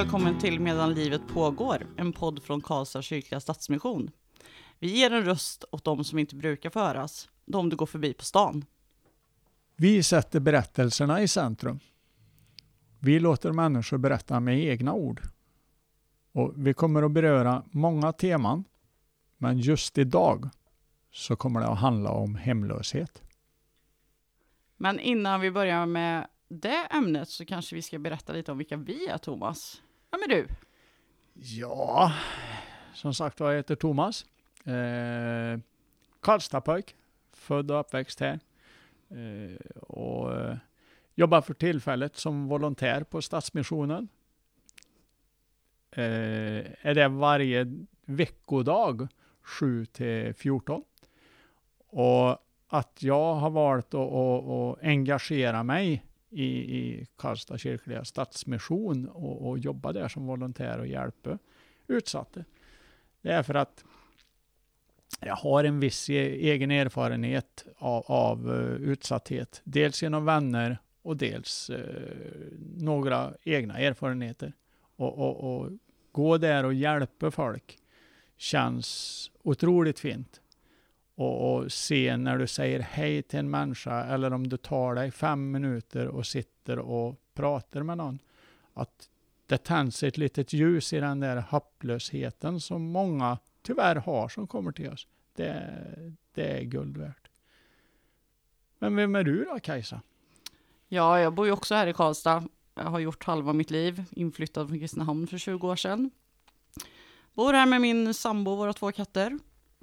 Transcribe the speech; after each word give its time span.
välkommen 0.00 0.38
till 0.38 0.60
Medan 0.60 0.94
livet 0.94 1.28
pågår, 1.28 1.86
en 1.96 2.12
podd 2.12 2.42
från 2.42 2.60
Karlstad 2.60 3.02
kyrkliga 3.02 3.40
stadsmission. 3.40 4.10
Vi 4.78 4.98
ger 4.98 5.12
en 5.12 5.24
röst 5.24 5.64
åt 5.72 5.84
de 5.84 6.04
som 6.04 6.18
inte 6.18 6.36
brukar 6.36 6.70
föras, 6.70 7.28
de 7.44 7.68
du 7.68 7.76
går 7.76 7.86
förbi 7.86 8.14
på 8.14 8.24
stan. 8.24 8.64
Vi 9.76 10.02
sätter 10.02 10.40
berättelserna 10.40 11.22
i 11.22 11.28
centrum. 11.28 11.80
Vi 12.98 13.20
låter 13.20 13.52
människor 13.52 13.98
berätta 13.98 14.40
med 14.40 14.64
egna 14.64 14.92
ord. 14.92 15.22
Och 16.32 16.52
vi 16.56 16.74
kommer 16.74 17.02
att 17.02 17.12
beröra 17.12 17.64
många 17.70 18.12
teman, 18.12 18.64
men 19.38 19.58
just 19.58 19.98
idag 19.98 20.48
så 21.12 21.36
kommer 21.36 21.60
det 21.60 21.66
att 21.66 21.78
handla 21.78 22.10
om 22.10 22.34
hemlöshet. 22.34 23.22
Men 24.76 25.00
innan 25.00 25.40
vi 25.40 25.50
börjar 25.50 25.86
med 25.86 26.26
det 26.48 26.86
ämnet 26.90 27.28
så 27.28 27.44
kanske 27.44 27.76
vi 27.76 27.82
ska 27.82 27.98
berätta 27.98 28.32
lite 28.32 28.52
om 28.52 28.58
vilka 28.58 28.76
vi 28.76 29.06
är, 29.06 29.18
Thomas. 29.18 29.82
Vem 30.10 30.22
är 30.22 30.28
du? 30.28 30.48
Ja, 31.34 32.12
som 32.94 33.14
sagt 33.14 33.40
jag 33.40 33.54
heter 33.54 33.74
Thomas. 33.74 34.26
Eh, 34.64 35.58
Karlstadpojk, 36.20 36.96
född 37.32 37.70
och 37.70 37.80
uppväxt 37.80 38.20
här. 38.20 38.40
Eh, 39.10 39.80
och 39.80 40.38
eh, 40.38 40.56
jobbar 41.14 41.40
för 41.40 41.54
tillfället 41.54 42.16
som 42.16 42.48
volontär 42.48 43.02
på 43.04 43.22
Stadsmissionen. 43.22 44.08
Eh, 45.90 46.86
är 46.86 46.94
det 46.94 47.08
varje 47.08 47.66
veckodag 48.04 49.08
7 49.42 49.86
till 49.86 50.34
14. 50.34 50.84
Och 51.86 52.38
att 52.68 53.02
jag 53.02 53.34
har 53.34 53.50
valt 53.50 53.94
att, 53.94 54.12
att, 54.12 54.48
att 54.48 54.84
engagera 54.84 55.62
mig 55.62 56.04
i, 56.30 56.44
i 56.46 57.06
Karlstad 57.16 57.58
kyrkliga 57.58 58.04
stadsmission 58.04 59.08
och, 59.08 59.48
och 59.48 59.58
jobba 59.58 59.92
där 59.92 60.08
som 60.08 60.26
volontär 60.26 60.78
och 60.78 60.86
hjälpa 60.86 61.38
utsatta. 61.86 62.44
Det 63.22 63.32
är 63.32 63.42
för 63.42 63.54
att 63.54 63.84
jag 65.20 65.36
har 65.36 65.64
en 65.64 65.80
viss 65.80 66.10
e, 66.10 66.36
egen 66.50 66.70
erfarenhet 66.70 67.66
av, 67.78 68.04
av 68.06 68.54
eh, 68.54 68.90
utsatthet. 68.90 69.60
Dels 69.64 70.02
genom 70.02 70.24
vänner 70.24 70.78
och 71.02 71.16
dels 71.16 71.70
eh, 71.70 72.04
några 72.76 73.34
egna 73.42 73.78
erfarenheter. 73.78 74.52
Och, 74.96 75.18
och, 75.18 75.60
och, 75.60 75.70
gå 76.12 76.38
där 76.38 76.64
och 76.64 76.74
hjälpa 76.74 77.30
folk 77.30 77.78
känns 78.36 79.30
otroligt 79.42 79.98
fint. 79.98 80.40
Och, 81.20 81.54
och, 81.54 81.72
se 81.72 82.16
när 82.16 82.38
du 82.38 82.46
säger 82.46 82.80
hej 82.80 83.22
till 83.22 83.38
en 83.38 83.50
människa 83.50 84.04
eller 84.04 84.32
om 84.32 84.48
du 84.48 84.56
tar 84.56 84.94
dig 84.94 85.10
fem 85.10 85.50
minuter 85.50 86.08
och 86.08 86.26
sitter 86.26 86.78
och 86.78 87.20
pratar 87.34 87.82
med 87.82 87.96
någon. 87.98 88.18
Att 88.74 89.08
det 89.46 89.58
tänds 89.58 90.02
ett 90.02 90.18
litet 90.18 90.52
ljus 90.52 90.92
i 90.92 91.00
den 91.00 91.20
där 91.20 91.36
hopplösheten 91.36 92.60
som 92.60 92.82
många 92.82 93.38
tyvärr 93.62 93.96
har 93.96 94.28
som 94.28 94.46
kommer 94.46 94.72
till 94.72 94.90
oss. 94.90 95.06
Det, 95.34 96.14
det 96.34 96.58
är 96.58 96.62
guld 96.62 96.96
värt. 96.96 97.28
Men 98.78 98.96
vem 98.96 99.14
är 99.14 99.24
du 99.24 99.44
då 99.44 99.58
Kajsa? 99.60 100.00
Ja, 100.88 101.20
jag 101.20 101.34
bor 101.34 101.46
ju 101.46 101.52
också 101.52 101.74
här 101.74 101.86
i 101.86 101.92
Karlstad. 101.92 102.48
Jag 102.74 102.84
har 102.84 102.98
gjort 102.98 103.24
halva 103.24 103.52
mitt 103.52 103.70
liv, 103.70 104.04
inflyttad 104.10 104.68
från 104.68 104.78
Kristinehamn 104.78 105.26
för 105.26 105.38
20 105.38 105.68
år 105.68 105.76
sedan. 105.76 106.10
Bor 107.34 107.52
här 107.52 107.66
med 107.66 107.80
min 107.80 108.14
sambo 108.14 108.50
och 108.50 108.58
våra 108.58 108.72
två 108.72 108.92
katter. 108.92 109.38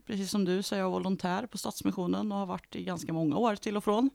Precis 0.08 0.31
som 0.31 0.45
du 0.45 0.63
så 0.63 0.75
är 0.75 0.80
jag 0.80 0.89
volontär 0.89 1.45
på 1.45 1.58
Stadsmissionen 1.58 2.31
och 2.31 2.38
har 2.38 2.45
varit 2.45 2.75
i 2.75 2.83
ganska 2.83 3.13
många 3.13 3.38
år 3.38 3.55
till 3.55 3.77
och 3.77 3.83
från. 3.83 4.09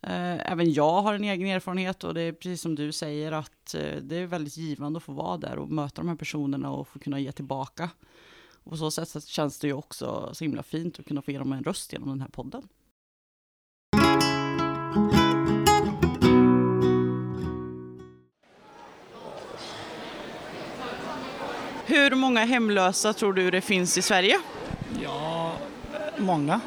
Eh, 0.00 0.52
även 0.52 0.72
jag 0.72 1.02
har 1.02 1.14
en 1.14 1.24
egen 1.24 1.48
erfarenhet 1.48 2.04
och 2.04 2.14
det 2.14 2.20
är 2.20 2.32
precis 2.32 2.60
som 2.60 2.74
du 2.74 2.92
säger 2.92 3.32
att 3.32 3.74
eh, 3.74 3.96
det 4.02 4.16
är 4.16 4.26
väldigt 4.26 4.56
givande 4.56 4.96
att 4.96 5.02
få 5.02 5.12
vara 5.12 5.36
där 5.36 5.58
och 5.58 5.70
möta 5.70 6.02
de 6.02 6.08
här 6.08 6.16
personerna 6.16 6.70
och 6.70 6.88
få 6.88 6.98
kunna 6.98 7.20
ge 7.20 7.32
tillbaka. 7.32 7.90
Och 8.64 8.70
på 8.70 8.76
så 8.76 8.90
sätt 8.90 9.08
så 9.08 9.20
känns 9.20 9.58
det 9.58 9.66
ju 9.66 9.72
också 9.72 10.30
så 10.32 10.44
himla 10.44 10.62
fint 10.62 10.98
att 10.98 11.06
kunna 11.06 11.22
få 11.22 11.30
ge 11.30 11.38
dem 11.38 11.52
en 11.52 11.64
röst 11.64 11.92
genom 11.92 12.08
den 12.08 12.20
här 12.20 12.28
podden. 12.28 12.68
Hur 21.86 22.14
många 22.14 22.44
hemlösa 22.44 23.12
tror 23.12 23.32
du 23.32 23.50
det 23.50 23.60
finns 23.60 23.98
i 23.98 24.02
Sverige? 24.02 24.36
Många 26.18 26.60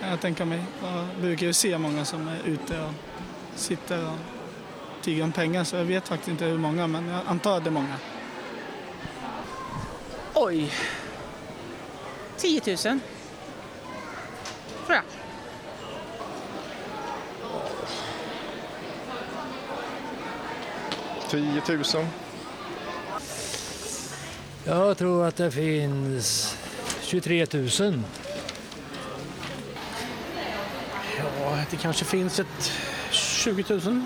kan 0.00 0.08
jag 0.08 0.20
tänka 0.20 0.44
mig. 0.44 0.62
Jag 0.82 1.06
brukar 1.20 1.46
ju 1.46 1.52
se 1.52 1.78
många 1.78 2.04
som 2.04 2.28
är 2.28 2.38
ute 2.44 2.80
och 2.80 2.92
sitter 3.54 4.04
och 4.04 4.16
tigger 5.02 5.24
om 5.24 5.32
pengar 5.32 5.64
så 5.64 5.76
jag 5.76 5.84
vet 5.84 6.08
faktiskt 6.08 6.28
inte 6.28 6.44
hur 6.44 6.58
många 6.58 6.86
men 6.86 7.08
jag 7.08 7.20
antar 7.26 7.56
att 7.56 7.64
det 7.64 7.70
är 7.70 7.72
många. 7.72 7.96
Oj. 10.34 10.72
10 12.36 12.62
000. 12.66 12.76
Tror 12.76 13.00
jag. 14.88 15.02
Tio 21.30 21.60
tusen. 21.60 22.06
Jag 24.64 24.98
tror 24.98 25.26
att 25.26 25.36
det 25.36 25.50
finns 25.50 26.56
23 27.02 27.46
000. 27.52 28.02
Ja, 31.18 31.47
det 31.70 31.76
kanske 31.76 32.04
finns 32.04 32.38
ett 32.40 32.72
20 33.10 33.64
000. 33.68 34.02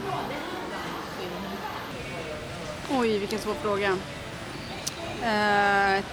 Oj, 2.91 3.19
vilken 3.19 3.39
svår 3.39 3.55
fråga. 3.55 3.97
Eh, 5.23 6.05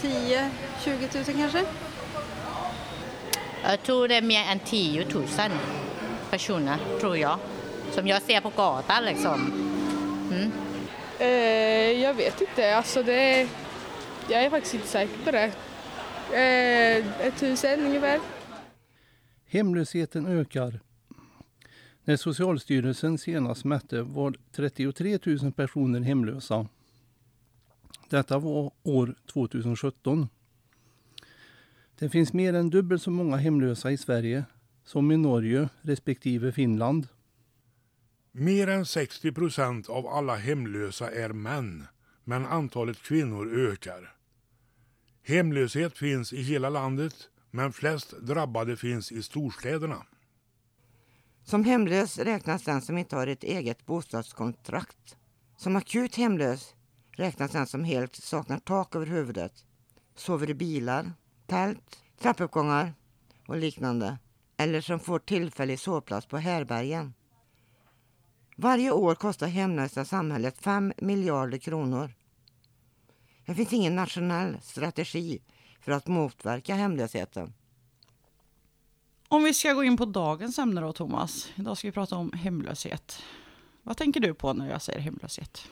10 0.00 0.50
20 0.84 1.08
000 1.14 1.24
kanske? 1.24 1.64
Jag 3.62 3.82
tror 3.82 4.08
det 4.08 4.14
är 4.14 4.22
mer 4.22 4.44
än 4.44 4.58
10 4.58 5.06
000 5.14 5.24
personer, 6.30 6.76
tror 7.00 7.16
jag. 7.16 7.38
Som 7.92 8.06
jag 8.06 8.22
ser 8.22 8.40
på 8.40 8.52
gatan 8.56 9.04
liksom. 9.04 9.52
Mm. 10.30 10.52
Eh, 11.18 12.02
jag 12.02 12.14
vet 12.14 12.40
inte, 12.40 12.76
alltså 12.76 13.02
det... 13.02 13.48
Jag 14.28 14.42
är 14.42 14.50
faktiskt 14.50 14.74
inte 14.74 14.88
säker 14.88 15.18
på 15.24 15.30
det. 15.30 15.50
Eh, 16.32 17.26
ett 17.26 17.36
tusen 17.40 17.86
ungefär. 17.86 18.20
Hemlösheten 19.52 20.26
ökar. 20.26 20.80
När 22.04 22.16
Socialstyrelsen 22.16 23.18
senast 23.18 23.64
mätte 23.64 24.02
var 24.02 24.34
33 24.52 25.18
000 25.26 25.52
personer 25.52 26.00
hemlösa. 26.00 26.68
Detta 28.08 28.38
var 28.38 28.72
år 28.82 29.14
2017. 29.32 30.28
Det 31.98 32.08
finns 32.08 32.32
mer 32.32 32.54
än 32.54 32.70
dubbelt 32.70 33.02
så 33.02 33.10
många 33.10 33.36
hemlösa 33.36 33.90
i 33.90 33.96
Sverige 33.96 34.44
som 34.84 35.12
i 35.12 35.16
Norge 35.16 35.68
respektive 35.82 36.52
Finland. 36.52 37.08
Mer 38.32 38.68
än 38.68 38.86
60 38.86 39.32
procent 39.32 39.88
av 39.88 40.06
alla 40.06 40.36
hemlösa 40.36 41.10
är 41.10 41.28
män, 41.28 41.86
men 42.24 42.46
antalet 42.46 43.02
kvinnor 43.02 43.70
ökar. 43.70 44.14
Hemlöshet 45.22 45.98
finns 45.98 46.32
i 46.32 46.42
hela 46.42 46.70
landet, 46.70 47.30
men 47.50 47.72
flest 47.72 48.14
drabbade 48.20 48.76
finns 48.76 49.12
i 49.12 49.22
storstäderna. 49.22 50.06
Som 51.44 51.64
hemlös 51.64 52.18
räknas 52.18 52.62
den 52.62 52.82
som 52.82 52.98
inte 52.98 53.16
har 53.16 53.26
ett 53.26 53.44
eget 53.44 53.86
bostadskontrakt. 53.86 55.16
Som 55.56 55.76
akut 55.76 56.16
hemlös 56.16 56.74
räknas 57.10 57.50
den 57.50 57.66
som 57.66 57.84
helt 57.84 58.16
saknar 58.16 58.58
tak 58.58 58.96
över 58.96 59.06
huvudet, 59.06 59.64
sover 60.14 60.50
i 60.50 60.54
bilar, 60.54 61.12
tält, 61.46 62.02
trappuppgångar 62.18 62.94
och 63.46 63.56
liknande 63.56 64.18
eller 64.56 64.80
som 64.80 65.00
får 65.00 65.18
tillfällig 65.18 65.80
sovplats 65.80 66.26
på 66.26 66.38
härbergen. 66.38 67.14
Varje 68.56 68.90
år 68.90 69.14
kostar 69.14 69.46
hemlösa 69.46 70.04
samhället 70.04 70.58
5 70.58 70.92
miljarder 70.96 71.58
kronor. 71.58 72.10
Det 73.46 73.54
finns 73.54 73.72
ingen 73.72 73.96
nationell 73.96 74.56
strategi 74.62 75.42
för 75.80 75.92
att 75.92 76.06
motverka 76.06 76.74
hemlösheten. 76.74 77.52
Om 79.28 79.44
vi 79.44 79.54
ska 79.54 79.72
gå 79.72 79.84
in 79.84 79.96
på 79.96 80.04
dagens 80.04 80.58
ämne 80.58 80.80
då, 80.80 80.92
Thomas. 80.92 81.48
Idag 81.56 81.78
ska 81.78 81.88
vi 81.88 81.92
prata 81.92 82.16
om 82.16 82.32
hemlöshet. 82.32 83.22
Vad 83.82 83.96
tänker 83.96 84.20
du 84.20 84.34
på 84.34 84.52
när 84.52 84.70
jag 84.70 84.82
säger 84.82 85.00
hemlöshet? 85.00 85.68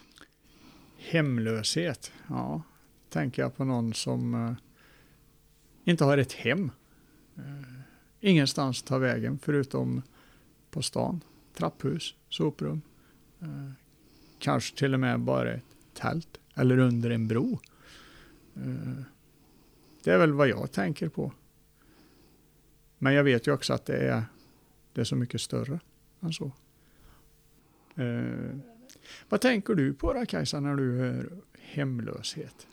Hemlöshet? 0.97 2.13
Ja, 2.29 2.63
tänker 3.09 3.43
jag 3.43 3.57
på 3.57 3.65
någon 3.65 3.95
som 3.95 4.35
uh, 4.35 4.53
inte 5.85 6.05
har 6.05 6.19
ett 6.19 6.33
hem. 6.33 6.71
Uh, 7.39 7.81
ingenstans 8.21 8.83
ta 8.83 8.99
vägen 8.99 9.39
förutom 9.39 10.03
på 10.71 10.83
stan. 10.83 11.21
Trapphus, 11.55 12.15
soprum. 12.29 12.83
Uh, 13.43 13.71
kanske 14.39 14.77
till 14.77 14.95
och 14.95 15.01
med 15.01 15.21
bara 15.21 15.53
ett 15.53 15.65
tält 15.95 16.39
eller 16.55 16.79
under 16.79 17.11
en 17.11 17.29
bro. 17.29 17.59
Det 20.09 20.15
är 20.15 20.19
väl 20.19 20.33
vad 20.33 20.49
jag 20.49 20.73
tänker 20.73 21.09
på. 21.09 21.33
Men 22.99 23.15
jag 23.15 23.25
vet 23.25 23.47
ju 23.47 23.53
också 23.53 23.73
att 23.73 23.87
det 23.87 23.97
är, 23.97 24.25
det 24.93 25.01
är 25.01 25.05
så 25.05 25.17
mycket 25.17 25.41
större 25.41 25.81
än 26.21 26.33
så. 26.33 26.53
Eh, 27.95 28.59
vad 29.29 29.41
tänker 29.41 29.75
du 29.75 29.95
på 29.95 30.13
då 30.13 30.27
Kajsa 30.27 30.61
när 30.61 30.77
du 30.77 30.99
hör 30.99 31.31
hemlöshet? 31.59 32.67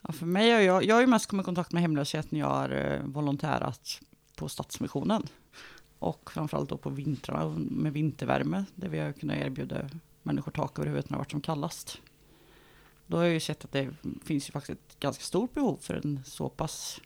Ja, 0.00 0.12
för 0.12 0.26
mig 0.26 0.50
har 0.50 0.60
jag, 0.60 0.84
jag 0.84 0.94
har 0.94 1.00
ju 1.00 1.06
mest 1.06 1.26
kommit 1.26 1.44
i 1.44 1.46
kontakt 1.46 1.72
med 1.72 1.82
hemlöshet 1.82 2.30
när 2.30 2.40
jag 2.40 2.46
har 2.46 2.70
eh, 2.70 3.02
volontärat 3.04 4.00
på 4.36 4.48
Stadsmissionen. 4.48 5.22
Och 5.98 6.30
framförallt 6.30 6.68
då 6.68 6.78
på 6.78 6.90
vintrarna 6.90 7.58
med 7.58 7.92
vintervärme 7.92 8.64
där 8.74 8.88
vi 8.88 8.98
har 8.98 9.12
kunnat 9.12 9.36
erbjuda 9.36 9.90
människor 10.22 10.52
tak 10.52 10.78
över 10.78 10.86
huvudet 10.88 11.10
när 11.10 11.16
det 11.16 11.18
varit 11.18 11.30
som 11.30 11.40
kallast. 11.40 12.00
Då 13.10 13.16
har 13.16 13.24
jag 13.24 13.32
ju 13.32 13.40
sett 13.40 13.64
att 13.64 13.72
det 13.72 13.88
finns 14.24 14.48
ju 14.48 14.52
faktiskt 14.52 14.80
ett 14.88 15.00
ganska 15.00 15.22
stort 15.22 15.54
behov 15.54 15.78
för 15.80 15.94
en 15.94 16.20
så 16.24 16.48
pass, 16.48 17.00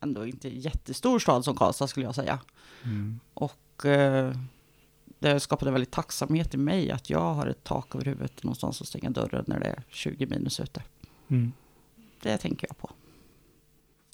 ändå 0.00 0.26
inte 0.26 0.48
jättestor 0.48 1.18
stad 1.18 1.44
som 1.44 1.56
Karlstad 1.56 1.86
skulle 1.86 2.06
jag 2.06 2.14
säga. 2.14 2.40
Mm. 2.84 3.20
Och 3.34 3.86
eh, 3.86 4.34
det 5.18 5.40
skapade 5.40 5.70
väldigt 5.70 5.90
tacksamhet 5.90 6.54
i 6.54 6.56
mig 6.56 6.90
att 6.90 7.10
jag 7.10 7.34
har 7.34 7.46
ett 7.46 7.64
tak 7.64 7.94
över 7.94 8.04
huvudet 8.04 8.42
någonstans 8.42 8.80
att 8.80 8.88
stänga 8.88 9.10
dörren 9.10 9.44
när 9.46 9.60
det 9.60 9.66
är 9.66 9.82
20 9.88 10.26
minus 10.26 10.60
ute. 10.60 10.82
Mm. 11.28 11.52
Det 12.22 12.38
tänker 12.38 12.66
jag 12.66 12.78
på. 12.78 12.90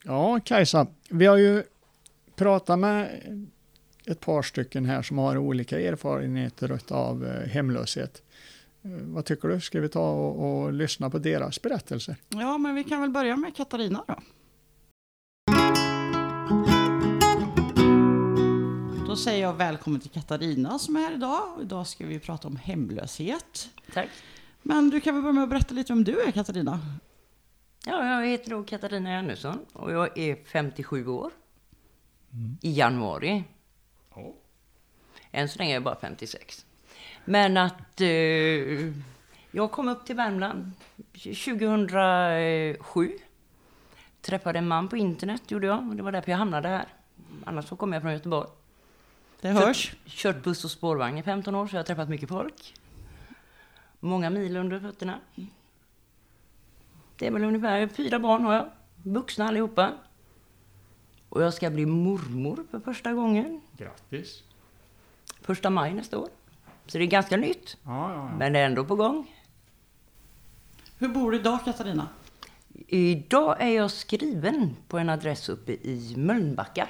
Ja, 0.05 0.41
Kajsa, 0.41 0.87
vi 1.11 1.27
har 1.27 1.37
ju 1.37 1.63
pratat 2.35 2.79
med 2.79 3.21
ett 4.07 4.21
par 4.21 4.43
stycken 4.43 4.85
här 4.85 5.03
som 5.03 5.19
har 5.19 5.37
olika 5.37 5.81
erfarenheter 5.81 6.81
av 6.89 7.27
eh, 7.27 7.49
hemlöshet. 7.49 8.23
Eh, 8.83 8.91
Vad 8.91 9.25
tycker 9.25 9.49
du? 9.49 9.61
Ska 9.61 9.81
vi 9.81 9.89
ta 9.89 10.11
och, 10.11 10.63
och 10.63 10.73
lyssna 10.73 11.11
på 11.11 11.19
deras 11.19 11.63
berättelser? 11.63 12.17
Ja, 12.29 12.59
men 12.59 12.75
vi 12.75 12.85
kan 12.85 13.01
väl 13.01 13.11
börja 13.11 13.37
med 13.37 13.57
Katarina 13.57 14.05
då. 14.09 14.15
Då 19.07 19.17
säger 19.17 19.43
jag 19.43 19.53
välkommen 19.55 20.01
till 20.01 20.11
Katarina 20.11 20.79
som 20.79 20.97
är 20.97 21.01
här 21.01 21.13
idag. 21.13 21.59
Idag 21.63 21.87
ska 21.87 22.07
vi 22.07 22.19
prata 22.19 22.49
om 22.49 22.57
hemlöshet. 22.57 23.71
Tack. 23.95 24.09
Men 24.63 24.91
du 24.91 25.01
kan 25.01 25.15
väl 25.15 25.23
börja 25.23 25.33
med 25.33 25.43
att 25.45 25.51
berätta 25.51 25.75
lite 25.75 25.93
om 25.93 26.05
du 26.05 26.21
är 26.21 26.31
Katarina? 26.31 26.81
Ja, 27.87 28.07
jag 28.21 28.27
heter 28.27 28.51
då 28.51 28.63
Katarina 28.63 29.19
Andersson 29.19 29.59
och 29.73 29.93
jag 29.93 30.19
är 30.19 30.45
57 30.45 31.07
år. 31.07 31.31
I 32.63 32.73
januari. 32.73 33.45
Än 35.31 35.49
så 35.49 35.59
länge 35.59 35.71
är 35.71 35.75
jag 35.75 35.83
bara 35.83 35.97
56. 36.01 36.67
Men 37.25 37.57
att 37.57 38.01
eh, 38.01 38.09
jag 39.51 39.71
kom 39.71 39.89
upp 39.89 40.07
till 40.07 40.17
Värmland 40.17 40.73
2007. 41.13 43.19
Träffade 44.21 44.59
en 44.59 44.69
man 44.69 44.89
på 44.89 44.97
internet, 44.97 45.51
gjorde 45.51 45.67
jag. 45.67 45.89
Och 45.89 45.97
det 45.97 46.03
var 46.03 46.13
därför 46.13 46.31
jag 46.31 46.39
hamnade 46.39 46.69
här. 46.69 46.87
Annars 47.45 47.69
så 47.69 47.77
kom 47.77 47.93
jag 47.93 48.03
från 48.03 48.13
Göteborg. 48.13 48.49
Det 49.41 49.49
hörs. 49.49 49.91
Kört, 49.91 49.99
kört 50.07 50.43
buss 50.43 50.65
och 50.65 50.71
spårvagn 50.71 51.19
i 51.19 51.23
15 51.23 51.55
år, 51.55 51.67
så 51.67 51.77
jag 51.77 51.79
har 51.79 51.85
träffat 51.85 52.09
mycket 52.09 52.29
folk. 52.29 52.75
Många 54.01 54.31
mil 54.31 54.57
under 54.57 54.81
fötterna. 54.81 55.21
Det 57.17 57.27
är 57.27 57.31
väl 57.31 57.45
ungefär 57.45 57.89
fyra 57.89 58.19
barn 58.19 58.45
har 58.45 58.55
jag. 58.55 58.71
Vuxna 59.03 59.49
allihopa. 59.49 59.93
Och 61.29 61.43
jag 61.43 61.55
ska 61.55 61.71
bli 61.71 61.87
mormor 61.87 62.65
för 62.71 62.81
första 62.81 63.13
gången. 63.13 63.61
Grattis! 63.77 64.43
Första 65.41 65.71
maj 65.71 65.95
nästa 65.95 66.19
år. 66.19 66.29
Så 66.91 66.99
det 66.99 67.05
är 67.05 67.07
ganska 67.07 67.37
nytt. 67.37 67.77
Ja, 67.85 67.91
ja, 67.91 68.15
ja. 68.15 68.37
Men 68.39 68.53
det 68.53 68.59
är 68.59 68.67
ändå 68.67 68.85
på 68.85 68.95
gång. 68.97 69.27
Hur 70.99 71.09
bor 71.09 71.31
du 71.31 71.39
idag 71.39 71.59
Katarina? 71.65 72.09
Idag 72.89 73.57
är 73.61 73.69
jag 73.69 73.91
skriven 73.91 74.77
på 74.89 74.99
en 74.99 75.09
adress 75.09 75.49
uppe 75.49 75.73
i 75.73 76.15
Mölnbacka. 76.17 76.89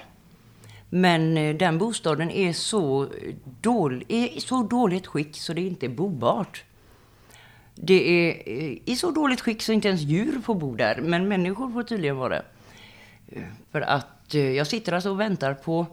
Men 0.90 1.36
eh, 1.36 1.56
den 1.56 1.78
bostaden 1.78 2.30
är 2.30 2.52
så, 2.52 3.08
dålig, 3.60 4.06
är 4.08 4.36
i 4.36 4.40
så 4.40 4.62
dåligt 4.62 5.06
skick 5.06 5.36
så 5.36 5.52
det 5.52 5.60
inte 5.60 5.86
är 5.86 5.90
bobart. 5.90 6.64
Det 7.74 8.08
är 8.08 8.42
eh, 8.46 8.78
i 8.84 8.96
så 8.96 9.10
dåligt 9.10 9.40
skick 9.40 9.62
så 9.62 9.72
inte 9.72 9.88
ens 9.88 10.00
djur 10.00 10.40
får 10.40 10.54
bo 10.54 10.74
där, 10.74 11.00
men 11.00 11.28
människor 11.28 11.70
får 11.72 11.82
tydligen 11.82 12.16
vara 12.16 12.28
det. 12.28 12.44
Eh, 13.28 13.42
För 13.72 13.80
att 13.80 14.34
jag 14.34 14.66
sitter 14.66 14.92
alltså 14.92 15.10
och 15.10 15.20
väntar 15.20 15.54
på 15.54 15.86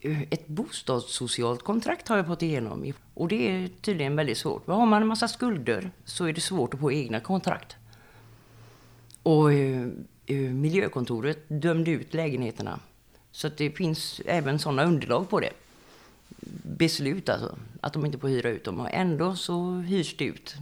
Eh, 0.00 0.22
ett 0.22 0.48
bostadssocialt 0.48 1.62
kontrakt 1.62 2.08
har 2.08 2.16
jag 2.16 2.26
fått 2.26 2.42
igenom. 2.42 2.92
Och 3.14 3.28
det 3.28 3.48
är 3.48 3.68
tydligen 3.68 4.16
väldigt 4.16 4.38
svårt. 4.38 4.66
Har 4.66 4.86
man 4.86 5.02
en 5.02 5.08
massa 5.08 5.28
skulder 5.28 5.90
så 6.04 6.24
är 6.24 6.32
det 6.32 6.40
svårt 6.40 6.74
att 6.74 6.80
få 6.80 6.92
egna 6.92 7.20
kontrakt. 7.20 7.76
Och 9.22 9.52
eh, 9.52 9.88
eh, 10.26 10.36
miljökontoret 10.36 11.38
dömde 11.48 11.90
ut 11.90 12.14
lägenheterna. 12.14 12.80
Så 13.32 13.46
att 13.46 13.56
det 13.56 13.70
finns 13.70 14.20
även 14.26 14.58
sådana 14.58 14.84
underlag 14.84 15.28
på 15.30 15.40
det. 15.40 15.52
Beslut 16.62 17.28
alltså, 17.28 17.56
att 17.80 17.92
de 17.92 18.06
inte 18.06 18.18
får 18.18 18.28
hyra 18.28 18.48
ut 18.48 18.64
dem. 18.64 18.80
Och 18.80 18.90
ändå 18.92 19.36
så 19.36 19.72
hyrs 19.74 20.16
det 20.16 20.24
ut. 20.24 20.56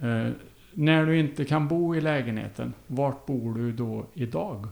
Eh, 0.00 0.30
när 0.72 1.06
du 1.06 1.18
inte 1.18 1.44
kan 1.44 1.68
bo 1.68 1.94
i 1.94 2.00
lägenheten, 2.00 2.74
vart 2.86 3.26
bor 3.26 3.54
du 3.54 3.72
då 3.72 4.06
idag? 4.14 4.68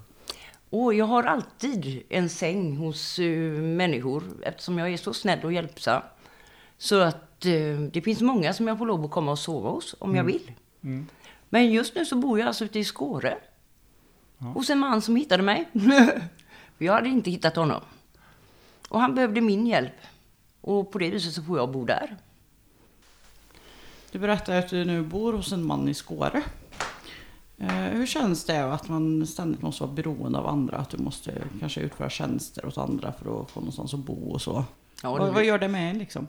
Och 0.70 0.94
jag 0.94 1.04
har 1.04 1.22
alltid 1.22 2.02
en 2.08 2.28
säng 2.28 2.76
hos 2.76 3.18
eh, 3.18 3.28
människor 3.62 4.24
eftersom 4.42 4.78
jag 4.78 4.92
är 4.92 4.96
så 4.96 5.14
snäll 5.14 5.44
och 5.44 5.52
hjälpsam. 5.52 6.02
Så 6.78 7.00
att 7.00 7.44
eh, 7.46 7.78
det 7.92 8.00
finns 8.02 8.20
många 8.20 8.52
som 8.52 8.68
jag 8.68 8.78
får 8.78 8.86
lov 8.86 9.04
att 9.04 9.10
komma 9.10 9.30
och 9.30 9.38
sova 9.38 9.70
hos 9.70 9.94
om 9.98 10.14
jag 10.14 10.20
Mm. 10.24 10.26
vill. 10.32 10.52
Mm. 10.84 11.06
Men 11.48 11.72
just 11.72 11.94
nu 11.94 12.04
så 12.04 12.16
bor 12.16 12.38
jag 12.38 12.48
alltså 12.48 12.64
ute 12.64 12.78
i 12.78 12.84
Skåre. 12.84 13.38
Hos 14.38 14.70
en 14.70 14.78
man 14.78 15.02
som 15.02 15.16
hittade 15.16 15.42
mig. 15.42 15.68
Jag 16.78 16.92
hade 16.92 17.08
inte 17.08 17.30
hittat 17.30 17.56
honom. 17.56 17.80
Och 18.88 19.00
han 19.00 19.14
behövde 19.14 19.40
min 19.40 19.66
hjälp. 19.66 19.92
Och 20.60 20.92
på 20.92 20.98
det 20.98 21.10
viset 21.10 21.32
så 21.34 21.42
får 21.42 21.58
jag 21.58 21.70
bo 21.70 21.84
där. 21.84 22.16
Du 24.10 24.18
berättar 24.18 24.58
att 24.58 24.68
du 24.68 24.84
nu 24.84 25.02
bor 25.02 25.32
hos 25.32 25.52
en 25.52 25.66
man 25.66 25.88
i 25.88 25.94
Skåre. 25.94 26.42
Eh, 27.58 27.68
hur 27.68 28.06
känns 28.06 28.44
det 28.44 28.72
att 28.72 28.88
man 28.88 29.26
ständigt 29.26 29.62
måste 29.62 29.82
vara 29.82 29.92
beroende 29.92 30.38
av 30.38 30.46
andra? 30.46 30.76
Att 30.76 30.90
du 30.90 30.98
måste 30.98 31.42
kanske 31.60 31.80
utföra 31.80 32.10
tjänster 32.10 32.66
åt 32.66 32.78
andra 32.78 33.12
för 33.12 33.42
att 33.42 33.50
få 33.50 33.60
någonstans 33.60 33.94
att 33.94 34.00
bo 34.00 34.30
och 34.30 34.42
så. 34.42 34.64
Ja, 35.02 35.10
vad, 35.10 35.34
vad 35.34 35.44
gör 35.44 35.58
det 35.58 35.68
med 35.68 35.90
en 35.90 35.98
liksom? 35.98 36.28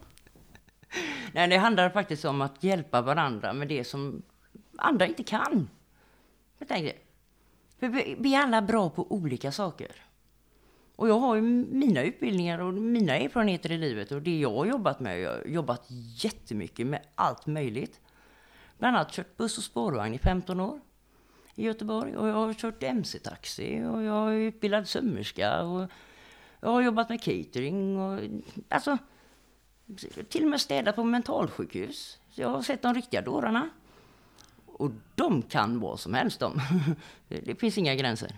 Nej, 1.32 1.48
det 1.48 1.58
handlar 1.58 1.90
faktiskt 1.90 2.26
om 2.26 2.42
att 2.42 2.64
hjälpa 2.64 3.02
varandra 3.02 3.54
med 3.54 3.68
det 3.68 3.84
som 3.84 4.22
andra 4.78 5.08
inte 5.08 5.24
kan. 5.24 5.70
För 6.60 7.88
vi 7.88 8.16
vi 8.20 8.36
är 8.36 8.42
alla 8.42 8.62
bra 8.62 8.90
på 8.90 9.12
olika 9.12 9.52
saker. 9.52 9.92
Och 10.96 11.10
jag 11.10 11.20
har 11.20 11.36
ju 11.36 11.42
mina 11.42 12.04
utbildningar 12.04 12.60
och 12.60 12.74
mina 12.74 13.16
erfarenheter 13.16 13.72
i 13.72 13.78
livet 13.78 14.12
och 14.12 14.22
det 14.22 14.40
jag 14.40 14.56
har 14.56 14.66
jobbat 14.66 15.00
med. 15.00 15.20
Jag 15.22 15.32
har 15.32 15.46
jobbat 15.46 15.86
jättemycket 16.24 16.88
med 16.88 17.02
allt 17.16 17.46
möjligt. 17.46 18.00
Bland 18.78 18.98
annat 18.98 19.12
kört 19.12 19.38
buss 19.38 19.58
och 19.58 19.64
spårvagn 19.64 20.14
i 20.14 20.20
15 20.20 20.60
år 20.60 20.80
i 21.58 21.64
Göteborg 21.64 22.18
och 22.18 22.28
jag 22.28 22.34
har 22.34 22.54
kört 22.54 22.84
MC-taxi 22.84 23.84
och 23.84 24.04
jag 24.04 24.34
är 24.34 24.38
utbildad 24.38 24.88
sömmerska 24.88 25.62
och 25.62 25.92
jag 26.60 26.70
har 26.70 26.82
jobbat 26.82 27.10
med 27.10 27.24
catering 27.24 28.00
och 28.00 28.20
alltså 28.70 28.98
till 30.30 30.44
och 30.44 30.50
med 30.50 30.62
städat 30.62 30.96
på 30.96 31.04
mentalsjukhus. 31.04 32.20
Så 32.30 32.42
jag 32.42 32.50
har 32.50 32.62
sett 32.62 32.82
de 32.82 32.94
riktiga 32.94 33.22
dårarna. 33.22 33.70
Och 34.66 34.92
de 35.16 35.42
kan 35.42 35.80
vad 35.80 36.00
som 36.00 36.14
helst 36.14 36.40
de. 36.40 36.62
Det 37.28 37.60
finns 37.60 37.78
inga 37.78 37.96
gränser. 37.96 38.38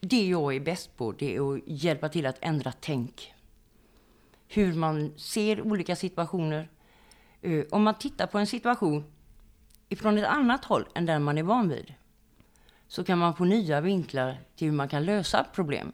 Det 0.00 0.26
jag 0.26 0.56
är 0.56 0.60
bäst 0.60 0.96
på 0.96 1.12
det 1.12 1.36
är 1.36 1.54
att 1.54 1.62
hjälpa 1.66 2.08
till 2.08 2.26
att 2.26 2.38
ändra 2.40 2.72
tänk. 2.72 3.34
Hur 4.48 4.74
man 4.74 5.12
ser 5.16 5.62
olika 5.62 5.96
situationer. 5.96 6.68
Eh, 7.42 7.64
om 7.70 7.82
man 7.82 7.94
tittar 7.94 8.26
på 8.26 8.38
en 8.38 8.46
situation 8.46 9.04
ifrån 9.88 10.18
ett 10.18 10.26
annat 10.26 10.64
håll 10.64 10.88
än 10.94 11.06
den 11.06 11.22
man 11.22 11.38
är 11.38 11.42
van 11.42 11.68
vid 11.68 11.94
så 12.94 13.04
kan 13.04 13.18
man 13.18 13.34
få 13.34 13.44
nya 13.44 13.80
vinklar 13.80 14.36
till 14.56 14.68
hur 14.68 14.74
man 14.74 14.88
kan 14.88 15.04
lösa 15.04 15.46
problem. 15.54 15.92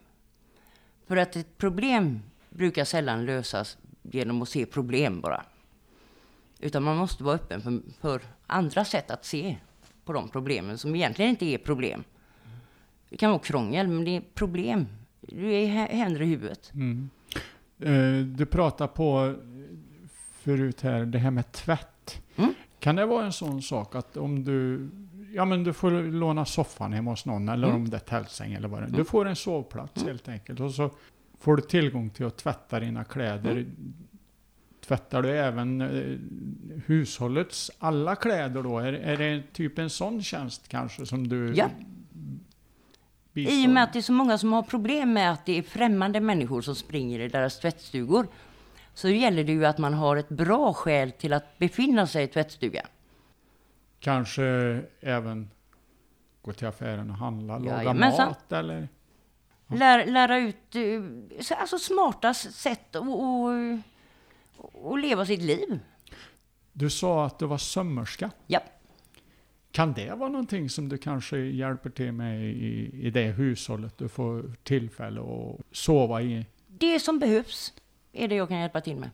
För 1.06 1.16
att 1.16 1.36
ett 1.36 1.58
problem 1.58 2.22
brukar 2.50 2.84
sällan 2.84 3.24
lösas 3.24 3.78
genom 4.02 4.42
att 4.42 4.48
se 4.48 4.66
problem 4.66 5.20
bara. 5.20 5.44
Utan 6.58 6.82
man 6.82 6.96
måste 6.96 7.24
vara 7.24 7.34
öppen 7.34 7.60
för, 7.60 7.80
för 8.00 8.20
andra 8.46 8.84
sätt 8.84 9.10
att 9.10 9.24
se 9.24 9.56
på 10.04 10.12
de 10.12 10.28
problemen 10.28 10.78
som 10.78 10.94
egentligen 10.94 11.30
inte 11.30 11.44
är 11.44 11.58
problem. 11.58 12.04
Det 13.08 13.16
kan 13.16 13.30
vara 13.30 13.40
krångel, 13.40 13.88
men 13.88 14.04
det 14.04 14.16
är 14.16 14.22
problem. 14.34 14.86
Det 15.20 15.66
händer 15.66 16.22
i 16.22 16.26
huvudet. 16.26 16.72
Mm. 16.74 17.10
Eh, 17.78 18.26
du 18.26 18.46
pratar 18.46 18.86
på 18.86 19.34
förut 20.40 20.80
här, 20.80 21.04
det 21.04 21.18
här 21.18 21.30
med 21.30 21.52
tvätt. 21.52 22.22
Mm. 22.36 22.54
Kan 22.78 22.96
det 22.96 23.06
vara 23.06 23.24
en 23.24 23.32
sån 23.32 23.62
sak 23.62 23.94
att 23.94 24.16
om 24.16 24.44
du, 24.44 24.90
ja 25.32 25.44
men 25.44 25.64
du 25.64 25.72
får 25.72 25.90
låna 25.90 26.44
soffan 26.44 26.92
hemma 26.92 27.10
hos 27.10 27.24
någon 27.26 27.48
eller 27.48 27.68
Mm. 27.68 27.80
om 27.82 27.90
det 27.90 27.96
är 27.96 28.00
tältsäng 28.00 28.52
eller 28.52 28.68
vad 28.68 28.80
det 28.80 28.84
är. 28.84 28.88
Du 28.88 28.94
Mm. 28.94 29.06
får 29.06 29.28
en 29.28 29.36
sovplats 29.36 29.96
Mm. 29.96 30.08
helt 30.08 30.28
enkelt 30.28 30.60
och 30.60 30.70
så 30.74 30.90
får 31.40 31.56
du 31.56 31.62
tillgång 31.62 32.10
till 32.10 32.26
att 32.26 32.36
tvätta 32.36 32.80
dina 32.80 33.04
kläder. 33.04 33.50
Mm. 33.50 33.94
Tvättar 34.86 35.22
du 35.22 35.30
även 35.38 35.80
eh, 35.80 36.18
hushållets 36.86 37.70
alla 37.78 38.16
kläder 38.16 38.62
då? 38.62 38.78
Är, 38.78 38.92
är 38.92 39.16
det 39.16 39.42
typ 39.52 39.78
en 39.78 39.90
sån 39.90 40.22
tjänst 40.22 40.68
kanske 40.68 41.06
som 41.06 41.28
du 41.28 41.52
Ja. 41.56 41.68
bistår 43.32 43.54
I 43.54 43.66
och 43.66 43.70
med 43.70 43.82
att 43.84 43.92
det 43.92 43.98
är 43.98 44.02
så 44.02 44.12
många 44.12 44.38
som 44.38 44.52
har 44.52 44.62
problem 44.62 45.12
med 45.12 45.32
att 45.32 45.46
det 45.46 45.58
är 45.58 45.62
främmande 45.62 46.20
människor 46.20 46.60
som 46.62 46.74
springer 46.74 47.20
i 47.20 47.28
deras 47.28 47.58
tvättstugor 47.58 48.26
så 48.94 49.08
gäller 49.08 49.44
det 49.44 49.52
ju 49.52 49.66
att 49.66 49.78
man 49.78 49.94
har 49.94 50.16
ett 50.16 50.28
bra 50.28 50.72
skäl 50.72 51.12
till 51.12 51.32
att 51.32 51.58
befinna 51.58 52.06
sig 52.06 52.24
i 52.24 52.28
tvättstugan. 52.28 52.86
Kanske 54.00 54.44
även 55.00 55.50
gå 56.42 56.52
till 56.52 56.66
affären 56.66 57.10
och 57.10 57.16
handla, 57.16 57.58
laga 57.58 57.94
mat 57.94 58.52
eller? 58.52 58.88
Lär, 59.66 60.06
lära 60.06 60.38
ut 60.38 60.74
eh, 60.76 61.40
så- 61.40 61.54
alltså 61.54 61.78
smarta 61.78 62.34
sätt 62.34 62.96
att 62.96 63.02
och, 63.02 63.50
och 64.72 64.98
leva 64.98 65.26
sitt 65.26 65.42
liv. 65.42 65.78
Du 66.72 66.90
sa 66.90 67.26
att 67.26 67.38
du 67.38 67.46
var 67.46 67.58
sömmerska. 67.58 68.30
Ja. 68.46 68.60
Kan 69.72 69.92
det 69.92 70.14
vara 70.14 70.28
någonting 70.28 70.70
som 70.70 70.88
du 70.88 70.98
kanske 70.98 71.38
hjälper 71.38 71.90
till 71.90 72.12
med 72.12 72.40
i, 72.44 72.90
i 73.06 73.10
det 73.10 73.22
hushållet 73.26 73.98
du 73.98 74.08
får 74.08 74.52
tillfälle 74.62 75.20
att 75.20 75.60
sova 75.76 76.22
i? 76.22 76.46
Det 76.66 77.00
som 77.00 77.18
behövs 77.18 77.72
är 78.12 78.28
det 78.28 78.34
jag 78.34 78.48
kan 78.48 78.60
hjälpa 78.60 78.80
till 78.80 78.96
med. 78.96 79.10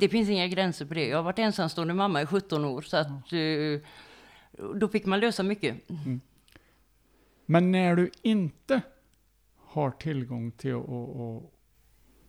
Det 0.00 0.08
finns 0.08 0.28
inga 0.28 0.48
gränser 0.48 0.86
på 0.86 0.94
det. 0.94 1.06
Jag 1.06 1.16
har 1.16 1.22
varit 1.22 1.38
ensamstående 1.38 1.94
mamma 1.94 2.22
i 2.22 2.26
17 2.26 2.64
år 2.64 2.82
så 2.82 2.96
att 2.96 3.32
eh, 3.32 3.80
då 4.74 4.88
fick 4.88 5.06
man 5.06 5.20
lösa 5.20 5.42
mycket. 5.42 5.76
Men 7.46 7.72
när 7.72 7.96
du 7.96 8.10
inte 8.22 8.80
har 9.56 9.90
tillgång 9.90 10.50
till 10.50 10.74
att, 10.74 10.88
att, 10.88 11.42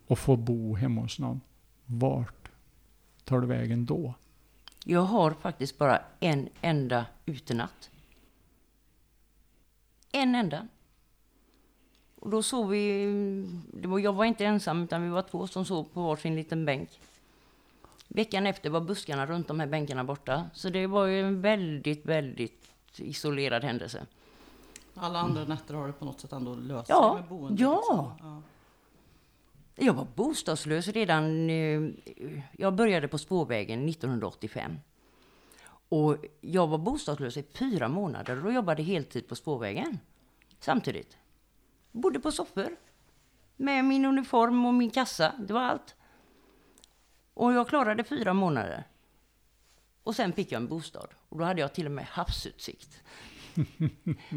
att 0.07 0.19
få 0.19 0.35
bo 0.35 0.75
hemma 0.75 1.01
hos 1.01 1.19
någon, 1.19 1.41
vart 1.85 2.51
tar 3.23 3.41
du 3.41 3.47
vägen 3.47 3.85
då? 3.85 4.13
Jag 4.85 5.01
har 5.01 5.31
faktiskt 5.31 5.77
bara 5.77 6.01
en 6.19 6.49
enda 6.61 7.05
utenatt. 7.25 7.89
En 10.11 10.35
enda. 10.35 10.67
Och 12.15 12.29
då 12.29 12.43
sov 12.43 12.69
vi, 12.69 13.05
var, 13.73 13.99
jag 13.99 14.13
var 14.13 14.25
inte 14.25 14.45
ensam 14.45 14.83
utan 14.83 15.03
vi 15.03 15.09
var 15.09 15.21
två 15.21 15.47
som 15.47 15.65
sov 15.65 15.83
på 15.83 16.01
varsin 16.01 16.35
liten 16.35 16.65
bänk. 16.65 16.89
Veckan 18.13 18.47
efter 18.47 18.69
var 18.69 18.81
buskarna 18.81 19.25
runt 19.25 19.47
de 19.47 19.59
här 19.59 19.67
bänkarna 19.67 20.03
borta. 20.03 20.49
Så 20.53 20.69
det 20.69 20.87
var 20.87 21.05
ju 21.05 21.19
en 21.21 21.41
väldigt, 21.41 22.05
väldigt 22.05 22.71
isolerad 22.97 23.63
händelse. 23.63 24.05
Alla 24.95 25.19
andra 25.19 25.43
nätter 25.43 25.73
har 25.73 25.87
du 25.87 25.93
på 25.93 26.05
något 26.05 26.19
sätt 26.19 26.31
ändå 26.31 26.55
löst 26.55 26.89
Ja, 26.89 27.13
med 27.13 27.23
boendet. 27.29 27.59
ja. 27.59 27.75
liksom. 27.77 28.13
ja. 28.27 28.41
Jag 29.85 29.93
var 29.93 30.07
bostadslös 30.15 30.87
redan... 30.87 31.49
eh, 31.49 31.81
Jag 32.57 32.75
började 32.75 33.07
på 33.07 33.17
spårvägen 33.17 33.89
1985. 33.89 34.71
Och 35.89 36.17
jag 36.41 36.67
var 36.67 36.77
bostadslös 36.77 37.37
i 37.37 37.43
fyra 37.53 37.87
månader 37.87 38.45
och 38.45 38.53
jobbade 38.53 38.83
heltid 38.83 39.27
på 39.27 39.35
spårvägen. 39.35 39.99
Samtidigt. 40.59 41.17
Bodde 41.91 42.19
på 42.19 42.31
soffor. 42.31 42.75
Med 43.55 43.85
min 43.85 44.05
uniform 44.05 44.65
och 44.65 44.73
min 44.73 44.89
kassa. 44.89 45.33
Det 45.39 45.53
var 45.53 45.61
allt. 45.61 45.95
Och 47.41 47.53
jag 47.53 47.67
klarade 47.67 48.03
fyra 48.03 48.33
månader. 48.33 48.83
Och 50.03 50.15
sen 50.15 50.33
fick 50.33 50.51
jag 50.51 50.61
en 50.61 50.67
bostad. 50.67 51.07
Och 51.29 51.37
då 51.39 51.45
hade 51.45 51.61
jag 51.61 51.73
till 51.73 51.85
och 51.85 51.91
med 51.91 52.05
havsutsikt. 52.05 53.03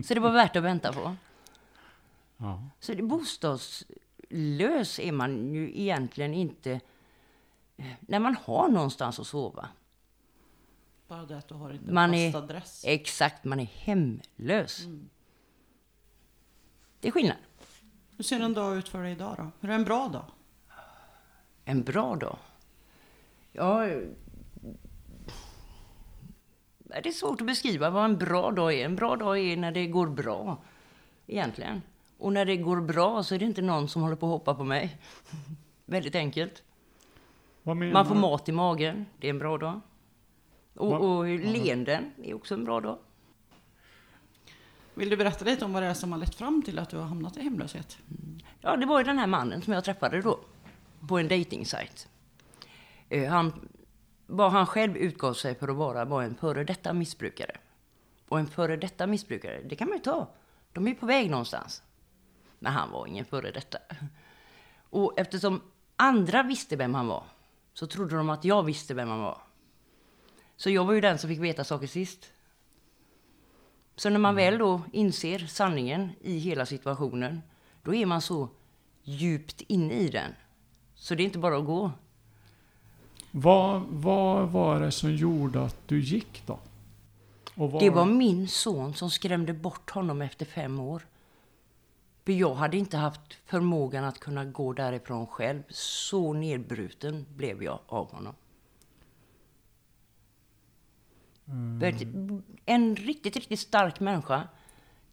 Så 0.07 0.15
det 0.15 0.21
var 0.21 0.31
värt 0.31 0.57
att 0.57 0.63
vänta 0.63 0.93
på. 0.93 1.17
Ja. 2.37 2.69
Så 2.81 2.95
det, 2.95 3.03
bostadslös 3.03 4.99
är 4.99 5.13
man 5.13 5.55
ju 5.55 5.81
egentligen 5.81 6.35
inte 6.35 6.81
eh, 7.77 7.93
när 8.01 8.19
man 8.19 8.37
har 8.45 8.69
någonstans 8.69 9.21
att 9.21 9.27
sova. 9.27 9.69
Bara 11.09 11.25
det 11.25 11.39
att 11.39 11.49
du 11.49 11.55
har 11.55 11.73
inte 11.73 11.93
Man 11.93 12.11
fast 12.11 12.21
är, 12.21 12.37
adress. 12.37 12.85
exakt, 12.87 13.45
man 13.45 13.61
är 13.61 13.65
hemlös. 13.65 14.83
Det 17.01 17.09
är 17.09 17.13
skillnad. 17.13 17.39
Hur 18.17 18.25
ser 18.25 18.41
en 18.41 18.55
dag 18.55 18.77
ut 18.77 18.89
för 18.89 19.03
dig 19.03 19.13
idag 19.13 19.35
då? 19.39 19.51
Hur 19.61 19.71
är 19.71 19.75
en 19.75 19.85
bra 19.85 20.09
dag? 20.09 20.25
En 21.65 21.83
bra 21.83 22.17
dag? 22.17 22.39
Ja, 23.57 23.87
eh, 23.87 23.99
det 27.03 27.09
är 27.09 27.13
svårt 27.13 27.41
att 27.41 27.47
beskriva 27.47 27.91
vad 27.91 28.05
en 28.05 28.19
bra 28.19 28.51
dag 28.51 28.75
är. 28.75 28.85
En 28.85 28.97
bra 28.97 29.17
dag 29.17 29.39
är 29.39 29.57
när 29.57 29.73
det 29.73 29.87
går 29.87 30.07
bra, 30.07 30.63
egentligen. 31.27 31.83
Och 32.19 32.33
när 32.33 32.45
det 32.45 32.57
går 32.57 32.81
bra 32.81 33.23
så 33.23 33.35
är 33.35 33.39
det 33.39 33.45
inte 33.45 33.63
någon 33.63 33.89
som 33.89 34.03
håller 34.03 34.17
på 34.17 34.27
att 34.27 34.33
hoppa 34.33 34.55
på 34.55 34.65
mig. 34.65 34.99
Väldigt 35.87 36.15
enkelt. 36.15 36.63
Vad 37.63 37.77
menar 37.77 37.93
Man 37.93 38.07
får 38.07 38.15
du? 38.15 38.21
mat 38.21 38.49
i 38.49 38.53
magen, 38.53 39.07
det 39.19 39.27
är 39.27 39.31
en 39.31 39.39
bra 39.39 39.59
dag. 39.59 39.81
Och, 40.75 41.17
och 41.17 41.25
leenden 41.27 42.13
är 42.23 42.35
också 42.35 42.55
en 42.55 42.65
bra 42.65 42.81
dag. 42.81 42.99
Vill 44.95 45.11
du 45.11 45.17
berätta 45.17 45.45
lite 45.45 45.65
om 45.65 45.73
vad 45.73 45.83
det 45.83 45.87
är 45.87 45.95
som 45.95 46.13
har 46.13 46.19
lett 46.19 46.35
fram 46.35 46.63
till 46.63 46.79
att 46.79 46.91
du 46.91 46.97
har 46.97 47.05
hamnat 47.05 47.37
i 47.37 47.43
hemlöshet? 47.43 47.99
Ja, 48.61 48.77
det 48.77 48.87
var 48.87 48.99
ju 48.99 49.05
den 49.05 49.19
här 49.19 49.27
mannen 49.27 49.63
som 49.63 49.73
jag 49.73 49.85
träffade 49.85 50.23
då 50.23 50.41
på 51.09 51.19
en 51.19 51.29
dejtingsajt. 51.29 52.09
Eh, 53.15 53.31
Han, 53.31 53.69
vad 54.27 54.53
han 54.53 54.67
själv 54.67 54.97
utgav 54.97 55.35
sig 55.35 55.55
för 55.55 55.69
att 55.69 55.77
vara 55.77 56.05
var 56.05 56.23
en 56.23 56.35
före 56.35 56.65
detta 56.65 56.93
missbrukare. 56.93 57.57
Och 58.29 58.39
en 58.39 58.47
före 58.47 58.77
detta 58.77 59.07
missbrukare, 59.07 59.63
det 59.63 59.77
kan 59.77 59.89
man 59.89 59.97
ju 59.97 60.03
ta. 60.03 60.29
De 60.73 60.87
är 60.87 60.89
ju 60.89 60.97
på 60.97 61.07
väg 61.07 61.31
någonstans. 61.31 61.83
Men 62.59 62.73
han 62.73 62.91
var 62.91 63.07
ingen 63.07 63.25
före 63.25 63.51
detta. 63.51 63.79
Och 64.91 65.19
eftersom 65.19 65.61
andra 65.97 66.43
visste 66.43 66.77
vem 66.77 66.95
han 66.95 67.07
var, 67.07 67.25
så 67.73 67.87
trodde 67.87 68.17
de 68.17 68.31
att 68.31 68.45
jag 68.45 68.63
visste 68.63 68.95
vem 68.95 69.09
han 69.09 69.21
var. 69.21 69.39
Så 70.57 70.71
jag 70.71 70.85
var 70.85 70.93
ju 70.93 71.01
den 71.01 71.19
som 71.19 71.29
fick 71.29 71.41
veta 71.41 71.65
saker 71.65 71.87
sist. 71.87 72.33
Så 73.97 74.11
när 74.11 74.19
man 74.19 74.35
väl 74.35 74.59
då 74.59 74.83
inser 74.93 75.39
sanningen 75.39 76.11
i 76.21 76.39
hela 76.39 76.67
situationen, 76.67 77.43
då 77.83 77.95
är 77.95 78.07
man 78.07 78.21
så 78.21 78.49
djupt 79.03 79.61
inne 79.61 79.95
i 79.95 80.09
den. 80.09 80.35
Så 80.95 81.15
det 81.15 81.23
är 81.23 81.25
inte 81.25 81.39
bara 81.39 81.59
att 81.59 81.67
gå. 81.67 81.93
Vad, 83.37 83.83
vad 83.89 84.49
var 84.53 84.81
det 84.81 84.91
som 84.93 85.15
gjorde 85.15 85.65
att 85.65 85.89
du 85.89 86.01
gick 86.01 86.43
då? 86.47 86.59
Vad- 87.55 87.81
Det 87.81 87.91
var 87.91 88.05
min 88.07 88.49
son 88.49 88.95
som 88.95 89.11
skrämde 89.11 89.53
bort 89.53 89.91
honom 89.91 90.23
efter 90.23 90.47
fem 90.47 90.81
år. 90.81 91.07
För 92.25 92.33
jag 92.33 92.55
hade 92.55 92.77
inte 92.77 92.97
haft 92.97 93.35
förmågan 93.47 94.05
att 94.05 94.19
kunna 94.21 94.45
gå 94.45 94.73
därifrån 94.73 95.27
själv. 95.27 95.63
Så 95.69 96.33
nedbruten 96.33 97.27
blev 97.37 97.63
jag 97.63 97.79
av 97.87 98.11
honom. 98.13 98.35
Att 101.83 102.03
En 102.67 102.97
riktigt, 102.97 103.37
riktigt 103.37 103.61
stark 103.61 104.01
människa 104.01 104.49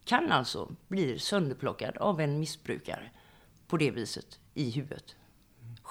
kan 0.06 0.32
alltså 0.32 0.72
bli 0.88 1.20
sönderplockad 1.20 1.98
av 1.98 2.22
en 2.22 2.40
missbrukare 2.40 3.12
på 3.68 3.78
det 3.78 3.92
viset 3.92 4.40
i 4.54 4.70
huvudet. 4.72 5.16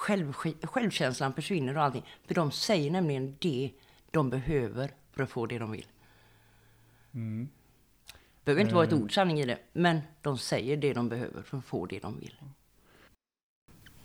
Själv, 0.01 0.33
självkänslan 0.63 1.33
försvinner 1.33 1.77
och 1.77 1.83
allting. 1.83 2.05
För 2.25 2.35
de 2.35 2.51
säger 2.51 2.91
nämligen 2.91 3.35
det 3.39 3.71
de 4.11 4.29
behöver 4.29 4.91
för 5.11 5.23
att 5.23 5.29
få 5.29 5.45
det 5.45 5.59
de 5.59 5.71
vill. 5.71 5.85
Mm. 7.13 7.49
behöver 8.45 8.61
inte 8.61 8.75
vara 8.75 8.85
ett 8.85 8.91
Eh. 8.91 8.99
ord 9.01 9.13
sanning 9.13 9.39
i 9.39 9.45
det, 9.45 9.57
men 9.73 9.99
de 10.21 10.37
säger 10.37 10.77
det 10.77 10.93
de 10.93 11.09
behöver 11.09 11.41
för 11.41 11.57
att 11.57 11.65
få 11.65 11.85
det 11.85 11.99
de 11.99 12.19
vill. 12.19 12.35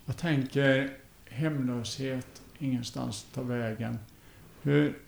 Jag 0.05 0.17
tänker 0.17 0.97
hemlöshet, 1.29 2.41
ingenstans 2.59 3.27
ta 3.33 3.41
vägen. 3.41 3.99
Hur, 4.61 4.99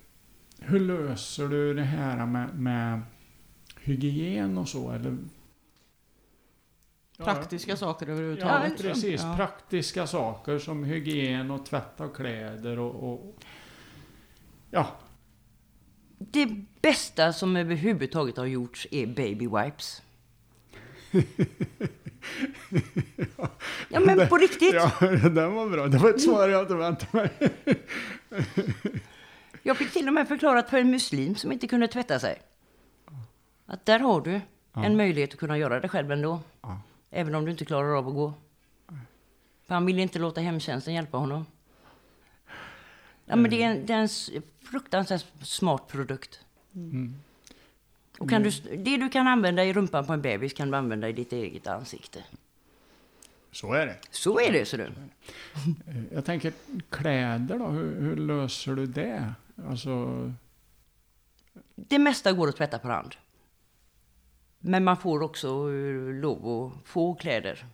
hur 0.60 0.79
löser 0.79 1.48
du 1.48 1.74
det 1.74 1.84
här 1.84 2.25
med, 2.25 2.60
med 2.60 3.01
hygien 3.81 4.58
och 4.58 4.69
så? 4.69 4.91
Eller? 4.91 5.17
Praktiska 7.23 7.75
saker 7.77 8.05
Ja, 8.05 8.11
överhuvudtaget. 8.11 8.81
precis. 8.81 9.21
Ja. 9.21 9.33
Praktiska 9.38 10.07
saker 10.07 10.59
som 10.59 10.83
hygien 10.83 11.51
och 11.51 11.65
tvätt 11.65 12.01
av 12.01 12.09
kläder 12.13 12.79
och, 12.79 13.11
och 13.13 13.35
ja, 14.71 14.88
Det 16.17 16.47
bästa 16.81 17.33
som 17.33 17.55
överhuvudtaget 17.55 18.38
har 18.38 18.45
gjorts 18.45 18.88
är 18.91 19.07
baby 19.07 19.47
wipes. 19.47 20.01
Ja 23.89 23.99
men 23.99 24.27
på 24.27 24.38
riktigt. 24.38 24.73
Ja, 24.73 24.91
den 25.29 25.53
var 25.55 25.69
bra. 25.69 25.88
Det 25.88 25.97
var 25.97 26.09
ett 26.09 26.21
svar 26.21 26.47
jag 26.49 26.61
inte 26.63 26.75
väntade 26.75 27.29
mig. 27.39 27.51
Jag 29.63 29.77
fick 29.77 29.91
till 29.93 30.07
och 30.07 30.13
med 30.13 30.27
förklarat 30.27 30.69
för 30.69 30.77
en 30.77 30.91
muslim 30.91 31.35
som 31.35 31.51
inte 31.51 31.67
kunde 31.67 31.88
tvätta 31.88 32.19
sig. 32.19 32.41
Att 33.65 33.85
där 33.85 33.99
har 33.99 34.21
du 34.21 34.41
Ja. 34.73 34.83
en 34.85 34.97
möjlighet 34.97 35.33
att 35.33 35.39
kunna 35.39 35.57
göra 35.57 35.79
det 35.79 35.89
själv 35.89 36.11
ändå. 36.11 36.39
Ja. 36.61 36.81
Även 37.11 37.35
om 37.35 37.45
du 37.45 37.51
inte 37.51 37.65
klarar 37.65 37.97
av 37.97 38.07
att 38.07 38.13
gå. 38.13 38.33
För 39.67 39.73
han 39.73 39.85
ville 39.85 40.01
inte 40.01 40.19
låta 40.19 40.41
hemtjänsten 40.41 40.93
hjälpa 40.93 41.17
honom. 41.17 41.45
Ja, 43.25 43.35
men 43.35 43.51
det 43.51 43.63
är 43.63 43.71
en, 43.71 43.85
det 43.85 43.93
är 43.93 43.97
en 43.97 44.41
fruktansvärt 44.71 45.25
smart 45.41 45.87
produkt. 45.87 46.39
Mm. 46.75 47.15
Och 48.19 48.29
kan 48.29 48.43
du, 48.43 48.49
det 48.77 48.97
du 48.97 49.09
kan 49.09 49.27
använda 49.27 49.65
i 49.65 49.73
rumpan 49.73 50.05
på 50.05 50.13
en 50.13 50.21
bebis 50.21 50.53
kan 50.53 50.71
du 50.71 50.77
använda 50.77 51.09
i 51.09 51.13
ditt 51.13 51.33
eget 51.33 51.67
ansikte. 51.67 52.23
Så 53.51 53.73
är 53.73 53.85
det. 53.85 53.97
Så 54.11 54.39
är 54.39 54.51
det, 54.51 54.65
så 54.65 54.77
du. 54.77 54.83
Eh, 54.83 54.93
Jag 56.13 56.25
tänker 56.25 56.53
kläder 56.89 57.59
då, 57.59 57.67
hur, 57.67 58.01
hur 58.01 58.15
löser 58.15 58.75
du 58.75 58.85
det? 58.85 59.33
Alltså, 59.67 60.33
Det 61.75 61.99
mesta 61.99 62.33
går 62.33 62.47
att 62.49 62.55
tvätta 62.55 62.79
per 62.79 62.89
hand. 62.89 63.15
Men 64.59 64.83
man 64.83 64.97
får 64.97 65.21
också 65.21 65.47
eh, 65.47 66.13
lov 66.21 66.47
att 66.47 66.87
få 66.87 67.15
kläder. 67.15 67.65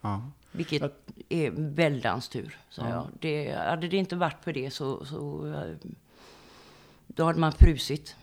ja. 0.00 0.30
Vilket 0.54 0.82
är 1.28 1.50
väldans 1.50 2.28
tur, 2.28 2.58
sa 2.68 2.82
Ja. 2.82 2.88
jag. 2.94 3.06
Det, 3.20 3.52
hade 3.54 3.88
det 3.88 3.96
inte 3.96 4.16
varit 4.16 4.44
för 4.44 4.52
det 4.52 4.70
så, 4.70 5.04
så 5.04 5.46
eh, 5.54 5.88
då 7.06 7.24
hade 7.24 7.38
man 7.40 7.52
frusit. 7.52 8.16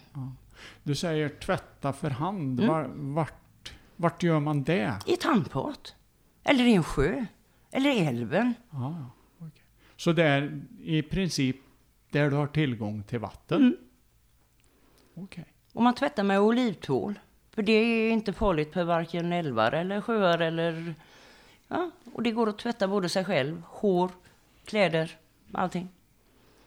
Du 0.83 0.95
säger 0.95 1.29
tvätta 1.29 1.93
för 1.93 2.09
hand. 2.09 2.59
Mm. 2.59 2.71
Var, 2.73 2.89
vart, 2.95 3.73
vart 3.95 4.23
gör 4.23 4.39
man 4.39 4.63
det? 4.63 4.99
I 5.05 5.13
ett 5.13 5.23
handfat. 5.23 5.95
Eller 6.43 6.63
i 6.67 6.73
en 6.73 6.83
sjö. 6.83 7.25
Eller 7.71 7.89
i 7.89 7.99
älven. 7.99 8.53
Ja, 8.71 9.05
okej. 9.37 9.63
Så 9.97 10.11
det 10.11 10.23
är 10.23 10.61
i 10.83 11.01
princip 11.01 11.55
där 12.11 12.29
du 12.29 12.35
har 12.35 12.47
tillgång 12.47 13.03
till 13.03 13.19
vatten? 13.19 13.57
Mm. 13.61 13.77
Okej. 15.13 15.45
Och 15.73 15.83
man 15.83 15.95
tvättar 15.95 16.23
med 16.23 16.39
olivtvål. 16.39 17.19
För 17.59 17.63
det 17.63 17.71
är 17.71 18.11
inte 18.11 18.33
farligt 18.33 18.73
för 18.73 18.83
varken 18.83 19.33
älvar 19.33 19.71
eller 19.71 20.01
sjöar 20.01 20.39
eller... 20.39 20.93
Ja, 21.67 21.91
och 22.13 22.23
det 22.23 22.31
går 22.31 22.49
att 22.49 22.57
tvätta 22.57 22.87
både 22.87 23.09
sig 23.09 23.25
själv, 23.25 23.61
hår, 23.65 24.11
kläder, 24.65 25.17
allting. 25.51 25.89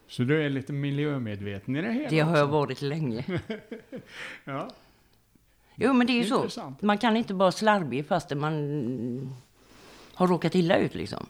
Så 0.08 0.22
du 0.22 0.44
är 0.44 0.50
lite 0.50 0.72
miljömedveten 0.72 1.76
i 1.76 1.82
det 1.82 1.92
hela 1.92 2.08
Det 2.08 2.20
har 2.20 2.37
jag 2.37 2.44
också? 2.44 2.52
varit 2.52 2.82
länge. 2.82 3.25
ja. 4.44 4.68
Jo, 5.75 5.92
men 5.92 6.06
det 6.06 6.12
är 6.12 6.25
ju 6.25 6.50
så. 6.50 6.75
Man 6.80 6.99
kan 6.99 7.16
inte 7.16 7.34
bara 7.34 7.52
slarvig 7.52 8.06
fast 8.06 8.34
man 8.34 9.34
har 10.14 10.26
råkat 10.26 10.54
illa 10.54 10.76
ut 10.76 10.94
liksom. 10.94 11.26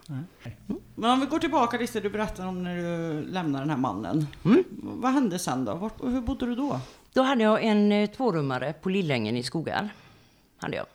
Men 0.95 1.11
om 1.11 1.21
vi 1.21 1.27
går 1.27 1.39
tillbaka 1.39 1.79
till 1.79 1.87
det 1.87 2.01
du 2.01 2.11
berättade 2.11 2.49
om 2.49 2.63
när 2.63 2.77
du 2.77 3.23
lämnade 3.23 3.63
den 3.63 3.71
här 3.71 3.77
mannen. 3.77 4.27
Mm. 4.45 4.65
Vad 4.83 5.13
hände 5.13 5.39
sen 5.39 5.65
då? 5.65 5.75
Vart, 5.75 6.03
hur 6.03 6.21
bodde 6.21 6.47
du 6.47 6.55
då? 6.55 6.81
Då 7.13 7.23
hade 7.23 7.43
jag 7.43 7.65
en 7.65 7.93
eh, 7.93 8.11
tvårummare 8.11 8.73
på 8.73 8.89
Lillängen 8.89 9.37
i 9.37 9.43
Skogar. 9.43 9.89
Hade 10.57 10.77
jag. 10.77 10.87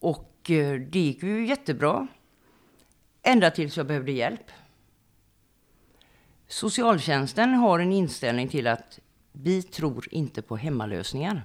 Och 0.00 0.50
eh, 0.50 0.80
det 0.80 0.98
gick 0.98 1.22
ju 1.22 1.46
jättebra. 1.46 2.06
Ända 3.22 3.50
tills 3.50 3.76
jag 3.76 3.86
behövde 3.86 4.12
hjälp. 4.12 4.50
Socialtjänsten 6.48 7.54
har 7.54 7.78
en 7.78 7.92
inställning 7.92 8.48
till 8.48 8.66
att 8.66 8.98
vi 9.32 9.62
tror 9.62 10.08
inte 10.10 10.42
på 10.42 10.56
hemmalösningar. 10.56 11.42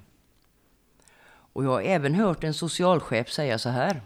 Och 1.27 1.65
jag 1.65 1.69
har 1.69 1.81
även 1.81 2.15
hört 2.15 2.43
en 2.43 2.53
socialchef 2.53 3.31
säga 3.31 3.59
så 3.59 3.69
här. 3.69 4.01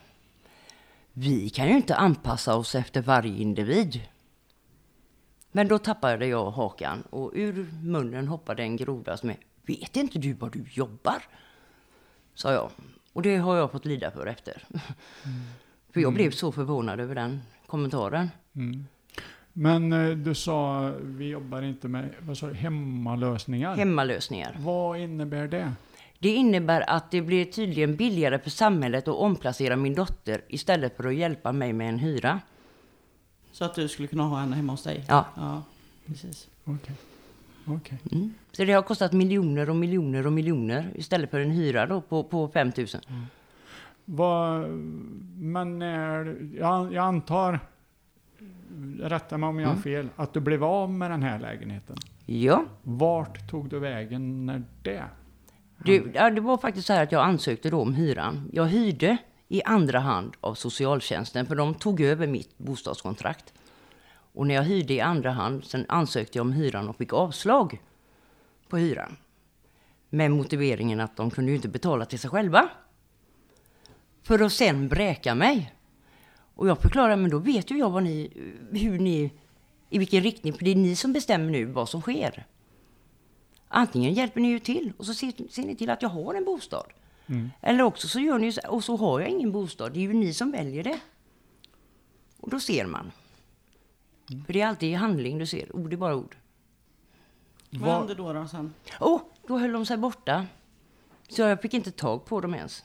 Vi 1.14 1.50
kan 1.50 1.68
ju 1.68 1.76
inte 1.76 1.96
anpassa 1.96 2.56
oss 2.56 2.76
efter 2.76 3.02
varje 3.02 3.42
individ. 3.42 4.02
Men 5.52 5.68
då 5.68 5.78
tappade 5.78 6.28
jag 6.28 6.52
hakan 6.52 7.04
och 7.10 7.32
ur 7.36 7.68
munnen 7.84 8.28
hoppade 8.28 8.64
en 8.64 8.78
groda 8.78 9.18
som 9.18 9.30
är 9.30 9.38
Vet 9.70 9.98
inte 9.98 10.20
du 10.20 10.34
var 10.34 10.50
du 10.50 10.66
jobbar? 10.72 11.24
Sa 12.34 12.54
jag. 12.54 12.70
Och 13.14 13.22
det 13.22 13.38
har 13.38 13.58
jag 13.58 13.72
fått 13.72 13.86
lida 13.86 14.12
för 14.12 14.26
efter. 14.26 14.64
För 15.94 16.00
jag 16.02 16.14
blev 16.14 16.32
så 16.32 16.52
förvånad 16.52 17.00
över 17.00 17.16
den 17.16 17.42
kommentaren. 17.68 18.30
Mm. 18.56 18.86
Men 19.54 19.94
eh, 19.94 20.10
du 20.10 20.36
sa, 20.36 20.92
vi 21.02 21.30
jobbar 21.30 21.62
inte 21.62 21.88
med 21.88 22.10
vad 22.20 22.38
sa 22.38 22.48
du, 22.48 22.54
hemmalösningar. 22.54 23.76
Hemmalösningar. 23.76 24.56
Vad 24.60 25.00
innebär 25.00 25.48
det? 25.48 25.74
Det 26.20 26.30
innebär 26.30 26.90
att 26.90 27.12
det 27.12 27.22
blir 27.22 27.46
tydligen 27.46 27.96
billigare 27.96 28.40
för 28.40 28.50
samhället 28.50 29.08
att 29.08 29.16
omplacera 29.16 29.76
min 29.76 29.94
dotter 29.94 30.42
istället 30.48 30.98
för 30.98 31.08
att 31.08 31.16
hjälpa 31.16 31.52
mig 31.52 31.74
med 31.74 31.90
en 31.90 32.00
hyra. 32.00 32.40
Så 33.60 33.66
att 33.66 33.74
du 33.76 33.88
skulle 33.88 34.08
kunna 34.08 34.24
ha 34.24 34.40
henne 34.40 34.56
hemma 34.56 34.74
hos 34.74 34.84
dig? 34.84 35.06
Ja. 35.08 35.26
Ja, 35.36 35.64
precis. 36.06 36.48
Okej. 36.64 36.96
Okej. 37.66 37.98
Mm. 38.12 38.34
Så 38.52 38.66
det 38.66 38.74
har 38.74 38.82
kostat 38.82 39.14
miljoner 39.14 39.70
och 39.70 39.76
miljoner 39.76 40.26
och 40.28 40.34
miljoner 40.34 40.92
istället 40.96 41.32
för 41.32 41.40
en 41.40 41.52
hyra 41.52 41.86
då 41.86 42.02
på, 42.02 42.24
på 42.24 42.48
5 42.48 42.72
000. 42.78 42.88
Vad, 44.06 44.70
men 45.38 45.80
när, 45.80 46.38
jag, 46.60 46.94
jag 46.94 47.06
antar, 47.06 47.60
rätta 49.00 49.38
mig 49.38 49.50
om 49.50 49.60
jag 49.60 49.68
har 49.68 49.74
Mm. 49.74 49.84
fel, 49.84 50.10
att 50.16 50.34
du 50.34 50.40
blev 50.40 50.64
av 50.64 50.90
med 50.92 51.12
den 51.12 51.24
här 51.24 51.40
lägenheten? 51.40 51.96
Ja. 52.26 52.64
Vart 52.84 53.50
tog 53.50 53.70
du 53.70 53.80
vägen 53.80 54.46
när 54.46 54.64
det? 54.84 55.04
Det, 55.86 56.04
ja, 56.14 56.30
det 56.30 56.42
var 56.42 56.58
faktiskt 56.58 56.88
så 56.88 56.94
här 56.94 57.04
att 57.04 57.12
jag 57.12 57.24
ansökte 57.26 57.70
då 57.70 57.82
om 57.82 57.94
hyran. 57.94 58.50
Jag 58.54 58.66
hyrde 58.66 59.18
i 59.52 59.64
andra 59.64 60.00
hand 60.00 60.34
av 60.42 60.56
socialtjänsten 60.56 61.46
för 61.46 61.56
de 61.56 61.74
tog 61.74 62.02
över 62.02 62.28
mitt 62.28 62.58
bostadskontrakt. 62.58 63.54
Och 64.34 64.48
när 64.48 64.56
jag 64.56 64.64
hyrde 64.64 64.94
i 64.94 65.02
andra 65.02 65.32
hand, 65.32 65.66
sen 65.66 65.86
ansökte 65.88 66.38
jag 66.38 66.46
om 66.46 66.54
hyran 66.54 66.90
och 66.90 66.98
fick 66.98 67.14
avslag 67.14 67.82
på 68.68 68.78
hyran. 68.78 69.18
Med 70.10 70.32
motiveringen 70.32 71.00
att 71.00 71.18
de 71.18 71.32
kunde 71.32 71.52
ju 71.52 71.56
inte 71.56 71.68
betala 71.68 72.06
till 72.06 72.20
sig 72.20 72.30
själva. 72.30 72.70
För 74.24 74.40
att 74.40 74.54
sen 74.54 74.88
bräka 74.88 75.36
mig. 75.36 75.74
Och 76.56 76.68
jag 76.68 76.82
förklarade, 76.82 77.16
men 77.16 77.32
då 77.32 77.38
vet 77.38 77.72
ju 77.72 77.78
jag 77.78 77.90
vad 77.90 78.04
ni, 78.04 78.32
hur 78.72 79.00
ni, 79.00 79.34
i 79.90 79.98
vilken 79.98 80.24
riktning, 80.24 80.54
för 80.54 80.66
det 80.66 80.72
är 80.72 80.76
ni 80.76 80.96
som 80.96 81.14
bestämmer 81.14 81.52
nu 81.52 81.66
vad 81.66 81.90
som 81.90 82.02
sker. 82.02 82.46
Antingen 83.68 84.14
hjälper 84.14 84.42
ni 84.42 84.48
ju 84.48 84.60
till 84.60 84.94
och 84.98 85.06
så 85.06 85.14
ser, 85.14 85.50
ser 85.50 85.64
ni 85.64 85.76
till 85.76 85.90
att 85.90 86.02
jag 86.02 86.10
har 86.10 86.34
en 86.34 86.46
bostad. 86.46 86.86
Mm. 87.30 87.52
Eller 87.62 87.84
också 87.84 88.08
så 88.08 88.20
gör 88.20 88.40
ni 88.40 88.52
så, 88.52 88.62
och 88.68 88.84
så 88.84 88.96
har 88.96 89.20
jag 89.20 89.30
ingen 89.30 89.52
bostad. 89.52 89.94
Det 89.94 90.00
är 90.00 90.02
ju 90.02 90.14
ni 90.14 90.34
som 90.34 90.52
väljer 90.52 90.84
det. 90.84 91.00
Och 92.38 92.50
då 92.50 92.60
ser 92.60 92.86
man. 92.86 93.12
För 94.46 94.54
det 94.54 94.62
är 94.62 94.68
alltid 94.68 94.90
i 94.90 94.94
handling 94.94 95.38
du 95.38 95.46
ser. 95.46 95.76
Ord 95.76 95.94
är 95.94 95.98
bara 95.98 96.16
ord. 96.16 96.36
Vad 97.70 97.94
hände 97.94 98.16
då, 98.16 98.34
då 98.34 98.48
sen? 98.48 98.74
Åh, 99.00 99.22
då 99.48 99.58
höll 99.58 99.72
de 99.72 99.86
sig 99.86 99.98
borta. 99.98 100.46
Så 101.30 101.42
jag 101.42 101.62
fick 101.62 101.74
inte 101.74 101.92
tag 101.92 102.26
på 102.26 102.42
dem 102.42 102.54
ens. 102.56 102.84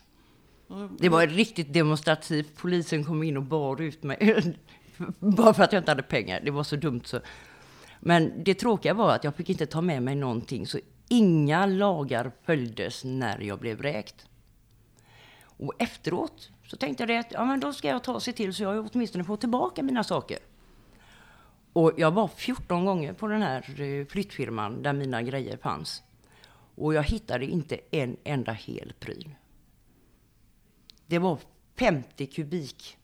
Det 0.97 1.09
var 1.09 1.27
riktigt 1.27 1.73
demonstrativt. 1.73 2.55
Polisen 2.55 3.03
kom 3.03 3.23
in 3.23 3.37
och 3.37 3.43
bar 3.43 3.81
ut 3.81 4.03
mig. 4.03 4.55
Bara 5.19 5.53
för 5.53 5.63
att 5.63 5.73
jag 5.73 5.79
inte 5.79 5.91
hade 5.91 6.03
pengar. 6.03 6.41
Det 6.43 6.51
var 6.51 6.63
så 6.63 6.75
dumt 6.75 7.01
så. 7.05 7.19
Men 7.99 8.43
det 8.43 8.53
tråkiga 8.53 8.93
var 8.93 9.15
att 9.15 9.23
jag 9.23 9.35
fick 9.35 9.49
inte 9.49 9.65
ta 9.65 9.81
med 9.81 10.03
mig 10.03 10.15
någonting. 10.15 10.67
Så 10.67 10.79
inga 11.07 11.65
lagar 11.65 12.31
följdes 12.43 13.03
när 13.03 13.39
jag 13.39 13.59
blev 13.59 13.77
vräkt. 13.77 14.27
Och 15.57 15.73
efteråt 15.79 16.51
så 16.67 16.77
tänkte 16.77 17.01
jag 17.01 17.07
det 17.07 17.17
att 17.17 17.31
ja, 17.31 17.45
men 17.45 17.59
då 17.59 17.73
ska 17.73 17.87
jag 17.87 18.03
ta 18.03 18.13
och 18.13 18.23
se 18.23 18.33
till 18.33 18.53
så 18.53 18.63
jag 18.63 18.89
åtminstone 18.93 19.23
får 19.23 19.37
tillbaka 19.37 19.83
mina 19.83 20.03
saker. 20.03 20.39
Och 21.73 21.91
jag 21.97 22.11
var 22.11 22.27
14 22.27 22.85
gånger 22.85 23.13
på 23.13 23.27
den 23.27 23.41
här 23.41 23.81
eh, 23.81 24.05
flyttfirman 24.05 24.83
där 24.83 24.93
mina 24.93 25.21
grejer 25.21 25.57
fanns. 25.57 26.03
Och 26.75 26.93
jag 26.93 27.03
hittade 27.03 27.45
inte 27.45 27.79
en 27.91 28.17
enda 28.23 28.51
hel 28.51 28.93
pryl. 28.99 29.35
Det 31.07 31.19
var 31.19 31.39
50 31.75 32.25
kubik 32.25 32.97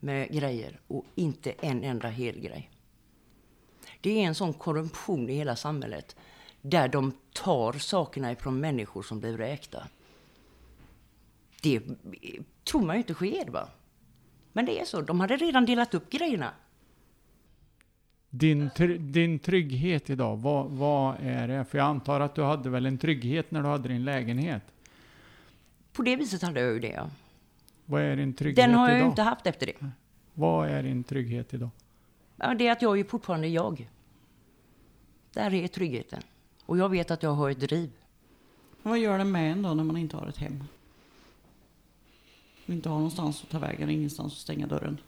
med 0.00 0.32
grejer 0.32 0.80
och 0.86 1.04
inte 1.14 1.50
en 1.50 1.84
enda 1.84 2.08
hel 2.08 2.40
grej. 2.40 2.70
Det 4.00 4.10
är 4.10 4.26
en 4.26 4.34
sån 4.34 4.52
korruption 4.52 5.28
i 5.28 5.34
hela 5.34 5.56
samhället 5.56 6.16
där 6.62 6.88
de 6.88 7.12
tar 7.32 7.72
sakerna 7.72 8.32
ifrån 8.32 8.60
människor 8.60 9.02
som 9.02 9.20
blir 9.20 9.32
vräkta. 9.32 9.88
Det 11.62 11.80
tror 12.64 12.82
man 12.82 12.96
ju 12.96 12.98
inte 12.98 13.14
sker 13.14 13.50
va? 13.50 13.68
Men 14.52 14.66
det 14.66 14.80
är 14.80 14.84
så, 14.84 15.00
de 15.00 15.20
hade 15.20 15.36
redan 15.36 15.66
delat 15.66 15.94
upp 15.94 16.10
grejerna. 16.10 16.50
Din, 18.30 18.70
tr- 18.70 18.98
din 18.98 19.38
trygghet 19.38 20.10
idag, 20.10 20.36
vad, 20.36 20.70
vad 20.70 21.16
är 21.20 21.48
det? 21.48 21.64
För 21.64 21.78
jag 21.78 21.84
antar 21.86 22.20
att 22.20 22.34
du 22.34 22.42
hade 22.42 22.70
väl 22.70 22.86
en 22.86 22.98
trygghet 22.98 23.50
när 23.50 23.62
du 23.62 23.68
hade 23.68 23.88
din 23.88 24.04
lägenhet? 24.04 24.62
På 25.92 26.02
det 26.02 26.16
viset 26.16 26.42
hade 26.42 26.60
jag 26.60 26.72
ju 26.72 26.80
det 26.80 26.88
ja. 26.88 27.10
Vad 27.86 28.02
är 28.02 28.16
din 28.16 28.34
trygghet 28.34 28.56
Den 28.66 28.74
har 28.74 28.88
jag 28.88 28.96
idag? 28.98 29.04
ju 29.06 29.10
inte 29.10 29.22
haft 29.22 29.46
efter 29.46 29.66
det. 29.66 29.86
Vad 30.34 30.68
är 30.68 30.82
din 30.82 31.04
trygghet 31.04 31.54
idag? 31.54 31.70
Ja, 32.36 32.54
det 32.54 32.66
är 32.66 32.72
att 32.72 32.82
jag 32.82 33.00
är 33.00 33.04
fortfarande 33.04 33.48
jag. 33.48 33.88
Där 35.32 35.54
är 35.54 35.68
tryggheten. 35.68 36.22
Och 36.66 36.78
jag 36.78 36.88
vet 36.88 37.10
att 37.10 37.22
jag 37.22 37.30
har 37.30 37.50
ett 37.50 37.60
driv. 37.60 37.90
Vad 38.82 38.98
gör 38.98 39.18
det 39.18 39.24
med 39.24 39.52
en 39.52 39.62
då 39.62 39.74
när 39.74 39.84
man 39.84 39.96
inte 39.96 40.16
har 40.16 40.26
ett 40.26 40.36
hem? 40.36 40.64
Inte 42.68 42.88
har 42.88 42.96
någonstans 42.96 43.42
att 43.42 43.50
ta 43.50 43.58
vägen, 43.58 43.90
ingenstans 43.90 44.32
att 44.32 44.38
stänga 44.38 44.66
dörren. 44.66 45.00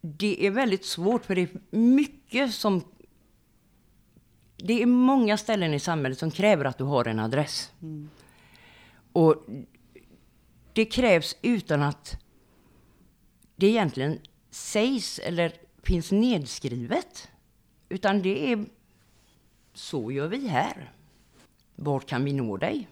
Det 0.00 0.46
är 0.46 0.50
väldigt 0.50 0.84
svårt 0.84 1.24
för 1.24 1.34
det 1.34 1.42
är 1.42 1.76
mycket 1.76 2.54
som... 2.54 2.82
Det 4.56 4.82
är 4.82 4.86
många 4.86 5.36
ställen 5.36 5.74
i 5.74 5.80
samhället 5.80 6.18
som 6.18 6.30
kräver 6.30 6.64
att 6.64 6.78
du 6.78 6.84
har 6.84 7.08
en 7.08 7.18
adress. 7.18 7.72
Mm. 7.82 8.10
Och 9.12 9.46
det 10.72 10.84
krävs 10.84 11.36
utan 11.42 11.82
att 11.82 12.16
det 13.56 13.66
egentligen 13.66 14.18
sägs 14.50 15.18
eller 15.18 15.52
finns 15.82 16.12
nedskrivet. 16.12 17.28
Utan 17.88 18.22
det 18.22 18.52
är 18.52 18.64
så 19.74 20.12
gör 20.12 20.28
vi 20.28 20.48
här. 20.48 20.92
Vart 21.76 22.06
kan 22.06 22.24
vi 22.24 22.32
nå 22.32 22.56
dig? 22.56 22.88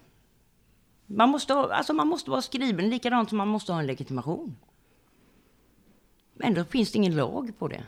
Man 1.12 1.28
måste, 1.28 1.54
ha, 1.54 1.72
alltså 1.72 1.92
man 1.92 2.08
måste 2.08 2.30
vara 2.30 2.42
skriven 2.42 2.90
likadant 2.90 3.28
som 3.28 3.38
man 3.38 3.48
måste 3.48 3.72
ha 3.72 3.80
en 3.80 3.86
legitimation. 3.86 4.56
Men 6.34 6.54
då 6.54 6.64
finns 6.64 6.92
det 6.92 6.98
ingen 6.98 7.16
lag 7.16 7.58
på 7.58 7.68
det. 7.68 7.84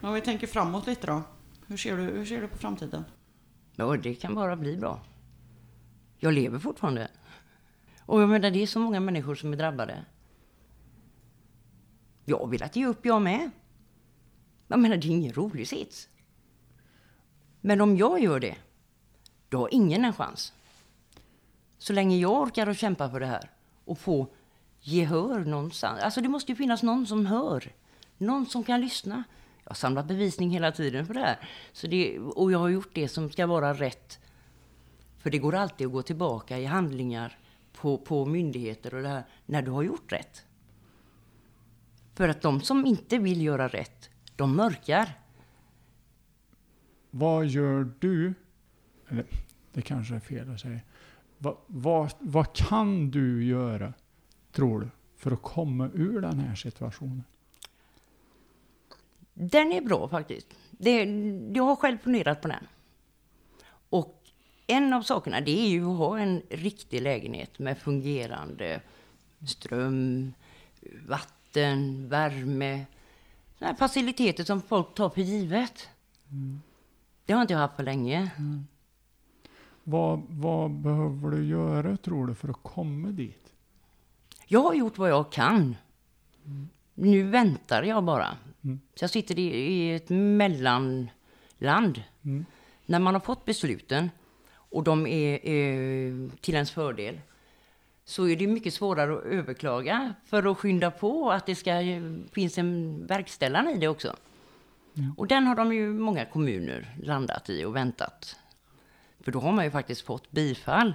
Men 0.00 0.08
om 0.08 0.14
vi 0.14 0.20
tänker 0.20 0.46
framåt 0.46 0.86
lite 0.86 1.06
då. 1.06 1.22
Hur 1.66 1.76
ser 1.76 1.96
du, 1.96 2.02
hur 2.02 2.26
ser 2.26 2.40
du 2.40 2.48
på 2.48 2.58
framtiden? 2.58 3.04
Ja, 3.76 3.96
det 3.96 4.14
kan 4.14 4.34
bara 4.34 4.56
bli 4.56 4.76
bra. 4.76 5.00
Jag 6.18 6.32
lever 6.32 6.58
fortfarande. 6.58 7.08
Och 8.06 8.22
jag 8.22 8.28
menar, 8.28 8.50
det 8.50 8.62
är 8.62 8.66
så 8.66 8.78
många 8.78 9.00
människor 9.00 9.34
som 9.34 9.52
är 9.52 9.56
drabbade. 9.56 10.04
Jag 12.24 12.38
har 12.38 12.46
velat 12.46 12.76
ge 12.76 12.86
upp 12.86 13.06
jag 13.06 13.22
med. 13.22 13.50
Jag 14.68 14.78
menar, 14.78 14.96
det 14.96 15.06
är 15.06 15.10
ingen 15.10 15.32
rolig 15.32 15.68
sits. 15.68 16.08
Men 17.60 17.80
om 17.80 17.96
jag 17.96 18.20
gör 18.20 18.40
det, 18.40 18.56
då 19.48 19.58
har 19.58 19.74
ingen 19.74 20.04
en 20.04 20.12
chans. 20.12 20.52
Så 21.84 21.92
länge 21.92 22.16
jag 22.16 22.42
orkar 22.42 22.66
att 22.66 22.78
kämpa 22.78 23.10
för 23.10 23.20
det 23.20 23.26
här 23.26 23.50
och 23.84 23.98
få 23.98 24.28
gehör 24.80 25.38
någonstans. 25.38 26.00
Alltså 26.02 26.20
det 26.20 26.28
måste 26.28 26.52
ju 26.52 26.56
finnas 26.56 26.82
någon 26.82 27.06
som 27.06 27.26
hör. 27.26 27.72
Någon 28.18 28.46
som 28.46 28.64
kan 28.64 28.80
lyssna. 28.80 29.24
Jag 29.64 29.70
har 29.70 29.74
samlat 29.74 30.06
bevisning 30.06 30.50
hela 30.50 30.72
tiden 30.72 31.06
för 31.06 31.14
det 31.14 31.20
här. 31.20 31.48
Så 31.72 31.86
det, 31.86 32.18
och 32.18 32.52
jag 32.52 32.58
har 32.58 32.68
gjort 32.68 32.90
det 32.94 33.08
som 33.08 33.30
ska 33.30 33.46
vara 33.46 33.74
rätt. 33.74 34.18
För 35.18 35.30
det 35.30 35.38
går 35.38 35.54
alltid 35.54 35.86
att 35.86 35.92
gå 35.92 36.02
tillbaka 36.02 36.58
i 36.58 36.64
handlingar 36.64 37.38
på, 37.72 37.98
på 37.98 38.26
myndigheter 38.26 38.94
och 38.94 39.02
det 39.02 39.08
här, 39.08 39.24
när 39.46 39.62
du 39.62 39.70
har 39.70 39.82
gjort 39.82 40.12
rätt. 40.12 40.44
För 42.14 42.28
att 42.28 42.42
de 42.42 42.60
som 42.60 42.86
inte 42.86 43.18
vill 43.18 43.42
göra 43.42 43.68
rätt, 43.68 44.10
de 44.36 44.56
mörkar. 44.56 45.08
Vad 47.10 47.46
gör 47.46 47.92
du? 47.98 48.34
Eller 49.08 49.24
det 49.72 49.82
kanske 49.82 50.14
är 50.14 50.20
fel 50.20 50.50
att 50.54 50.60
säga. 50.60 50.80
Vad, 51.44 51.56
vad, 51.66 52.12
vad 52.18 52.52
kan 52.52 53.10
du 53.10 53.44
göra, 53.44 53.92
tror 54.52 54.80
du, 54.80 54.88
för 55.16 55.30
att 55.30 55.42
komma 55.42 55.90
ur 55.94 56.20
den 56.20 56.38
här 56.38 56.54
situationen? 56.54 57.24
Den 59.34 59.72
är 59.72 59.80
bra 59.80 60.08
faktiskt. 60.08 60.46
Det, 60.70 61.04
jag 61.54 61.64
har 61.64 61.76
själv 61.76 61.98
funderat 61.98 62.42
på 62.42 62.48
den. 62.48 62.66
Och 63.88 64.22
en 64.66 64.92
av 64.92 65.02
sakerna 65.02 65.40
det 65.40 65.60
är 65.60 65.68
ju 65.68 65.84
att 65.90 65.98
ha 65.98 66.18
en 66.18 66.42
riktig 66.50 67.02
lägenhet 67.02 67.58
med 67.58 67.78
fungerande 67.78 68.80
ström, 69.46 70.32
vatten, 71.08 72.08
värme. 72.08 72.86
Sådana 73.58 73.76
faciliteter 73.76 74.44
som 74.44 74.62
folk 74.62 74.94
tar 74.94 75.10
för 75.10 75.20
givet. 75.20 75.88
Mm. 76.30 76.60
Det 77.24 77.32
har 77.32 77.42
inte 77.42 77.54
jag 77.54 77.60
haft 77.60 77.76
på 77.76 77.82
länge. 77.82 78.30
Mm. 78.38 78.66
Vad, 79.84 80.22
vad 80.28 80.70
behöver 80.70 81.30
du 81.30 81.44
göra, 81.44 81.96
tror 81.96 82.26
du, 82.26 82.34
för 82.34 82.48
att 82.48 82.62
komma 82.62 83.08
dit? 83.08 83.52
Jag 84.46 84.62
har 84.62 84.74
gjort 84.74 84.98
vad 84.98 85.10
jag 85.10 85.32
kan. 85.32 85.76
Mm. 86.46 86.68
Nu 86.94 87.22
väntar 87.22 87.82
jag 87.82 88.04
bara. 88.04 88.36
Mm. 88.64 88.80
Så 88.94 89.02
jag 89.02 89.10
sitter 89.10 89.38
i, 89.38 89.42
i 89.42 89.94
ett 89.94 90.08
mellanland. 90.08 91.10
Mm. 92.22 92.44
När 92.86 92.98
man 92.98 93.14
har 93.14 93.20
fått 93.20 93.44
besluten 93.44 94.10
och 94.50 94.84
de 94.84 95.06
är, 95.06 95.46
är 95.46 96.30
till 96.40 96.54
ens 96.54 96.70
fördel 96.70 97.20
så 98.04 98.28
är 98.28 98.36
det 98.36 98.46
mycket 98.46 98.74
svårare 98.74 99.18
att 99.18 99.24
överklaga 99.24 100.14
för 100.26 100.50
att 100.50 100.58
skynda 100.58 100.90
på 100.90 101.30
att 101.30 101.46
det 101.46 101.54
ska 101.54 101.72
finns 102.32 102.58
en 102.58 103.06
verkställare 103.06 103.70
i 103.72 103.78
det 103.78 103.88
också. 103.88 104.16
Mm. 104.96 105.14
Och 105.16 105.26
den 105.26 105.46
har 105.46 105.56
de 105.56 105.72
ju 105.72 105.92
många 105.92 106.24
kommuner 106.24 106.96
landat 107.02 107.50
i 107.50 107.64
och 107.64 107.76
väntat. 107.76 108.36
För 109.24 109.32
då 109.32 109.40
har 109.40 109.52
man 109.52 109.64
ju 109.64 109.70
faktiskt 109.70 110.02
fått 110.02 110.30
bifall. 110.30 110.94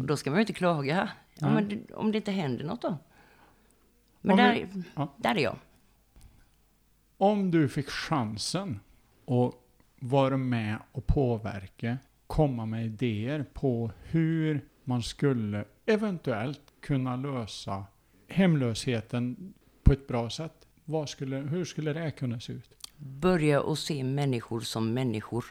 Och 0.00 0.06
då 0.06 0.16
ska 0.16 0.30
man 0.30 0.36
ju 0.38 0.40
inte 0.42 0.52
klaga. 0.52 1.10
Ja, 1.38 1.50
Nej. 1.50 1.64
men 1.64 1.86
om 1.96 2.12
det 2.12 2.18
inte 2.18 2.32
händer 2.32 2.64
något 2.64 2.82
då? 2.82 2.98
Men 4.20 4.30
Om 4.32 4.36
där, 4.36 4.54
vi- 4.72 4.82
ja. 4.94 5.14
där 5.16 5.34
är 5.34 5.40
jag. 5.42 5.56
Om 7.16 7.50
du 7.50 7.68
fick 7.68 7.88
chansen 7.88 8.80
att 9.26 9.54
vara 10.00 10.36
med 10.36 10.78
och 10.92 11.06
påverka, 11.06 11.98
komma 12.26 12.66
med 12.66 12.84
idéer 12.86 13.44
på 13.52 13.90
hur 14.02 14.60
man 14.84 15.02
skulle 15.02 15.64
eventuellt 15.86 16.60
kunna 16.80 17.16
lösa 17.16 17.84
hemlösheten 18.28 19.54
på 19.82 19.92
ett 19.92 20.08
bra 20.08 20.30
sätt. 20.30 20.66
Skulle, 21.08 21.36
hur 21.36 21.64
skulle 21.64 21.92
det 21.92 22.10
kunna 22.10 22.40
se 22.40 22.52
ut? 22.52 22.70
Börja 22.96 23.62
att 23.72 23.78
se 23.78 24.04
människor 24.04 24.60
som 24.60 24.92
människor. 24.94 25.44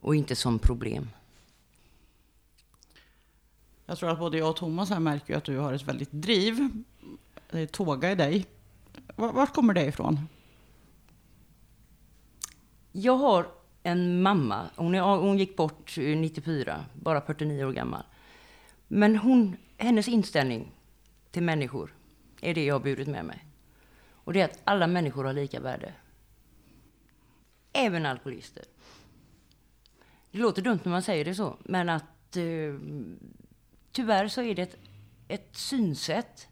Och 0.00 0.14
inte 0.14 0.36
som 0.36 0.58
problem. 0.58 1.10
Jag 3.86 3.98
tror 3.98 4.10
att 4.10 4.18
både 4.18 4.38
jag 4.38 4.50
och 4.50 4.56
Thomas 4.56 4.90
här 4.90 5.00
märker 5.00 5.36
att 5.36 5.44
du 5.44 5.58
har 5.58 5.72
ett 5.72 5.82
väldigt 5.82 6.12
driv. 6.12 6.68
Det 7.50 7.58
är 7.60 7.66
tåga 7.66 8.12
i 8.12 8.14
dig. 8.14 8.46
Var- 9.16 9.32
Vart 9.32 9.54
kommer 9.54 9.74
det 9.74 9.84
ifrån? 9.84 10.28
Jag 12.92 13.16
har 13.16 13.46
en 13.82 14.22
mamma, 14.22 14.70
hon, 14.76 14.94
är, 14.94 15.00
hon 15.00 15.38
gick 15.38 15.56
bort 15.56 15.98
eh, 15.98 16.16
94, 16.18 16.84
bara 16.94 17.20
49 17.20 17.64
år 17.64 17.72
gammal. 17.72 18.02
Men 18.88 19.16
hon, 19.16 19.56
hennes 19.76 20.08
inställning 20.08 20.72
till 21.30 21.42
människor 21.42 21.94
är 22.40 22.54
det 22.54 22.64
jag 22.64 22.74
har 22.74 22.80
burit 22.80 23.08
med 23.08 23.24
mig. 23.24 23.44
Och 24.10 24.32
det 24.32 24.40
är 24.40 24.44
att 24.44 24.60
alla 24.64 24.86
människor 24.86 25.24
har 25.24 25.32
lika 25.32 25.60
värde. 25.60 25.94
Även 27.72 28.06
alkoholister. 28.06 28.64
Det 30.30 30.38
låter 30.38 30.62
dumt 30.62 30.80
när 30.84 30.92
man 30.92 31.02
säger 31.02 31.24
det 31.24 31.34
så, 31.34 31.56
men 31.64 31.88
att 31.88 32.36
eh, 32.36 32.74
tyvärr 33.92 34.28
så 34.28 34.42
är 34.42 34.54
det 34.54 34.62
ett, 34.62 34.76
ett 35.28 35.56
synsätt 35.56 36.48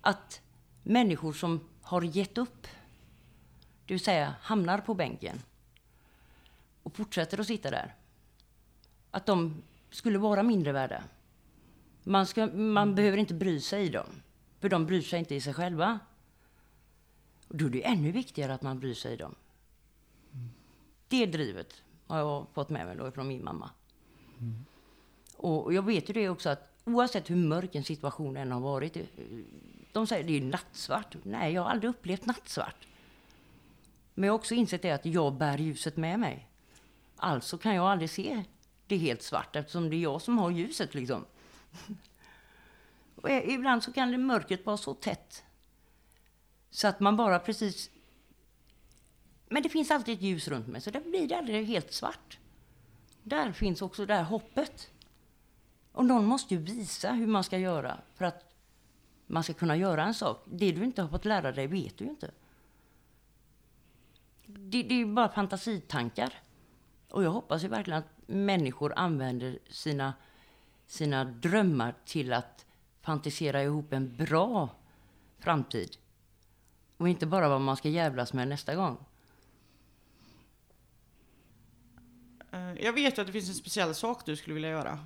att 0.00 0.40
människor 0.82 1.32
som 1.32 1.60
har 1.82 2.02
gett 2.02 2.38
upp, 2.38 2.66
det 3.86 3.94
vill 3.94 4.04
säga 4.04 4.34
hamnar 4.40 4.78
på 4.78 4.94
bänken 4.94 5.42
och 6.82 6.96
fortsätter 6.96 7.40
att 7.40 7.46
sitta 7.46 7.70
där, 7.70 7.94
att 9.10 9.26
de 9.26 9.62
skulle 9.90 10.18
vara 10.18 10.42
mindre 10.42 10.72
värda. 10.72 11.04
Man, 12.02 12.26
ska, 12.26 12.46
man 12.46 12.94
behöver 12.94 13.18
inte 13.18 13.34
bry 13.34 13.60
sig 13.60 13.86
i 13.86 13.88
dem, 13.88 14.06
för 14.60 14.68
de 14.68 14.86
bryr 14.86 15.02
sig 15.02 15.18
inte 15.18 15.34
i 15.34 15.40
sig 15.40 15.54
själva. 15.54 15.98
Och 17.48 17.56
då 17.56 17.66
är 17.66 17.70
det 17.70 17.86
ännu 17.86 18.12
viktigare 18.12 18.54
att 18.54 18.62
man 18.62 18.78
bryr 18.78 18.94
sig 18.94 19.12
i 19.12 19.16
dem. 19.16 19.34
Det 21.08 21.26
drivet 21.26 21.82
har 22.08 22.18
jag 22.18 22.46
fått 22.54 22.68
med 22.70 22.86
mig 22.86 22.96
då 22.96 23.10
från 23.10 23.28
min 23.28 23.44
mamma. 23.44 23.70
Och 25.36 25.64
och 25.64 25.74
jag 25.74 25.82
vet 25.82 26.08
ju 26.08 26.12
det 26.12 26.28
också 26.28 26.48
att 26.48 26.80
oavsett 26.84 27.30
hur 27.30 27.36
mörk 27.36 27.74
en 27.74 27.84
situation 27.84 28.36
än 28.36 28.52
har 28.52 28.60
varit. 28.60 28.96
eh, 28.96 29.02
De 29.92 30.06
säger 30.06 30.24
det 30.24 30.36
är 30.36 30.40
nattsvart. 30.40 31.16
Nej, 31.22 31.52
jag 31.52 31.62
har 31.62 31.70
aldrig 31.70 31.90
upplevt 31.90 32.26
nattsvart. 32.26 32.86
Men 34.14 34.26
jag 34.26 34.32
har 34.32 34.38
också 34.38 34.54
insett 34.54 34.82
det 34.82 34.90
att 34.90 35.06
jag 35.06 35.34
bär 35.34 35.58
ljuset 35.58 35.96
med 35.96 36.20
mig. 36.20 36.48
Alltså 37.16 37.58
kan 37.58 37.74
jag 37.74 37.86
aldrig 37.86 38.10
se 38.10 38.44
det 38.86 38.96
helt 38.96 39.22
svart 39.22 39.56
eftersom 39.56 39.90
det 39.90 39.96
är 39.96 40.00
jag 40.00 40.22
som 40.22 40.38
har 40.38 40.50
ljuset 40.50 40.94
liksom. 40.94 41.24
Och 43.16 43.30
eh, 43.30 43.54
ibland 43.54 43.82
så 43.82 43.92
kan 43.92 44.10
det 44.10 44.18
mörkret 44.18 44.66
vara 44.66 44.76
så 44.76 44.94
tätt 44.94 45.44
så 46.70 46.88
att 46.88 47.00
man 47.00 47.16
bara 47.16 47.38
precis... 47.38 47.90
Men 49.48 49.62
det 49.62 49.68
finns 49.68 49.90
alltid 49.90 50.14
ett 50.14 50.22
ljus 50.22 50.48
runt 50.48 50.66
mig 50.66 50.80
så 50.80 50.90
det 50.90 51.00
blir 51.00 51.28
det 51.28 51.38
aldrig 51.38 51.66
helt 51.66 51.92
svart. 51.92 52.38
Där 53.22 53.52
finns 53.52 53.82
också 53.82 54.06
det 54.06 54.14
här 54.14 54.22
hoppet. 54.22 54.90
Och 55.92 56.04
någon 56.04 56.24
måste 56.24 56.54
ju 56.54 56.60
visa 56.60 57.12
hur 57.12 57.26
man 57.26 57.44
ska 57.44 57.58
göra 57.58 58.00
för 58.14 58.24
att 58.24 58.54
man 59.26 59.42
ska 59.42 59.52
kunna 59.52 59.76
göra 59.76 60.04
en 60.04 60.14
sak. 60.14 60.44
Det 60.44 60.72
du 60.72 60.84
inte 60.84 61.02
har 61.02 61.08
fått 61.08 61.24
lära 61.24 61.52
dig 61.52 61.66
vet 61.66 61.98
du 61.98 62.04
ju 62.04 62.10
inte. 62.10 62.30
Det, 64.46 64.82
det 64.82 64.94
är 64.94 64.98
ju 64.98 65.06
bara 65.06 65.28
fantasitankar. 65.28 66.34
Och 67.08 67.24
jag 67.24 67.30
hoppas 67.30 67.64
ju 67.64 67.68
verkligen 67.68 67.98
att 67.98 68.08
människor 68.26 68.92
använder 68.96 69.58
sina, 69.70 70.14
sina 70.86 71.24
drömmar 71.24 71.94
till 72.04 72.32
att 72.32 72.66
fantisera 73.00 73.62
ihop 73.62 73.92
en 73.92 74.16
bra 74.16 74.68
framtid. 75.38 75.96
Och 76.96 77.08
inte 77.08 77.26
bara 77.26 77.48
vad 77.48 77.60
man 77.60 77.76
ska 77.76 77.88
jävlas 77.88 78.32
med 78.32 78.48
nästa 78.48 78.74
gång. 78.74 78.96
Eh, 82.37 82.37
jag 82.80 82.92
vet 82.92 83.18
ju 83.18 83.20
att 83.20 83.26
det 83.26 83.32
finns 83.32 83.48
en 83.48 83.54
speciell 83.54 83.94
sak 83.94 84.26
du 84.26 84.36
skulle 84.36 84.54
vilja 84.54 84.70
göra. 84.70 84.98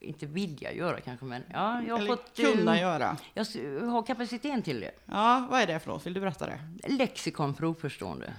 Inte 0.00 0.26
vilja 0.26 0.72
göra 0.72 1.00
kanske, 1.00 1.26
men 1.26 1.42
ja, 1.52 1.82
jag 1.82 1.94
har 1.94 2.00
Eller 2.00 2.16
fått... 2.16 2.36
kunna 2.36 2.74
eh, 2.74 2.80
göra. 2.80 3.16
Jag 3.34 3.44
har 3.80 4.02
kapaciteten 4.02 4.62
till 4.62 4.80
det. 4.80 4.90
Ja, 5.04 5.46
vad 5.50 5.60
är 5.60 5.66
det 5.66 5.80
för 5.80 5.90
något? 5.90 6.06
Vill 6.06 6.14
du 6.14 6.20
berätta 6.20 6.46
det? 6.46 6.88
Lexikon 6.88 7.54
för 7.54 7.64
oförstående. 7.64 8.32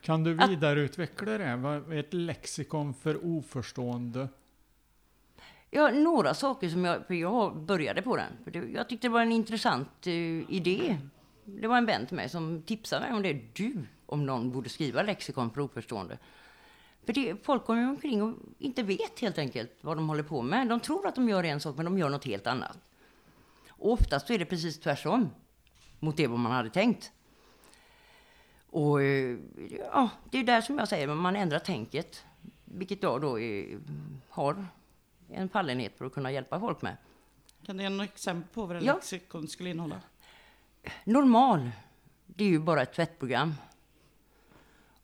Kan 0.00 0.24
du 0.24 0.34
vidareutveckla 0.34 1.38
det? 1.38 1.56
Vad 1.56 1.92
är 1.92 1.98
ett 1.98 2.14
lexikon 2.14 2.94
för 2.94 3.26
oförstående? 3.26 4.28
Ja, 5.70 5.90
några 5.90 6.34
saker 6.34 6.68
som 6.68 6.84
jag, 6.84 7.06
för 7.06 7.14
jag 7.14 7.56
började 7.56 8.02
på 8.02 8.16
den. 8.16 8.32
För 8.44 8.50
det, 8.50 8.58
jag 8.58 8.88
tyckte 8.88 9.08
det 9.08 9.12
var 9.12 9.22
en 9.22 9.32
intressant 9.32 10.06
eh, 10.06 10.12
idé. 10.50 10.98
Det 11.44 11.68
var 11.68 11.78
en 11.78 11.86
vän 11.86 12.06
till 12.06 12.16
mig 12.16 12.28
som 12.28 12.62
tipsade 12.62 13.06
mig 13.06 13.14
om 13.14 13.22
det. 13.22 13.40
Du, 13.52 13.86
om 14.06 14.26
någon, 14.26 14.52
borde 14.52 14.68
skriva 14.68 15.02
lexikon 15.02 15.50
för 15.50 15.60
oförstående. 15.60 16.18
För 17.06 17.12
det, 17.12 17.44
folk 17.44 17.64
kommer 17.64 17.82
ju 17.82 17.88
omkring 17.88 18.22
och 18.22 18.34
inte 18.58 18.82
vet 18.82 19.20
helt 19.20 19.38
enkelt 19.38 19.72
vad 19.80 19.96
de 19.96 20.08
håller 20.08 20.22
på 20.22 20.42
med. 20.42 20.68
De 20.68 20.80
tror 20.80 21.06
att 21.06 21.14
de 21.14 21.28
gör 21.28 21.44
en 21.44 21.60
sak, 21.60 21.76
men 21.76 21.84
de 21.84 21.98
gör 21.98 22.08
något 22.08 22.24
helt 22.24 22.46
annat. 22.46 22.78
Och 23.68 23.92
oftast 23.92 24.26
så 24.26 24.32
är 24.32 24.38
det 24.38 24.44
precis 24.44 24.80
tvärtom 24.80 25.30
mot 26.00 26.16
det 26.16 26.26
vad 26.26 26.38
man 26.38 26.52
hade 26.52 26.70
tänkt. 26.70 27.12
Och 28.70 29.02
eh, 29.02 29.38
ja, 29.92 30.08
det 30.30 30.38
är 30.38 30.44
där 30.44 30.60
som 30.60 30.78
jag 30.78 30.88
säger, 30.88 31.06
man 31.06 31.36
ändrar 31.36 31.58
tänket. 31.58 32.24
Vilket 32.64 33.02
jag 33.02 33.20
då 33.20 33.40
är, 33.40 33.78
har 34.28 34.66
en 35.30 35.48
fallenhet 35.48 35.98
för 35.98 36.04
att 36.04 36.12
kunna 36.12 36.32
hjälpa 36.32 36.60
folk 36.60 36.82
med. 36.82 36.96
Kan 37.66 37.76
du 37.76 37.82
ge 37.82 37.88
några 37.88 38.04
exempel 38.04 38.54
på 38.54 38.66
vad 38.66 38.76
det 38.76 38.84
Ja. 38.84 38.94
lexikon 38.94 39.48
skulle 39.48 39.70
innehålla? 39.70 40.00
Normal, 41.04 41.70
det 42.26 42.44
är 42.44 42.48
ju 42.48 42.58
bara 42.58 42.82
ett 42.82 42.92
tvättprogram. 42.92 43.54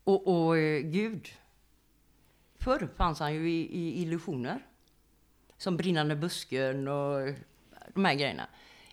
Och, 0.05 0.47
och 0.47 0.59
eh, 0.59 0.81
Gud, 0.81 1.29
förr 2.65 2.89
fanns 2.97 3.21
han 3.21 3.35
ju 3.35 3.51
i, 3.51 3.61
i 3.61 4.03
illusioner. 4.03 4.67
Som 5.57 5.77
brinnande 5.77 6.17
busken 6.17 6.89
och 6.89 7.35
de 7.95 8.05
här 8.05 8.15
grejerna. 8.15 8.47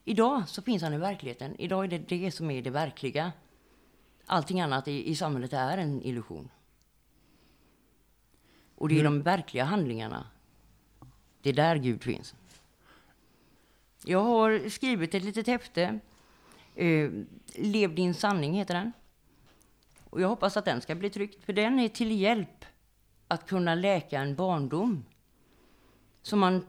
Idag 0.03 0.49
så 0.49 0.61
finns 0.61 0.83
han 0.83 0.93
i 0.93 0.97
verkligheten. 0.97 1.55
Idag 1.59 1.83
är 1.83 1.87
det 1.87 1.97
det 1.97 2.31
som 2.31 2.51
är 2.51 2.61
det 2.61 2.69
verkliga. 2.69 3.31
Allting 4.25 4.61
annat 4.61 4.87
i, 4.87 5.09
i 5.09 5.15
samhället 5.15 5.53
är 5.53 5.77
en 5.77 6.01
illusion. 6.01 6.49
Och 8.75 8.89
det 8.89 8.99
är 8.99 9.03
de 9.03 9.21
verkliga 9.21 9.63
handlingarna. 9.63 10.27
Det 11.41 11.49
är 11.49 11.53
där 11.53 11.75
Gud 11.75 12.03
finns. 12.03 12.35
Jag 14.05 14.23
har 14.23 14.69
skrivit 14.69 15.13
ett 15.13 15.23
litet 15.23 15.47
häfte. 15.47 15.99
Eh, 16.75 17.11
Lev 17.55 17.95
din 17.95 18.13
sanning 18.13 18.53
heter 18.53 18.73
den. 18.73 18.91
Och 20.09 20.21
jag 20.21 20.27
hoppas 20.27 20.57
att 20.57 20.65
den 20.65 20.81
ska 20.81 20.95
bli 20.95 21.09
tryckt, 21.09 21.43
för 21.43 21.53
den 21.53 21.79
är 21.79 21.89
till 21.89 22.19
hjälp 22.19 22.65
att 23.29 23.47
kunna 23.47 23.75
läka 23.75 24.19
en 24.19 24.35
barndom. 24.35 25.05
Så 26.21 26.35
man, 26.35 26.65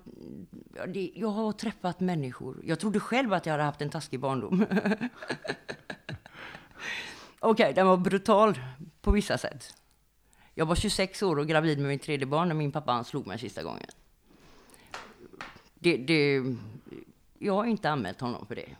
jag 1.14 1.29
har 1.29 1.53
träffat 1.53 2.01
människor. 2.01 2.61
Jag 2.64 2.81
trodde 2.81 3.01
själv 3.01 3.33
att 3.33 3.46
jag 3.46 3.53
hade 3.53 3.64
haft 3.64 3.83
en 3.83 3.90
taskig 3.90 4.20
barndom. 4.20 4.66
Okej, 7.40 7.73
den 7.75 7.87
var 7.87 7.96
brutal 7.96 8.61
på 9.01 9.11
vissa 9.11 9.38
sätt. 9.38 9.75
Jag 10.55 10.66
var 10.66 10.75
26 10.75 11.23
år 11.23 11.38
och 11.38 11.49
gravid 11.49 11.79
med 11.79 11.88
mitt 11.88 12.03
tredje 12.03 12.27
barn 12.27 12.49
när 12.49 12.55
min 12.55 12.73
pappa 12.73 12.92
han 12.92 13.05
slog 13.05 13.27
mig 13.27 13.38
sista 13.38 13.62
gången. 13.62 13.90
Det, 15.75 15.96
det, 15.96 16.42
jag 17.38 17.55
har 17.55 17.64
inte 17.64 17.90
anmält 17.90 18.20
honom 18.20 18.46
för 18.46 18.55
det. 18.55 18.77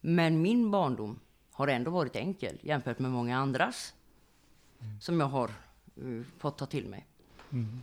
Men 0.00 0.42
min 0.42 0.70
barndom 0.70 1.20
har 1.52 1.68
ändå 1.68 1.90
varit 1.90 2.16
enkel 2.16 2.58
jämfört 2.62 2.98
med 2.98 3.10
många 3.10 3.38
andras. 3.38 3.94
Som 5.00 5.20
jag 5.20 5.26
har 5.26 5.50
fått 6.38 6.58
ta 6.58 6.66
till 6.66 6.88
mig. 6.88 7.06
Mm. 7.52 7.82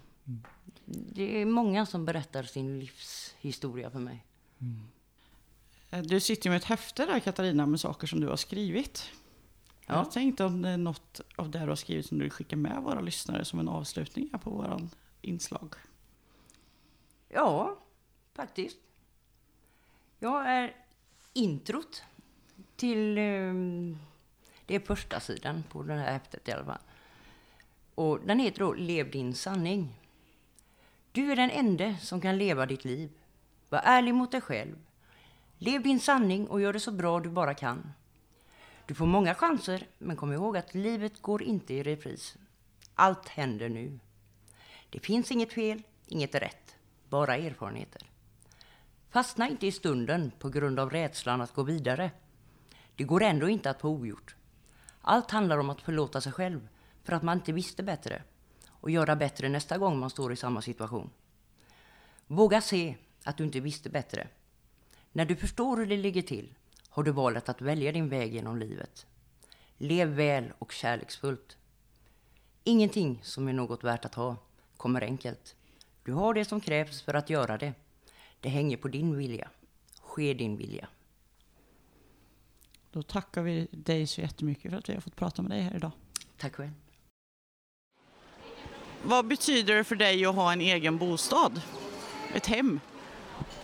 Det 0.85 1.41
är 1.41 1.45
många 1.45 1.85
som 1.85 2.05
berättar 2.05 2.43
sin 2.43 2.79
livshistoria 2.79 3.91
för 3.91 3.99
mig. 3.99 4.25
Eh, 5.89 6.01
Du 6.03 6.19
sitter 6.19 6.45
ju 6.45 6.49
med 6.51 6.57
ett 6.57 6.63
häfte 6.63 7.05
där 7.05 7.19
Katarina 7.19 7.65
med 7.65 7.79
saker 7.79 8.07
som 8.07 8.19
du 8.19 8.27
har 8.27 8.37
skrivit. 8.37 9.11
Ja. 9.85 9.95
Jag 9.95 10.11
tänkte 10.11 10.43
om 10.45 10.61
det 10.61 10.69
är 10.69 10.77
något 10.77 11.21
av 11.35 11.51
det 11.51 11.59
du 11.59 11.67
har 11.67 11.75
skrivit 11.75 12.05
som 12.05 12.17
du 12.17 12.23
vill 12.23 12.31
skicka 12.31 12.55
med 12.55 12.81
våra 12.83 13.01
lyssnare 13.01 13.45
som 13.45 13.59
en 13.59 13.67
avslutning 13.69 14.29
här 14.31 14.39
på 14.39 14.49
våran 14.49 14.89
inslag. 15.21 15.75
Ja, 17.29 17.79
faktiskt. 18.33 18.77
Jag 20.19 20.47
är 20.49 20.75
introt 21.33 22.03
till... 22.75 23.17
ehm, 23.17 23.97
det 24.65 24.75
är 24.75 24.79
första 24.79 25.19
sidan 25.19 25.63
på 25.69 25.83
det 25.83 25.93
här 25.93 26.13
häftet 26.13 26.47
i 26.47 26.51
alla 26.51 26.65
fall. 26.65 26.79
Och 28.01 28.19
den 28.25 28.39
heter 28.39 28.59
då 28.59 28.73
Lev 28.73 29.11
din 29.11 29.35
sanning. 29.35 29.99
Du 31.11 31.31
är 31.31 31.35
den 31.35 31.49
enda 31.49 31.97
som 31.97 32.21
kan 32.21 32.37
leva 32.37 32.65
ditt 32.65 32.85
liv. 32.85 33.11
Var 33.69 33.81
ärlig 33.83 34.13
mot 34.13 34.31
dig 34.31 34.41
själv. 34.41 34.75
Lev 35.57 35.83
din 35.83 35.99
sanning 35.99 36.47
och 36.47 36.61
gör 36.61 36.73
det 36.73 36.79
så 36.79 36.91
bra 36.91 37.19
du 37.19 37.29
bara 37.29 37.53
kan. 37.53 37.93
Du 38.85 38.93
får 38.93 39.05
många 39.05 39.35
chanser, 39.35 39.87
men 39.97 40.15
kom 40.15 40.33
ihåg 40.33 40.57
att 40.57 40.73
livet 40.73 41.21
går 41.21 41.43
inte 41.43 41.73
i 41.73 41.83
repris. 41.83 42.37
Allt 42.95 43.29
händer 43.29 43.69
nu. 43.69 43.99
Det 44.89 44.99
finns 44.99 45.31
inget 45.31 45.53
fel, 45.53 45.81
inget 46.07 46.35
rätt, 46.35 46.75
bara 47.09 47.37
erfarenheter. 47.37 48.09
Fastna 49.09 49.49
inte 49.49 49.67
i 49.67 49.71
stunden 49.71 50.31
på 50.39 50.49
grund 50.49 50.79
av 50.79 50.89
rädslan 50.89 51.41
att 51.41 51.53
gå 51.53 51.63
vidare. 51.63 52.11
Det 52.95 53.03
går 53.03 53.23
ändå 53.23 53.49
inte 53.49 53.69
att 53.69 53.81
få 53.81 53.89
ogjort. 53.89 54.35
Allt 55.01 55.31
handlar 55.31 55.57
om 55.57 55.69
att 55.69 55.81
förlåta 55.81 56.21
sig 56.21 56.31
själv 56.31 56.67
för 57.03 57.13
att 57.13 57.23
man 57.23 57.37
inte 57.37 57.51
visste 57.51 57.83
bättre 57.83 58.23
och 58.67 58.91
göra 58.91 59.15
bättre 59.15 59.49
nästa 59.49 59.77
gång 59.77 59.99
man 59.99 60.09
står 60.09 60.33
i 60.33 60.35
samma 60.35 60.61
situation. 60.61 61.09
Våga 62.27 62.61
se 62.61 62.95
att 63.23 63.37
du 63.37 63.43
inte 63.43 63.59
visste 63.59 63.89
bättre. 63.89 64.27
När 65.11 65.25
du 65.25 65.35
förstår 65.35 65.77
hur 65.77 65.85
det 65.85 65.97
ligger 65.97 66.21
till 66.21 66.53
har 66.89 67.03
du 67.03 67.11
valet 67.11 67.49
att 67.49 67.61
välja 67.61 67.91
din 67.91 68.09
väg 68.09 68.33
genom 68.33 68.57
livet. 68.57 69.05
Lev 69.77 70.07
väl 70.07 70.53
och 70.59 70.71
kärleksfullt. 70.71 71.57
Ingenting 72.63 73.19
som 73.23 73.47
är 73.47 73.53
något 73.53 73.83
värt 73.83 74.05
att 74.05 74.15
ha 74.15 74.35
kommer 74.77 75.01
enkelt. 75.01 75.55
Du 76.03 76.13
har 76.13 76.33
det 76.33 76.45
som 76.45 76.61
krävs 76.61 77.01
för 77.01 77.13
att 77.13 77.29
göra 77.29 77.57
det. 77.57 77.73
Det 78.39 78.49
hänger 78.49 78.77
på 78.77 78.87
din 78.87 79.17
vilja. 79.17 79.49
Ske 80.01 80.33
din 80.33 80.57
vilja. 80.57 80.87
Då 82.91 83.03
tackar 83.03 83.41
vi 83.41 83.67
dig 83.71 84.07
så 84.07 84.21
jättemycket 84.21 84.71
för 84.71 84.77
att 84.77 84.89
vi 84.89 84.93
har 84.93 85.01
fått 85.01 85.15
prata 85.15 85.41
med 85.41 85.51
dig 85.51 85.61
här 85.61 85.75
idag. 85.75 85.91
Tack 86.37 86.55
själv. 86.55 86.71
Vad 89.03 89.25
betyder 89.25 89.75
det 89.75 89.83
för 89.83 89.95
dig 89.95 90.25
att 90.25 90.35
ha 90.35 90.53
en 90.53 90.61
egen 90.61 90.97
bostad? 90.97 91.61
Ett 92.33 92.47
hem? 92.47 92.79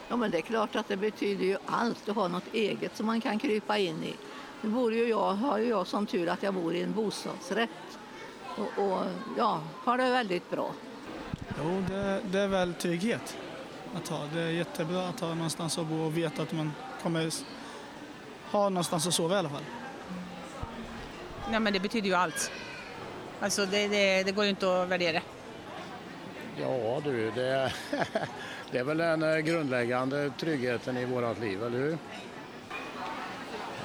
Ja, 0.08 0.15
men 0.15 0.32
det 0.32 0.38
är 0.38 0.41
klart 0.41 0.76
att 0.76 0.88
det 0.88 0.97
betyder 0.97 1.45
ju 1.45 1.58
allt 1.65 2.10
att 2.10 2.15
ha 2.15 2.28
något 2.28 2.54
eget 2.54 2.97
som 2.97 3.06
man 3.06 3.21
kan 3.21 3.39
krypa 3.39 3.78
in 3.78 4.04
i. 4.04 4.15
Nu 4.62 4.69
bor 4.69 4.93
ju 4.93 5.08
jag, 5.08 5.34
har 5.34 5.58
ju 5.58 5.67
jag 5.67 5.88
som 5.88 6.06
tur 6.06 6.30
att 6.30 6.43
jag 6.43 6.54
bor 6.54 6.76
i 6.76 6.84
en 6.84 6.93
bostadsrätt 6.93 7.69
och, 8.58 8.84
och 8.84 9.04
ja, 9.38 9.62
har 9.84 9.97
det 9.97 10.10
väldigt 10.10 10.50
bra. 10.50 10.71
Jo, 11.63 11.84
det, 11.89 12.21
det 12.32 12.39
är 12.39 12.47
väl 12.47 12.73
trygghet 12.73 13.38
att 13.95 14.08
ha. 14.08 14.26
Det 14.34 14.41
är 14.41 14.50
jättebra 14.50 15.08
att 15.08 15.19
ha 15.19 15.34
någonstans 15.34 15.78
att 15.78 15.88
bo 15.88 16.06
och 16.06 16.17
veta 16.17 16.41
att 16.41 16.52
man 16.52 16.71
kommer 17.04 17.34
ha 18.52 18.69
någonstans 18.69 19.08
att 19.08 19.13
sova 19.13 19.36
i 19.36 19.38
alla 19.38 19.50
fall. 19.50 19.63
Nej, 21.50 21.60
men 21.60 21.73
det 21.73 21.80
betyder 21.80 22.08
ju 22.08 22.15
allt. 22.15 22.52
Alltså 23.39 23.65
det, 23.65 23.88
det, 23.88 24.23
det 24.23 24.32
går 24.32 24.43
ju 24.43 24.50
inte 24.50 24.82
att 24.82 24.88
värdera. 24.88 25.21
Ja 26.62 27.02
du, 27.04 27.32
det, 27.32 27.73
det 28.71 28.78
är 28.78 28.84
väl 28.84 28.97
den 28.97 29.23
eh, 29.23 29.38
grundläggande 29.38 30.32
tryggheten 30.39 30.97
i 30.97 31.06
vårat 31.06 31.39
liv, 31.39 31.63
eller 31.63 31.78
hur? 31.78 31.97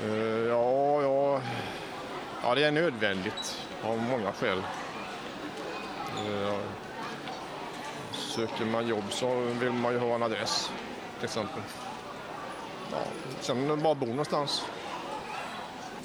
Eh, 0.05 0.49
ja, 0.49 1.03
ja, 1.03 1.41
ja, 2.43 2.55
det 2.55 2.65
är 2.65 2.73
nödvändigt 2.73 3.59
av 3.83 3.99
många 3.99 4.33
skäl. 4.33 4.59
Eh, 6.19 6.59
söker 8.13 8.65
man 8.65 8.89
jobb 8.89 9.05
så 9.11 9.41
vill 9.61 9.71
man 9.73 9.93
ju 9.93 9.99
ha 9.99 10.15
en 10.15 10.23
adress 10.23 10.71
till 11.17 11.25
exempel. 11.25 11.63
Ja, 12.93 12.99
sen 13.41 13.83
bara 13.83 13.95
bo 13.95 14.07
någonstans. 14.07 14.63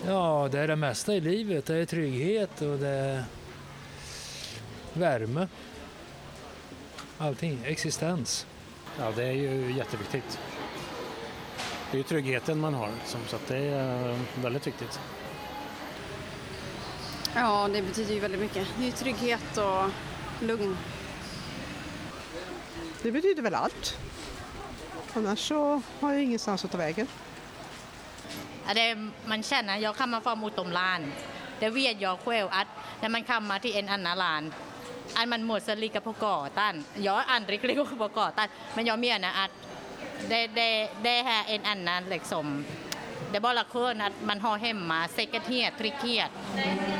Ja, 0.05 0.49
det 0.51 0.59
är 0.59 0.67
det 0.67 0.75
mesta 0.75 1.13
i 1.13 1.21
livet. 1.21 1.65
Det 1.65 1.75
är 1.75 1.85
trygghet 1.85 2.61
och 2.61 2.77
det 2.77 2.87
är 2.87 3.23
värme. 4.97 5.47
Allting, 7.17 7.59
existens. 7.65 8.45
Ja, 8.99 9.11
det 9.15 9.23
är 9.23 9.33
ju 9.33 9.73
jätteviktigt. 9.73 10.39
Det 11.91 11.97
är 11.97 11.97
ju 11.97 12.03
tryggheten 12.03 12.59
man 12.59 12.73
har, 12.73 12.89
liksom, 12.99 13.19
så 13.27 13.35
att 13.35 13.47
det 13.47 13.57
är 13.57 14.09
eh, 14.09 14.19
väldigt 14.35 14.67
viktigt. 14.67 14.99
Ja, 17.35 17.69
det 17.73 17.81
betyder 17.81 18.13
ju 18.13 18.19
väldigt 18.19 18.41
mycket. 18.41 18.67
Det 18.77 18.87
är 18.87 18.91
trygghet 18.91 19.57
och 19.57 19.89
lugn. 20.45 20.77
Det 23.01 23.11
betyder 23.11 23.43
väl 23.43 23.55
allt. 23.55 23.97
Annars 25.13 25.39
så 25.39 25.81
har 25.99 26.13
jag 26.13 26.23
ingenstans 26.23 26.65
att 26.65 26.71
ta 26.71 26.77
vägen. 26.77 27.07
Ja, 28.67 28.73
det, 28.73 29.09
man 29.25 29.43
känner, 29.43 29.77
jag 29.77 29.95
kommer 29.95 30.21
från 30.21 30.43
utomland. 30.43 31.11
Det 31.59 31.69
vet 31.69 32.01
jag 32.01 32.19
själv 32.19 32.47
att 32.51 32.67
när 33.01 33.09
man 33.09 33.23
kommer 33.23 33.59
till 33.59 33.75
en 33.75 33.89
annan 33.89 34.17
land 34.17 34.53
att 35.15 35.27
man 35.27 35.43
måste 35.43 35.75
ligga 35.75 36.01
på 36.01 36.11
gatan. 36.19 36.83
Jag 36.95 37.11
har 37.11 37.23
aldrig 37.27 37.63
legat 37.63 37.97
på 37.97 38.07
gatan, 38.07 38.47
men 38.75 38.85
jag 38.85 38.99
menar 38.99 39.29
att 39.29 39.51
det, 40.29 40.47
det, 40.47 40.89
det 41.03 41.21
här 41.21 41.53
är 41.53 41.55
en 41.55 41.65
annan 41.65 42.09
liksom. 42.09 42.65
Det 43.31 43.37
är 43.37 43.41
bara 43.41 43.63
skönt 43.63 44.01
att 44.01 44.25
man 44.25 44.39
har 44.39 44.57
hemma 44.57 45.07
säkerhet, 45.07 45.73
trygghet. 45.77 46.31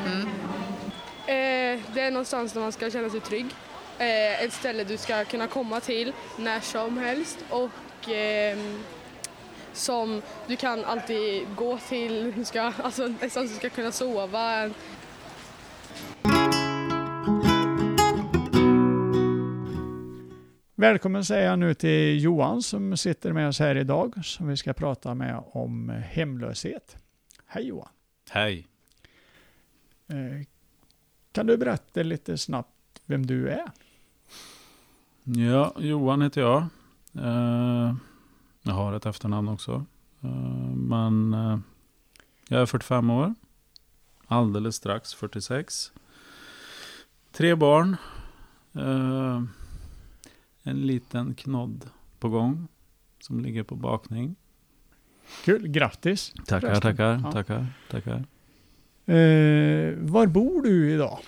Mm. 0.06 0.28
Eh, 1.28 1.84
det 1.94 2.02
är 2.02 2.12
någonstans 2.12 2.54
där 2.54 2.62
man 2.62 2.72
ska 2.72 2.92
känna 2.92 3.10
sig 3.10 3.20
trygg. 3.20 3.46
Eh, 3.98 4.44
ett 4.44 4.54
ställe 4.54 4.84
du 4.84 4.98
ska 4.98 5.26
kunna 5.26 5.48
komma 5.48 5.80
till 5.80 6.14
när 6.38 6.60
som 6.60 6.98
helst 6.98 7.38
och 7.50 8.10
ehm, 8.10 8.84
som 9.74 10.22
du 10.48 10.56
kan 10.56 10.86
alltid 10.86 11.48
gå 11.56 11.78
till. 11.78 12.34
Du 12.36 12.46
ska, 12.46 12.74
alltså, 12.84 13.02
någonstans 13.02 13.52
du 13.52 13.58
ska 13.58 13.70
kunna 13.70 13.92
sova. 13.92 14.70
Välkommen 20.80 21.26
säger 21.26 21.50
jag 21.50 21.60
nu 21.60 21.74
till 21.74 22.24
Johan 22.24 22.62
som 22.64 22.98
sitter 22.98 23.34
med 23.34 23.48
oss 23.48 23.60
här 23.60 23.76
idag 23.76 24.26
som 24.26 24.48
vi 24.48 24.58
ska 24.58 24.74
prata 24.74 25.14
med 25.16 25.44
om 25.52 25.90
hemlöshet. 25.90 26.98
Hej 27.46 27.68
Johan! 27.68 27.90
Hej. 28.30 28.68
Eh, 30.08 30.46
Kan 31.32 31.48
du 31.48 31.58
berätta 31.58 32.04
lite 32.04 32.38
snabbt 32.38 33.02
vem 33.06 33.26
du 33.26 33.50
är? 33.50 33.72
Ja, 35.24 35.74
Johan 35.80 36.22
heter 36.22 36.42
jag. 36.42 36.62
Eh, 37.16 37.96
Jag 38.62 38.74
har 38.74 38.94
ett 38.94 39.06
efternamn 39.06 39.48
också. 39.48 39.86
Eh, 40.22 40.30
Men 40.76 41.34
jag 42.48 42.62
är 42.62 42.66
45 42.66 43.10
år. 43.10 43.36
Alldeles 44.28 44.76
strax 44.76 45.14
46. 45.14 45.92
Tre 47.32 47.56
barn. 47.56 47.96
En 50.68 50.82
liten 50.82 51.34
knodd 51.36 51.90
på 52.20 52.30
gång. 52.30 52.68
Som 53.20 53.40
ligger 53.40 53.64
på 53.64 53.76
bakning. 53.76 54.36
Kul, 55.46 55.68
grattis. 55.68 56.34
Tackar, 56.46 56.60
förresten. 56.60 56.82
tackar, 56.82 57.22
Ja. 57.24 57.32
tackar, 57.32 57.68
tackar. 57.90 58.26
Eh, 59.16 59.94
var 60.00 60.28
bor 60.28 60.62
du 60.62 60.92
idag? 60.92 61.20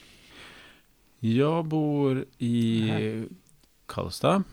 Jag 1.20 1.66
bor 1.66 2.26
i 2.38 2.92
Karlstad. 3.86 4.44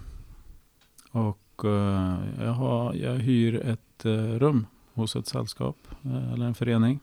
Och 1.10 1.64
eh, 1.64 2.18
jag, 2.40 2.52
har, 2.52 2.94
jag 2.94 3.14
hyr 3.14 3.54
ett 3.66 4.04
eh, 4.04 4.12
rum 4.12 4.66
hos 4.94 5.16
ett 5.16 5.26
sällskap 5.26 5.76
eh, 6.04 6.32
eller 6.32 6.46
en 6.46 6.54
förening. 6.54 7.00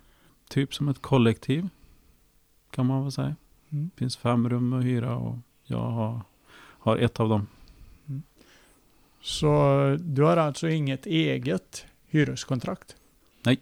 Typ 0.50 0.74
som 0.74 0.90
ett 0.90 1.02
kollektiv 1.02 1.70
kan 2.72 2.86
man 2.86 3.04
väl 3.04 3.12
säga. 3.12 3.36
Mm. 3.70 3.90
Det 3.94 4.00
finns 4.00 4.18
fem 4.18 4.50
rum 4.50 4.74
att 4.74 4.84
hyra 4.84 5.16
och 5.18 5.36
jag 5.64 5.78
har, 5.92 6.22
har 6.80 6.98
ett 6.98 7.20
av 7.20 7.30
dem. 7.30 7.48
Så 9.24 9.98
du 10.00 10.24
har 10.24 10.38
alltså 10.38 10.70
inget 10.70 11.06
eget 11.06 11.86
hyreskontrakt? 12.08 12.96
Nej. 13.44 13.60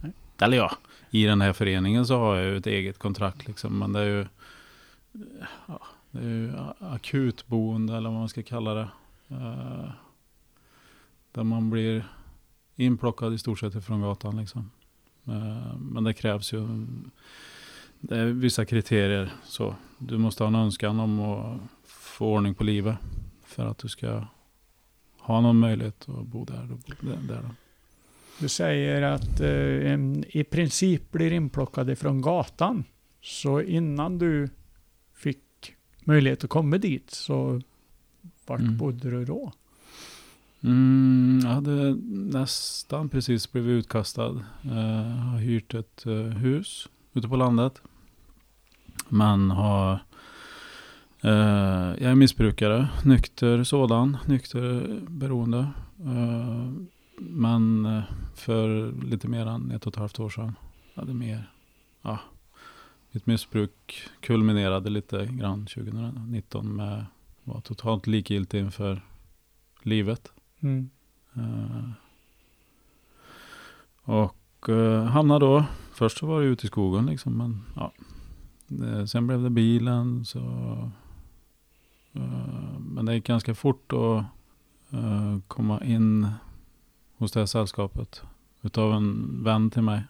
Nej. 0.00 0.12
Eller 0.38 0.56
ja, 0.56 0.72
i 1.10 1.24
den 1.24 1.40
här 1.40 1.52
föreningen 1.52 2.06
så 2.06 2.18
har 2.18 2.36
jag 2.36 2.44
ju 2.44 2.56
ett 2.56 2.66
eget 2.66 2.98
kontrakt 2.98 3.46
liksom. 3.46 3.78
Men 3.78 3.92
det 3.92 4.00
är 4.00 4.04
ju, 4.04 4.26
ja, 5.66 5.80
det 6.10 6.18
är 6.18 6.28
ju 6.28 6.52
akutboende 6.78 7.96
eller 7.96 8.10
vad 8.10 8.18
man 8.18 8.28
ska 8.28 8.42
kalla 8.42 8.74
det. 8.74 8.88
Eh, 9.28 9.90
där 11.32 11.44
man 11.44 11.70
blir 11.70 12.04
inplockad 12.76 13.34
i 13.34 13.38
stort 13.38 13.58
sett 13.58 13.74
ifrån 13.74 14.00
gatan 14.00 14.36
liksom. 14.36 14.70
Eh, 15.26 15.76
men 15.78 16.04
det 16.04 16.14
krävs 16.14 16.52
ju 16.52 16.86
det 18.08 18.18
är 18.18 18.26
vissa 18.26 18.64
kriterier. 18.64 19.32
Så 19.44 19.74
du 19.98 20.18
måste 20.18 20.42
ha 20.42 20.48
en 20.48 20.54
önskan 20.54 21.00
om 21.00 21.20
att 21.20 21.60
få 21.86 22.26
ordning 22.26 22.54
på 22.54 22.64
livet. 22.64 22.96
För 23.44 23.66
att 23.66 23.78
du 23.78 23.88
ska 23.88 24.24
ha 25.24 25.40
någon 25.40 25.58
möjlighet 25.58 26.08
att 26.08 26.26
bo 26.26 26.44
där. 26.44 26.68
Då, 26.68 27.06
där, 27.28 27.42
då. 27.42 27.48
Du 28.38 28.48
säger 28.48 29.02
att 29.02 29.40
eh, 29.40 29.94
i 30.40 30.44
princip 30.50 31.12
blir 31.12 31.32
inplockad 31.32 31.90
ifrån 31.90 32.20
gatan. 32.22 32.84
Så 33.22 33.60
innan 33.60 34.18
du 34.18 34.48
fick 35.14 35.74
möjlighet 36.04 36.44
att 36.44 36.50
komma 36.50 36.78
dit 36.78 37.10
så 37.10 37.60
vart 38.46 38.60
Mm. 38.60 38.76
bodde 38.76 39.10
du 39.10 39.24
då? 39.24 39.52
Mm, 40.62 41.40
jag 41.42 41.50
hade 41.50 41.94
nästan 42.38 43.08
precis 43.08 43.52
blivit 43.52 43.70
utkastad. 43.84 44.44
Jag 44.62 44.72
har 45.04 45.38
hyrt 45.38 45.74
ett 45.74 46.06
eh, 46.06 46.12
hus 46.14 46.88
ute 47.12 47.28
på 47.28 47.36
landet. 47.36 47.82
Men 49.08 49.50
har... 49.50 49.98
eh, 51.24 52.02
jag 52.02 52.10
är 52.10 52.14
missbrukare, 52.14 52.88
nykter 53.04 53.64
sådan, 53.64 54.16
nykter 54.26 55.00
beroende. 55.08 55.70
Eh, 56.04 56.70
men 57.18 57.86
eh, 57.86 58.02
för 58.34 58.92
lite 59.04 59.28
mer 59.28 59.46
än 59.46 59.70
ett 59.70 59.86
och 59.86 59.92
ett 59.92 59.98
halvt 59.98 60.20
år 60.20 60.30
sedan. 60.30 60.54
Hade 60.94 61.14
mer, 61.14 61.50
ja. 62.02 62.18
Mitt 63.10 63.26
missbruk 63.26 64.02
kulminerade 64.20 64.90
lite 64.90 65.26
grann 65.26 65.66
2019 65.66 66.76
med 66.76 67.04
var 67.44 67.60
totalt 67.60 68.06
likgiltig 68.06 68.60
inför 68.60 69.02
livet. 69.82 70.32
Mm. 70.60 70.90
Eh, 71.34 71.90
och 74.04 74.68
uh, 74.68 75.02
hamnade 75.02 75.46
då, 75.46 75.64
först 75.92 76.18
så 76.18 76.26
var 76.26 76.40
det 76.40 76.46
ute 76.46 76.66
i 76.66 76.68
skogen 76.68 77.06
liksom, 77.06 77.36
men 77.36 77.62
ja. 77.76 77.92
Det, 78.66 79.08
sen 79.08 79.26
blev 79.26 79.42
det 79.42 79.50
bilen 79.50 80.24
så. 80.24 80.40
Eh, 82.14 82.78
men 82.78 83.06
det 83.06 83.14
gick 83.14 83.26
ganska 83.26 83.54
fort 83.54 83.92
att 83.92 84.24
eh, 84.92 85.38
komma 85.48 85.84
in 85.84 86.28
hos 87.16 87.32
det 87.32 87.40
här 87.40 87.46
sällskapet. 87.46 88.22
Utav 88.62 88.92
en 88.92 89.40
vän 89.44 89.70
till 89.70 89.82
mig. 89.82 90.02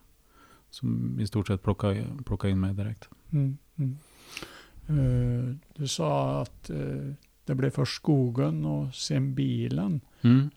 Som 0.71 1.21
i 1.21 1.27
stort 1.27 1.47
sett 1.47 1.62
plockade, 1.62 2.07
plockade 2.25 2.51
in 2.51 2.61
mig 2.61 2.75
direkt. 2.75 3.09
Mm. 3.31 3.59
Mm. 3.77 3.97
Eh, 4.87 5.57
du 5.75 5.88
sa 5.88 6.43
att 6.43 6.71
det 7.45 7.55
blev 7.55 7.71
först 7.71 7.97
skogen 7.97 8.64
och 8.64 8.95
sen 8.95 9.35
bilen. 9.35 10.01
Mm. 10.23 10.51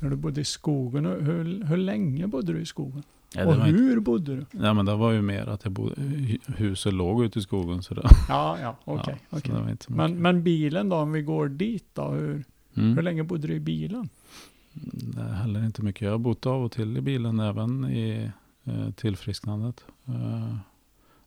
När 0.00 0.10
du 0.10 0.16
bodde 0.16 0.40
i 0.40 0.44
skogen, 0.44 1.04
hur, 1.04 1.64
hur 1.64 1.76
länge 1.76 2.26
bodde 2.26 2.52
du 2.52 2.60
i 2.60 2.66
skogen? 2.66 3.02
Ja, 3.34 3.46
och 3.46 3.56
var 3.56 3.66
inte- 3.68 3.82
hur 3.82 4.00
bodde 4.00 4.36
du? 4.36 4.46
Ja 4.50 4.74
men 4.74 4.86
det 4.86 4.96
var 4.96 5.12
ju 5.12 5.22
mer 5.22 5.46
att 5.48 5.64
jag 5.64 5.72
bodde, 5.72 5.94
hu- 5.94 6.56
huset 6.56 6.92
låg 6.92 7.24
ute 7.24 7.38
i 7.38 7.42
skogen. 7.42 7.82
Så 7.82 7.94
det, 7.94 8.02
Ja, 8.28 8.58
ja, 8.62 8.76
okej. 8.84 9.16
inte 9.32 9.48
så 9.50 9.62
mycket. 9.62 9.88
Men, 9.88 10.22
men 10.22 10.42
bilen 10.42 10.88
då, 10.88 10.96
om 10.96 11.12
vi 11.12 11.22
går 11.22 11.48
dit 11.48 11.84
då, 11.94 12.08
hur, 12.10 12.44
Mm. 12.76 12.94
hur 12.96 13.02
länge 13.02 13.22
bodde 13.24 13.46
du 13.48 13.54
i 13.54 13.60
bilen? 13.60 14.08
Det 15.14 15.20
är 15.20 15.32
heller 15.32 15.64
inte 15.64 15.82
mycket. 15.82 16.02
Jag 16.02 16.10
har 16.10 16.18
bott 16.18 16.46
av 16.46 16.64
och 16.64 16.72
till 16.72 16.96
i 16.96 17.00
bilen 17.00 17.40
även 17.40 17.84
i 17.84 18.30
eh, 18.64 18.90
tillfrisknandet. 18.90 19.84
Eh, 20.06 20.56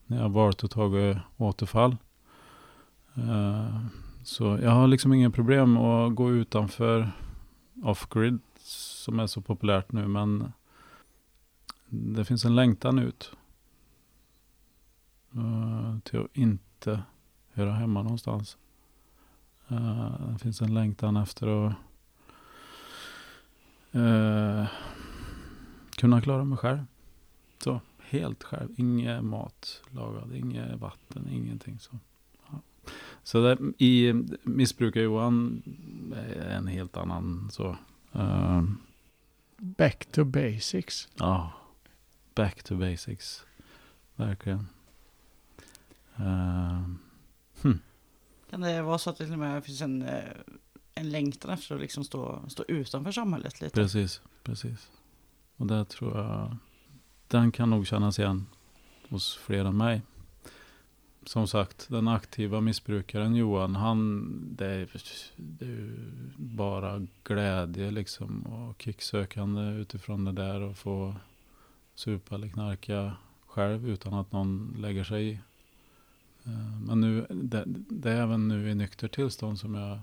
när 0.06 0.22
jag 0.22 0.30
valt 0.30 0.64
att 0.64 0.72
ta 0.72 1.16
återfall. 1.38 1.98
Eh, 3.16 3.78
så 4.24 4.60
jag 4.64 4.72
har 4.72 4.88
liksom 4.88 5.14
inga 5.14 5.30
problem 5.30 5.78
att 5.78 6.16
gå 6.16 6.32
utanför 6.32 7.12
off-grid 7.84 8.40
som 8.64 9.20
är 9.20 9.28
så 9.28 9.42
populärt 9.42 9.92
nu. 9.92 10.08
Men 10.08 10.52
det 11.94 12.26
finns 12.26 12.46
en 12.46 12.56
längtan 12.56 13.00
ut. 13.00 13.32
eh, 15.36 16.00
till 16.00 16.20
att 16.20 16.38
inte 16.38 17.04
höra 17.54 17.72
hemma 17.72 18.04
någonstans. 18.04 18.58
Eh, 19.68 20.30
det 20.34 20.40
finns 20.40 20.62
en 20.62 20.74
längtan 20.74 21.18
efter 21.18 21.68
att 21.68 21.74
eh, 23.92 24.68
kunna 25.96 26.22
klara 26.22 26.44
mig 26.44 26.58
själv. 26.58 26.80
Så, 27.64 27.82
helt 28.00 28.44
själv. 28.44 28.70
Inget 28.78 29.24
mat 29.24 29.82
lagad, 29.90 30.36
inget 30.36 30.80
vatten, 30.80 31.28
ingenting. 31.30 31.80
Så, 31.80 32.00
ja. 32.52 32.60
så 33.24 33.42
där, 33.42 33.58
i 33.78 34.14
missbrukar 34.44 35.02
Johan 35.02 35.64
är 36.16 36.50
en 36.50 36.68
helt 36.68 36.98
annan 36.98 37.50
så. 37.52 37.78
Back 39.58 40.06
to 40.06 40.24
basics. 40.24 41.10
Ja, 41.16 41.52
back 42.36 42.64
to 42.64 42.76
basics. 42.76 43.46
Verkligen. 44.16 44.68
Eh, 46.16 46.82
Kan 48.50 48.62
det 48.62 48.82
vara 48.82 48.98
så 48.98 49.10
att 49.10 49.18
det 49.18 49.24
till 49.24 49.34
och 49.34 49.40
med 49.40 49.66
finns 49.66 49.82
en, 49.82 50.02
eh, 50.02 50.24
en 50.96 51.10
längtan 51.10 51.52
efter 51.52 51.76
att 51.76 51.82
liksom 51.82 52.04
stå, 52.04 52.42
stå 52.48 52.64
utanför 52.68 53.12
samhället 53.12 53.62
lite? 53.62 53.76
Precis, 53.76 54.22
precis. 54.44 54.92
Och 55.58 55.68
där 55.68 55.84
tror 55.84 56.18
jag, 56.18 56.58
den 57.28 57.52
kan 57.52 57.70
nog 57.70 57.88
kännas 57.88 58.20
igen 58.20 58.46
hos 59.10 59.36
fler 59.38 59.66
än 59.66 59.78
mig. 59.78 60.02
Som 61.26 61.48
sagt, 61.48 61.88
den 61.90 62.08
aktiva 62.08 62.62
missbrukaren 62.62 63.36
Johan, 63.36 63.76
han, 63.76 64.28
det 64.56 64.66
är, 64.66 64.90
det 65.38 65.66
är 65.66 65.96
bara 66.38 67.08
glädje 67.24 67.92
liksom 67.92 68.42
och 68.42 68.82
kicksökande 68.82 69.62
utifrån 69.62 70.26
det 70.26 70.32
där 70.32 70.62
och 70.62 70.78
få 70.78 71.16
supa 72.02 72.36
eller 72.36 72.48
knarka 72.48 73.14
själv 73.46 73.90
utan 73.90 74.14
att 74.14 74.32
någon 74.32 74.76
lägger 74.80 75.04
sig 75.04 75.30
i. 75.30 75.34
Eh, 76.44 76.80
Men 76.82 77.02
nu, 77.02 77.28
det, 77.30 77.64
det 77.90 78.12
är 78.12 78.22
även 78.22 78.48
nu 78.48 78.70
i 78.72 78.76
nykter 78.76 79.08
tillstånd 79.08 79.60
som 79.60 79.76
jag, 79.76 80.00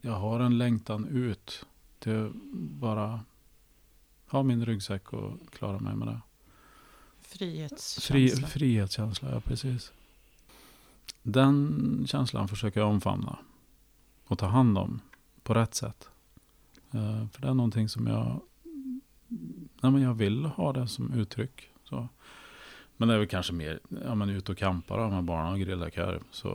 jag 0.00 0.12
har 0.12 0.40
en 0.40 0.58
längtan 0.58 1.08
ut 1.08 1.66
till 1.98 2.26
att 2.26 2.32
bara 2.54 3.20
ha 4.26 4.42
min 4.42 4.66
ryggsäck 4.66 5.12
och 5.12 5.50
klara 5.52 5.78
mig 5.78 5.96
med 5.96 6.08
det. 6.08 6.20
Frihetskänsla. 7.20 8.46
Fri, 8.46 8.46
frihetskänsla, 8.46 9.30
ja 9.30 9.40
precis. 9.40 9.92
Den 11.22 12.04
känslan 12.08 12.48
försöker 12.48 12.80
jag 12.80 12.88
omfamna 12.88 13.38
och 14.26 14.38
ta 14.38 14.46
hand 14.46 14.78
om 14.78 15.00
på 15.42 15.54
rätt 15.54 15.74
sätt. 15.74 16.08
Eh, 16.90 17.28
för 17.28 17.42
det 17.42 17.48
är 17.48 17.54
någonting 17.54 17.88
som 17.88 18.06
jag, 18.06 18.40
nej 19.80 19.92
men 19.92 20.02
jag 20.02 20.14
vill 20.14 20.44
ha 20.44 20.72
det 20.72 20.88
som 20.88 21.12
uttryck. 21.12 21.70
Så. 21.84 22.08
Men 22.96 23.08
det 23.08 23.14
är 23.14 23.18
väl 23.18 23.28
kanske 23.28 23.52
mer, 23.52 23.80
ja 24.04 24.14
men 24.14 24.30
ut 24.30 24.48
och 24.48 24.58
campa 24.58 24.96
då 24.96 25.08
med 25.08 25.24
barnen 25.24 25.52
och 25.52 25.58
grilla 25.58 25.90
korv. 25.90 26.22
Så 26.30 26.52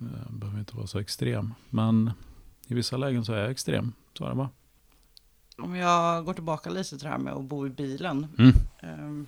eh, 0.00 0.30
behöver 0.30 0.58
inte 0.58 0.76
vara 0.76 0.86
så 0.86 0.98
extrem. 0.98 1.54
Men 1.70 2.10
i 2.66 2.74
vissa 2.74 2.96
lägen 2.96 3.24
så 3.24 3.32
är 3.32 3.38
jag 3.38 3.50
extrem, 3.50 3.92
så 4.14 4.24
är 4.24 4.28
det 4.28 4.34
bara. 4.34 4.50
Om 5.58 5.76
jag 5.76 6.24
går 6.24 6.34
tillbaka 6.34 6.70
lite 6.70 6.88
till 6.88 6.98
det 6.98 7.08
här 7.08 7.18
med 7.18 7.32
att 7.32 7.44
bo 7.44 7.66
i 7.66 7.70
bilen. 7.70 8.26
Mm. 8.38 8.52
Ehm, 8.80 9.26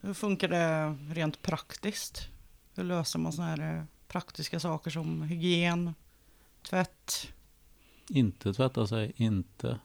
hur 0.00 0.14
funkar 0.14 0.48
det 0.48 0.96
rent 1.14 1.42
praktiskt? 1.42 2.28
Hur 2.74 2.84
löser 2.84 3.18
man 3.18 3.32
sådana 3.32 3.50
här 3.50 3.76
eh, 3.78 3.84
praktiska 4.08 4.60
saker 4.60 4.90
som 4.90 5.22
hygien, 5.22 5.94
tvätt? 6.62 7.32
inte 8.08 8.54
tvätta 8.54 8.86
sig, 8.86 9.12
inte 9.16 9.78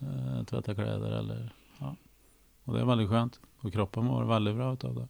eh, 0.00 0.44
tvätta 0.44 0.74
kläder 0.74 1.10
eller 1.10 1.52
ja. 1.78 1.96
Och 2.64 2.74
det 2.74 2.80
är 2.80 2.84
väldigt 2.84 3.08
skönt. 3.08 3.40
Och 3.58 3.72
kroppen 3.72 4.04
mår 4.04 4.24
väldigt 4.24 4.54
bra 4.56 4.72
utav 4.72 4.94
det. 4.94 5.08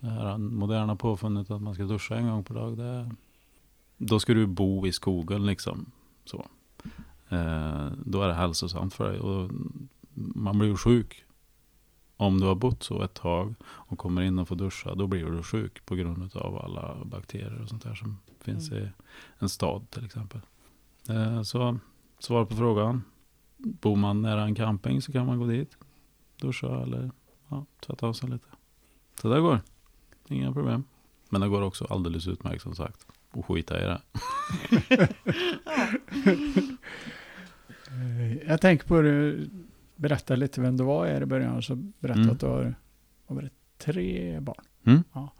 Det 0.00 0.10
här 0.10 0.38
moderna 0.38 0.96
påfunnet 0.96 1.50
att 1.50 1.62
man 1.62 1.74
ska 1.74 1.84
duscha 1.84 2.16
en 2.16 2.28
gång 2.28 2.44
per 2.44 2.54
dag. 2.54 2.76
Det, 2.76 3.10
då 3.96 4.20
ska 4.20 4.34
du 4.34 4.46
bo 4.46 4.86
i 4.86 4.92
skogen 4.92 5.46
liksom. 5.46 5.90
Så. 6.24 6.46
Eh, 7.28 7.86
då 8.04 8.22
är 8.22 8.28
det 8.28 8.34
hälsosamt 8.34 8.94
för 8.94 9.10
dig. 9.10 9.20
Och 9.20 9.50
man 10.14 10.58
blir 10.58 10.68
ju 10.68 10.76
sjuk. 10.76 11.24
Om 12.16 12.40
du 12.40 12.46
har 12.46 12.54
bott 12.54 12.82
så 12.82 13.02
ett 13.02 13.14
tag 13.14 13.54
och 13.64 13.98
kommer 13.98 14.22
in 14.22 14.38
och 14.38 14.48
får 14.48 14.56
duscha, 14.56 14.94
då 14.94 15.06
blir 15.06 15.24
du 15.24 15.42
sjuk 15.42 15.86
på 15.86 15.94
grund 15.94 16.36
av 16.36 16.58
alla 16.58 17.04
bakterier 17.04 17.62
och 17.62 17.68
sånt 17.68 17.82
där 17.82 17.94
som 17.94 18.18
finns 18.40 18.70
Mm. 18.70 18.84
i 18.84 18.88
en 19.38 19.48
stad 19.48 19.90
till 19.90 20.04
exempel. 20.04 20.40
Eh, 21.08 21.42
så 21.42 21.78
svar 22.18 22.44
på 22.44 22.56
frågan. 22.56 23.02
Bor 23.80 23.96
man 23.96 24.22
nära 24.22 24.42
en 24.44 24.54
camping 24.54 25.02
så 25.02 25.12
kan 25.12 25.26
man 25.26 25.38
gå 25.38 25.46
dit, 25.46 25.76
duscha 26.40 26.82
eller 26.82 27.10
ja, 27.48 27.64
tvätta 27.86 28.06
av 28.06 28.12
sig 28.12 28.30
lite. 28.30 28.46
Så 29.20 29.28
det 29.34 29.40
går. 29.40 29.60
Inga 30.28 30.52
problem. 30.52 30.84
Men 31.28 31.40
det 31.40 31.48
går 31.48 31.62
också 31.62 31.84
alldeles 31.84 32.26
utmärkt 32.28 32.62
som 32.62 32.74
sagt. 32.74 33.06
Och 33.30 33.46
skita 33.46 33.80
i 33.82 33.84
det. 33.84 34.00
Jag 38.46 38.60
tänker 38.60 38.86
på 38.86 39.00
det, 39.02 39.46
berätta 39.96 40.36
lite 40.36 40.60
vem 40.60 40.76
du 40.76 40.84
var 40.84 41.06
här 41.06 41.22
i 41.22 41.26
början, 41.26 41.62
så 41.62 41.74
berätta 41.76 42.20
Mm. 42.20 42.30
att 42.32 42.40
du 42.40 42.46
har, 42.46 42.74
det, 43.42 43.50
tre 43.78 44.40
barn. 44.40 44.64
Mm. 44.84 45.04
Ja. 45.12 45.32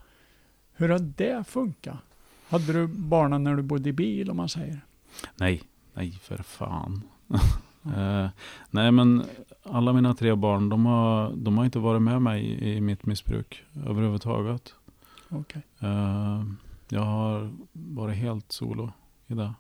Hur 0.73 0.89
har 0.89 0.99
det 0.99 1.45
funkat? 1.49 1.97
Hade 2.49 2.73
du 2.73 2.87
barnen 2.87 3.45
när 3.45 3.57
du 3.57 3.63
bodde 3.63 3.89
i 3.89 3.93
bil 3.93 4.31
om 4.31 4.37
man 4.37 4.49
säger? 4.49 4.81
Nej, 5.37 5.63
nej 5.95 6.13
för 6.13 6.37
fan. 6.43 7.03
Eh, 7.97 8.29
nej 8.71 8.93
men 8.93 9.25
alla 9.63 9.93
mina 9.93 10.15
tre 10.15 10.35
barn, 10.35 10.69
de 10.69 10.87
har, 10.87 11.33
de 11.37 11.59
har 11.59 11.65
inte 11.65 11.79
varit 11.79 12.03
med 12.03 12.23
mig 12.23 12.69
i 12.77 12.81
mitt 12.81 13.07
missbruk 13.07 13.65
överhuvudtaget. 13.87 14.75
Okej. 15.29 15.63
Eh, 15.79 16.45
jag 16.89 17.03
har 17.03 17.51
varit 17.73 18.17
helt 18.17 18.53
solo 18.53 18.93
i 19.27 19.35
det. 19.35 19.55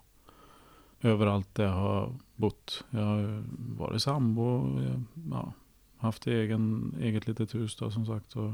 Överallt 1.01 1.55
där 1.55 1.65
jag 1.65 1.73
har 1.73 2.13
bott. 2.37 2.85
Jag 2.91 3.01
har 3.01 3.45
varit 3.79 4.03
sambo, 4.03 4.81
jag, 4.81 5.03
ja, 5.31 5.53
haft 5.97 6.27
egen, 6.27 6.95
eget 7.01 7.27
litet 7.27 7.55
hus 7.55 7.77
då 7.77 7.91
som 7.91 8.07
sagt. 8.07 8.37
Och, 8.37 8.51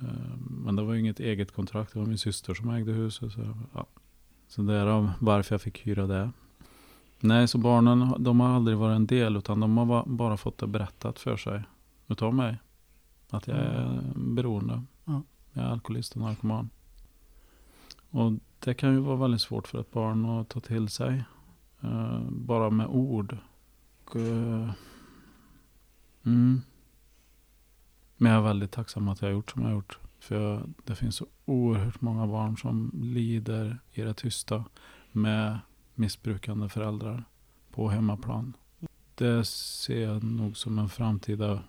eh, 0.00 0.36
men 0.38 0.76
det 0.76 0.82
var 0.82 0.94
inget 0.94 1.20
eget 1.20 1.52
kontrakt, 1.52 1.92
det 1.92 1.98
var 1.98 2.06
min 2.06 2.18
syster 2.18 2.54
som 2.54 2.70
ägde 2.70 2.92
huset. 2.92 3.32
Så, 3.32 3.40
ja. 3.74 3.86
så 4.48 4.62
därav 4.62 5.10
varför 5.20 5.54
jag 5.54 5.62
fick 5.62 5.86
hyra 5.86 6.06
det. 6.06 6.30
Nej, 7.20 7.48
så 7.48 7.58
barnen 7.58 8.14
de 8.18 8.40
har 8.40 8.48
aldrig 8.48 8.76
varit 8.76 8.96
en 8.96 9.06
del 9.06 9.36
utan 9.36 9.60
de 9.60 9.76
har 9.76 10.04
bara 10.06 10.36
fått 10.36 10.58
det 10.58 10.66
berättat 10.66 11.18
för 11.18 11.36
sig 11.36 11.62
utav 12.08 12.34
mig. 12.34 12.58
Att 13.30 13.46
jag 13.46 13.56
är 13.56 14.00
beroende. 14.14 14.82
Ja. 15.04 15.22
Jag 15.52 15.64
är 15.64 15.68
alkoholist 15.68 16.12
och 16.12 16.20
narkoman. 16.20 16.70
Och 18.10 18.32
det 18.58 18.74
kan 18.74 18.92
ju 18.92 18.98
vara 18.98 19.16
väldigt 19.16 19.40
svårt 19.40 19.66
för 19.68 19.80
ett 19.80 19.92
barn 19.92 20.24
att 20.24 20.48
ta 20.48 20.60
till 20.60 20.88
sig. 20.88 21.24
eh, 21.80 22.20
bara 22.30 22.70
med 22.70 22.86
ord. 22.86 23.36
Och, 24.04 24.16
eh, 24.16 24.70
mm. 26.22 26.62
Men 28.16 28.32
jag 28.32 28.38
är 28.40 28.44
väldigt 28.44 28.72
tacksam 28.72 29.08
att 29.08 29.22
jag 29.22 29.28
har 29.28 29.32
gjort 29.32 29.50
som 29.50 29.62
jag 29.62 29.68
har 29.68 29.74
gjort. 29.74 29.98
För 30.18 30.40
jag, 30.40 30.74
det 30.84 30.94
finns 30.94 31.16
så 31.16 31.26
oerhört 31.44 32.00
många 32.00 32.26
barn 32.26 32.56
som 32.56 32.90
lider 32.94 33.78
i 33.92 34.02
det 34.02 34.14
tysta 34.14 34.64
med 35.12 35.58
missbrukande 35.94 36.68
föräldrar 36.68 37.24
på 37.70 37.88
hemmaplan. 37.88 38.56
Det 39.14 39.44
ser 39.44 40.02
jag 40.02 40.24
nog 40.24 40.56
som 40.56 40.78
en 40.78 40.88
framtida 40.88 41.62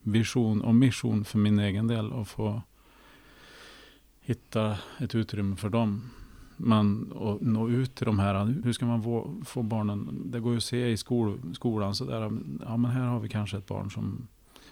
vision 0.00 0.62
och 0.62 0.74
mission 0.74 1.24
för 1.24 1.38
min 1.38 1.58
egen 1.58 1.86
del 1.86 2.12
att 2.12 2.28
få 2.28 2.62
hitta 4.20 4.78
ett 4.98 5.14
utrymme 5.14 5.56
för 5.56 5.68
dem. 5.68 6.10
Men 6.56 7.12
att 7.16 7.40
nå 7.40 7.68
ut 7.68 7.94
till 7.94 8.06
de 8.06 8.18
här, 8.18 8.44
hur 8.64 8.72
ska 8.72 8.86
man 8.86 9.02
få, 9.44 9.62
barnen, 9.62 10.22
det 10.24 10.40
går 10.40 10.52
ju 10.52 10.56
att 10.56 10.64
se 10.64 10.88
i 10.88 10.96
skol, 10.96 11.54
skolan 11.54 11.94
sådär, 11.94 12.22
ja 12.66 12.76
men 12.76 12.84
här 12.90 13.06
har 13.06 13.20
vi 13.20 13.28
kanske 13.28 13.56
ett 13.56 13.66
barn 13.66 13.90
som, 13.90 14.28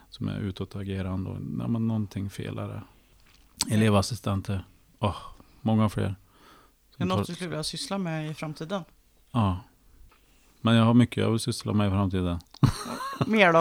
som 0.08 0.28
är 0.28 0.40
utåtagerande 0.40 1.30
och 1.30 1.36
ja, 1.58 1.68
men 1.68 1.88
någonting 1.88 2.30
fel 2.30 2.58
är 2.58 2.68
det. 2.68 2.82
Elevassistenter, 3.74 4.64
åh, 4.98 5.16
många 5.60 5.88
fler. 5.88 6.14
Är 6.98 7.04
något 7.04 7.26
du 7.26 7.34
skulle 7.34 7.50
vilja 7.50 7.64
syssla 7.64 7.98
med 7.98 8.30
i 8.30 8.34
framtiden? 8.34 8.84
Ja. 9.30 9.60
Men 10.60 10.74
jag 10.74 10.84
har 10.84 10.94
mycket 10.94 11.16
jag 11.16 11.30
vill 11.30 11.40
syssla 11.40 11.72
med 11.72 11.88
i 11.88 11.90
framtiden. 11.90 12.38
Mer 13.26 13.52
då? 13.52 13.58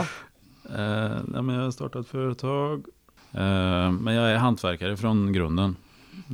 Eh, 0.69 1.21
nej, 1.27 1.41
men 1.41 1.55
jag 1.55 1.63
har 1.63 1.71
startat 1.71 2.07
företag. 2.07 2.85
Eh, 3.31 3.91
men 3.91 4.13
jag 4.13 4.31
är 4.31 4.37
hantverkare 4.37 4.97
från 4.97 5.33
grunden. 5.33 5.75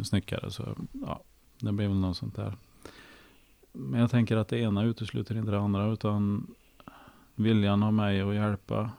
Snickare, 0.03 0.51
så 0.51 0.75
ja, 0.91 1.21
det 1.59 1.71
blir 1.71 1.87
väl 1.87 1.97
något 1.97 2.17
sånt 2.17 2.35
där. 2.35 2.53
Men 3.71 3.99
jag 3.99 4.11
tänker 4.11 4.37
att 4.37 4.47
det 4.47 4.59
ena 4.59 4.83
utesluter 4.83 5.37
inte 5.37 5.51
det 5.51 5.59
andra, 5.59 5.91
utan 5.91 6.47
viljan 7.35 7.83
av 7.83 7.93
mig 7.93 8.21
att 8.21 8.35
hjälpa 8.35 8.89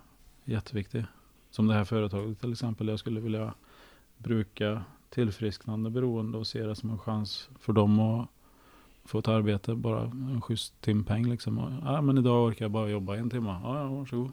är 0.45 0.53
jätteviktig. 0.53 1.05
Som 1.51 1.67
det 1.67 1.75
här 1.75 1.85
företaget 1.85 2.41
till 2.41 2.53
exempel. 2.53 2.89
Jag 2.89 2.99
skulle 2.99 3.21
vilja 3.21 3.55
bruka 4.19 4.85
tillfrisknande 5.11 5.91
beroende 5.91 6.39
och 6.39 6.47
se 6.47 6.63
det 6.63 6.75
som 6.75 6.91
en 6.91 6.99
chans 6.99 7.49
för 7.61 7.73
dem 7.73 8.01
att 8.01 8.29
få 9.05 9.19
ett 9.19 9.29
arbete, 9.29 9.75
bara 9.75 10.03
en 10.03 10.41
schysst 10.41 10.81
timpeng 10.81 11.31
liksom. 11.31 11.59
Och, 11.59 11.73
ja, 11.85 12.01
men 12.01 12.19
idag 12.19 12.49
orkar 12.49 12.65
jag 12.65 12.73
bara 12.73 12.89
jobba 12.89 13.17
en 13.17 13.31
timme. 13.31 13.61
Ja, 13.63 13.79
ja, 13.79 13.89
varsågod. 13.89 14.33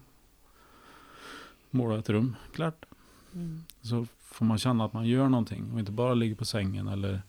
Måla 1.71 1.99
ett 1.99 2.09
rum, 2.09 2.35
klart. 2.53 2.85
Mm. 3.33 3.63
Så 3.81 4.07
får 4.19 4.45
man 4.45 4.57
känna 4.57 4.85
att 4.85 4.93
man 4.93 5.07
gör 5.07 5.29
någonting 5.29 5.71
och 5.73 5.79
inte 5.79 5.91
bara 5.91 6.13
ligger 6.13 6.35
på 6.35 6.45
sängen 6.45 6.87
eller 6.87 7.21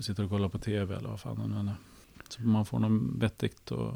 sitter 0.00 0.24
och 0.24 0.30
kollar 0.30 0.48
på 0.48 0.58
tv 0.58 0.96
eller 0.96 1.08
vad 1.08 1.20
fan 1.20 1.52
nu 1.64 1.70
är. 1.70 1.74
Så 2.28 2.42
man 2.42 2.66
får 2.66 2.78
något 2.78 3.22
vettigt 3.22 3.72
att 3.72 3.94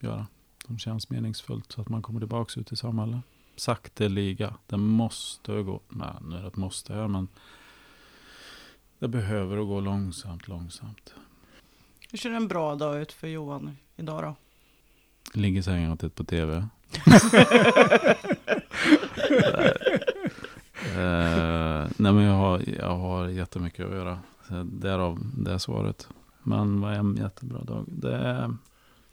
göra. 0.00 0.26
Som 0.66 0.78
känns 0.78 1.10
meningsfullt 1.10 1.72
så 1.72 1.80
att 1.80 1.88
man 1.88 2.02
kommer 2.02 2.20
tillbaka 2.20 2.60
ut 2.60 2.72
i 2.72 2.76
samhället. 2.76 3.20
Sakteliga. 3.56 4.54
Det 4.66 4.76
måste 4.76 5.62
gå. 5.62 5.80
Nej, 5.88 6.14
nu 6.22 6.36
är 6.36 6.40
det 6.40 6.48
ett 6.48 6.56
måste 6.56 6.94
här 6.94 7.08
men 7.08 7.28
det 9.00 9.08
behöver 9.08 9.58
att 9.58 9.66
gå 9.66 9.80
långsamt, 9.80 10.48
långsamt. 10.48 11.14
Hur 12.10 12.18
ser 12.18 12.30
en 12.30 12.48
bra 12.48 12.74
dag 12.74 13.00
ut 13.00 13.12
för 13.12 13.28
Johan 13.28 13.76
idag 13.96 14.22
då? 14.22 14.34
Ligger 15.40 15.60
i 15.60 15.62
sängen 15.62 15.92
och 15.92 16.00
tittar 16.00 16.24
på 16.24 16.24
tv. 16.24 16.68
Eh, 20.80 21.88
nej 21.96 22.12
men 22.12 22.22
jag 22.22 22.34
har, 22.34 22.62
jag 22.78 22.96
har 22.96 23.28
jättemycket 23.28 23.86
att 23.86 23.92
göra. 23.92 24.18
Därav 24.64 25.18
det 25.36 25.58
svaret. 25.58 26.08
Men 26.42 26.80
vad 26.80 26.92
är 26.92 26.98
en 26.98 27.16
jättebra 27.16 27.64
dag? 27.64 27.84
Det 27.88 28.16
är 28.16 28.56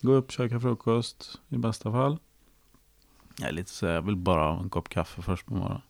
gå 0.02 0.12
upp, 0.12 0.32
käka 0.32 0.60
frukost 0.60 1.40
i 1.50 1.58
bästa 1.58 1.92
fall. 1.92 2.18
Jag 3.40 3.50
är 3.50 3.54
lite 3.54 3.72
så 3.72 3.86
jag 3.86 4.02
vill 4.02 4.16
bara 4.16 4.52
ha 4.52 4.62
en 4.62 4.70
kopp 4.70 4.90
kaffe 4.90 5.22
först 5.22 5.46
på 5.46 5.54
morgonen. 5.54 5.82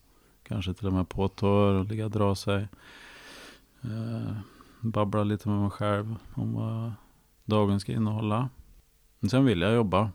Kanske 0.44 0.74
till 0.74 0.88
och 0.88 0.94
med 0.94 1.10
på 1.10 1.28
torr 1.28 1.74
och 1.74 1.86
ligga 1.86 2.06
och 2.06 2.12
dra 2.12 2.36
sig. 2.36 2.68
Eh, 3.92 4.38
babbla 4.82 5.24
lite 5.24 5.50
med 5.50 5.62
mig 5.62 5.70
själv 5.70 6.16
om 6.34 6.54
vad 6.54 6.92
dagen 7.46 7.80
ska 7.80 7.92
innehålla. 7.92 8.50
Men 9.20 9.30
sen 9.30 9.46
vill 9.46 9.62
jag 9.62 9.74
jobba. 9.74 10.12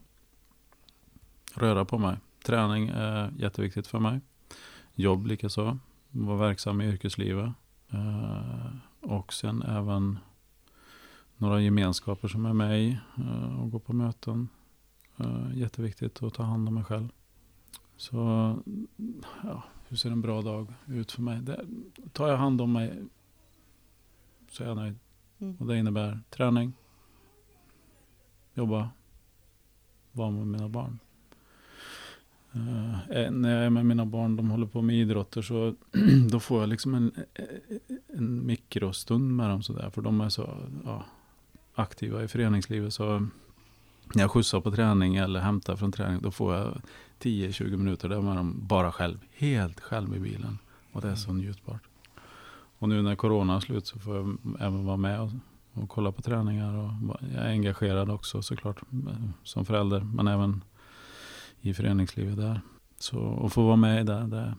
Röra 1.55 1.85
på 1.85 1.99
mig. 1.99 2.17
Träning 2.45 2.89
är 2.89 3.33
jätteviktigt 3.39 3.87
för 3.87 3.99
mig. 3.99 4.21
Jobb 4.95 5.27
likaså. 5.27 5.79
Vara 6.11 6.37
verksam 6.37 6.81
i 6.81 6.89
yrkeslivet. 6.89 7.53
Eh, 7.91 8.67
och 9.01 9.33
sen 9.33 9.63
även 9.63 10.19
några 11.37 11.61
gemenskaper 11.61 12.29
som 12.29 12.47
är 12.47 12.53
med 12.53 12.81
i. 12.81 12.99
eh, 13.19 13.61
och 13.61 13.71
gå 13.71 13.79
på 13.79 13.93
möten. 13.93 14.49
Eh, 15.17 15.59
jätteviktigt 15.59 16.23
att 16.23 16.35
ta 16.35 16.43
hand 16.43 16.69
om 16.69 16.75
mig 16.75 16.85
själv. 16.85 17.09
Så 17.97 18.17
ja, 19.43 19.63
hur 19.89 19.97
ser 19.97 20.11
en 20.11 20.21
bra 20.21 20.43
dag 20.43 20.75
ut 20.87 21.13
för 21.13 21.23
mig? 21.23 21.41
Det, 21.43 21.65
tar 22.13 22.29
jag 22.29 22.37
hand 22.37 22.61
om 22.61 22.73
mig 22.73 23.03
så 24.53 24.65
är 24.65 24.69
jag 24.69 24.77
nöjd. 24.77 24.99
Mm. 25.39 25.57
Och 25.59 25.67
det 25.67 25.79
innebär 25.79 26.21
träning, 26.31 26.73
jobba, 28.55 28.91
vara 30.13 30.31
med 30.31 30.47
mina 30.47 30.69
barn. 30.69 30.99
Eh, 32.53 33.11
eh, 33.11 33.31
när 33.31 33.57
jag 33.57 33.65
är 33.65 33.71
med 33.71 33.87
mina 33.87 34.07
barn, 34.07 34.37
de 34.37 34.51
håller 34.51 34.67
på 34.67 34.83
med 34.83 34.97
idrotter, 34.97 35.43
så 35.43 35.75
då 36.31 36.41
får 36.41 36.61
jag 36.61 36.69
liksom 36.69 36.95
en, 36.95 37.13
en 38.07 38.47
mikrostund 38.47 39.37
med 39.37 39.51
dem 39.51 39.63
sådär. 39.63 39.91
För 39.91 40.03
de 40.03 40.21
är 40.21 40.29
så 40.29 40.51
ja, 40.85 41.05
aktiva 41.75 42.25
i 42.25 42.29
föreningslivet. 42.29 42.95
Så 42.95 43.19
när 44.15 44.23
jag 44.23 44.31
skjutsar 44.31 44.61
på 44.61 44.71
träning 44.71 45.17
eller 45.17 45.41
hämtar 45.41 45.77
från 45.77 45.93
träning, 45.93 46.23
då 46.23 46.31
får 46.31 46.55
jag 46.55 46.81
10-20 47.21 47.77
minuter 47.77 48.09
där 48.09 48.21
med 48.21 48.37
dem 48.37 48.61
bara 48.67 48.93
själv. 48.93 49.19
Helt 49.37 49.81
själv 49.81 50.17
i 50.17 50.19
bilen. 50.19 50.59
Och 50.93 51.01
det 51.01 51.09
är 51.09 51.15
så 51.15 51.33
njutbart. 51.33 51.83
Och 52.83 52.89
nu 52.89 53.03
när 53.03 53.15
corona 53.15 53.57
är 53.57 53.61
slut 53.61 53.87
så 53.87 53.99
får 53.99 54.17
jag 54.17 54.39
även 54.61 54.85
vara 54.85 54.97
med 54.97 55.21
och 55.21 55.31
och 55.75 55.89
kollar 55.89 56.13
på 56.13 56.23
träningar. 56.23 56.75
Och 56.75 57.17
jag 57.35 57.45
är 57.45 57.49
engagerad 57.49 58.11
också 58.11 58.43
såklart 58.43 58.83
eh, 58.93 59.29
som 59.43 59.65
förälder. 59.65 60.01
Men 60.01 60.29
även 60.29 60.65
i 61.61 61.75
föreningslivet 61.75 62.37
där. 62.37 62.61
Så 62.99 63.47
att 63.47 63.53
få 63.53 63.63
vara 63.67 63.77
med 63.77 64.07
där, 64.07 64.27
det 64.27 64.39
är 64.39 64.55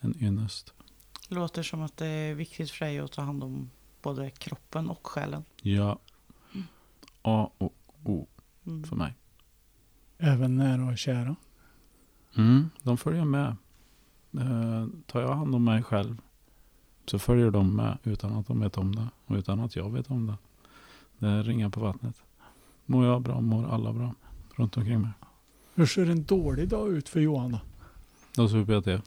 en 0.00 0.22
ynnest. 0.22 0.74
Låter 1.28 1.62
som 1.62 1.82
att 1.82 1.96
det 1.96 2.06
är 2.06 2.34
viktigt 2.34 2.70
för 2.70 2.84
dig 2.84 2.98
att 2.98 3.12
ta 3.12 3.22
hand 3.22 3.44
om 3.44 3.70
både 4.02 4.30
kroppen 4.30 4.88
och 4.90 5.06
själen. 5.06 5.44
Ja. 5.62 5.98
Mm. 6.54 6.66
A 7.22 7.50
och 7.58 7.74
O 8.04 8.26
Mm. 8.66 8.84
för 8.84 8.96
mig. 8.96 9.14
Även 10.18 10.56
nära 10.56 10.84
och 10.86 10.98
kära. 10.98 11.36
Mm, 12.36 12.70
de 12.82 12.96
följer 12.98 13.24
med. 13.24 13.56
Eh, 14.38 14.86
tar 15.06 15.20
jag 15.20 15.34
hand 15.34 15.54
om 15.54 15.64
mig 15.64 15.82
själv 15.82 16.16
så 17.10 17.18
följer 17.18 17.50
de 17.50 17.76
med 17.76 17.98
utan 18.04 18.32
att 18.32 18.46
de 18.46 18.60
vet 18.60 18.76
om 18.78 18.94
det 18.94 19.08
och 19.26 19.36
utan 19.36 19.60
att 19.60 19.76
jag 19.76 19.90
vet 19.92 20.10
om 20.10 20.26
det. 20.26 20.34
Det 21.18 21.26
är 21.26 21.42
ringar 21.42 21.68
på 21.68 21.80
vattnet. 21.80 22.22
Mår 22.86 23.06
jag 23.06 23.22
bra 23.22 23.40
mår 23.40 23.66
alla 23.66 23.92
bra 23.92 24.14
runt 24.56 24.76
omkring 24.76 25.00
mig. 25.00 25.10
Hur 25.74 25.86
ser 25.86 26.10
en 26.10 26.24
dålig 26.24 26.68
dag 26.68 26.88
ut 26.92 27.08
för 27.08 27.20
Johan 27.20 27.52
då? 27.52 27.60
Då 28.34 28.48
super 28.48 28.72
jag 28.72 28.84
till. 28.84 29.00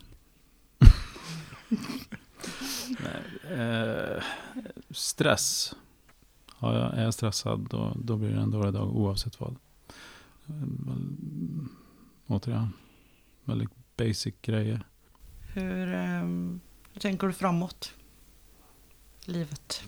Nej, 3.00 3.60
eh, 3.60 4.24
stress. 4.90 5.76
Ja, 6.60 6.74
jag 6.80 6.94
är 6.98 7.04
jag 7.04 7.14
stressad 7.14 7.68
då, 7.70 7.94
då 8.04 8.18
blir 8.18 8.30
det 8.30 8.42
en 8.42 8.52
dålig 8.52 8.74
dag 8.74 8.96
oavsett 8.96 9.40
vad. 9.40 9.56
Väl- 10.46 11.68
Återigen, 12.28 12.70
väldigt 13.44 13.70
basic 13.98 14.34
grejer. 14.42 14.84
Hur, 15.54 15.94
ehm, 15.94 16.60
hur 16.94 17.02
tänker 17.02 17.28
du 17.28 17.34
framåt? 17.34 17.94
Livet. 19.26 19.84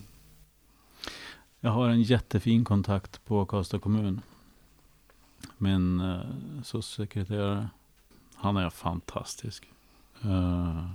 Jag 1.59 1.71
har 1.71 1.89
en 1.89 2.01
jättefin 2.01 2.65
kontakt 2.65 3.25
på 3.25 3.45
Karlstad 3.45 3.79
kommun. 3.79 4.21
Min 5.57 5.99
eh, 5.99 6.21
socialsekreterare. 6.63 7.69
Han 8.35 8.57
är 8.57 8.69
fantastisk. 8.69 9.71
Eh, 10.21 10.89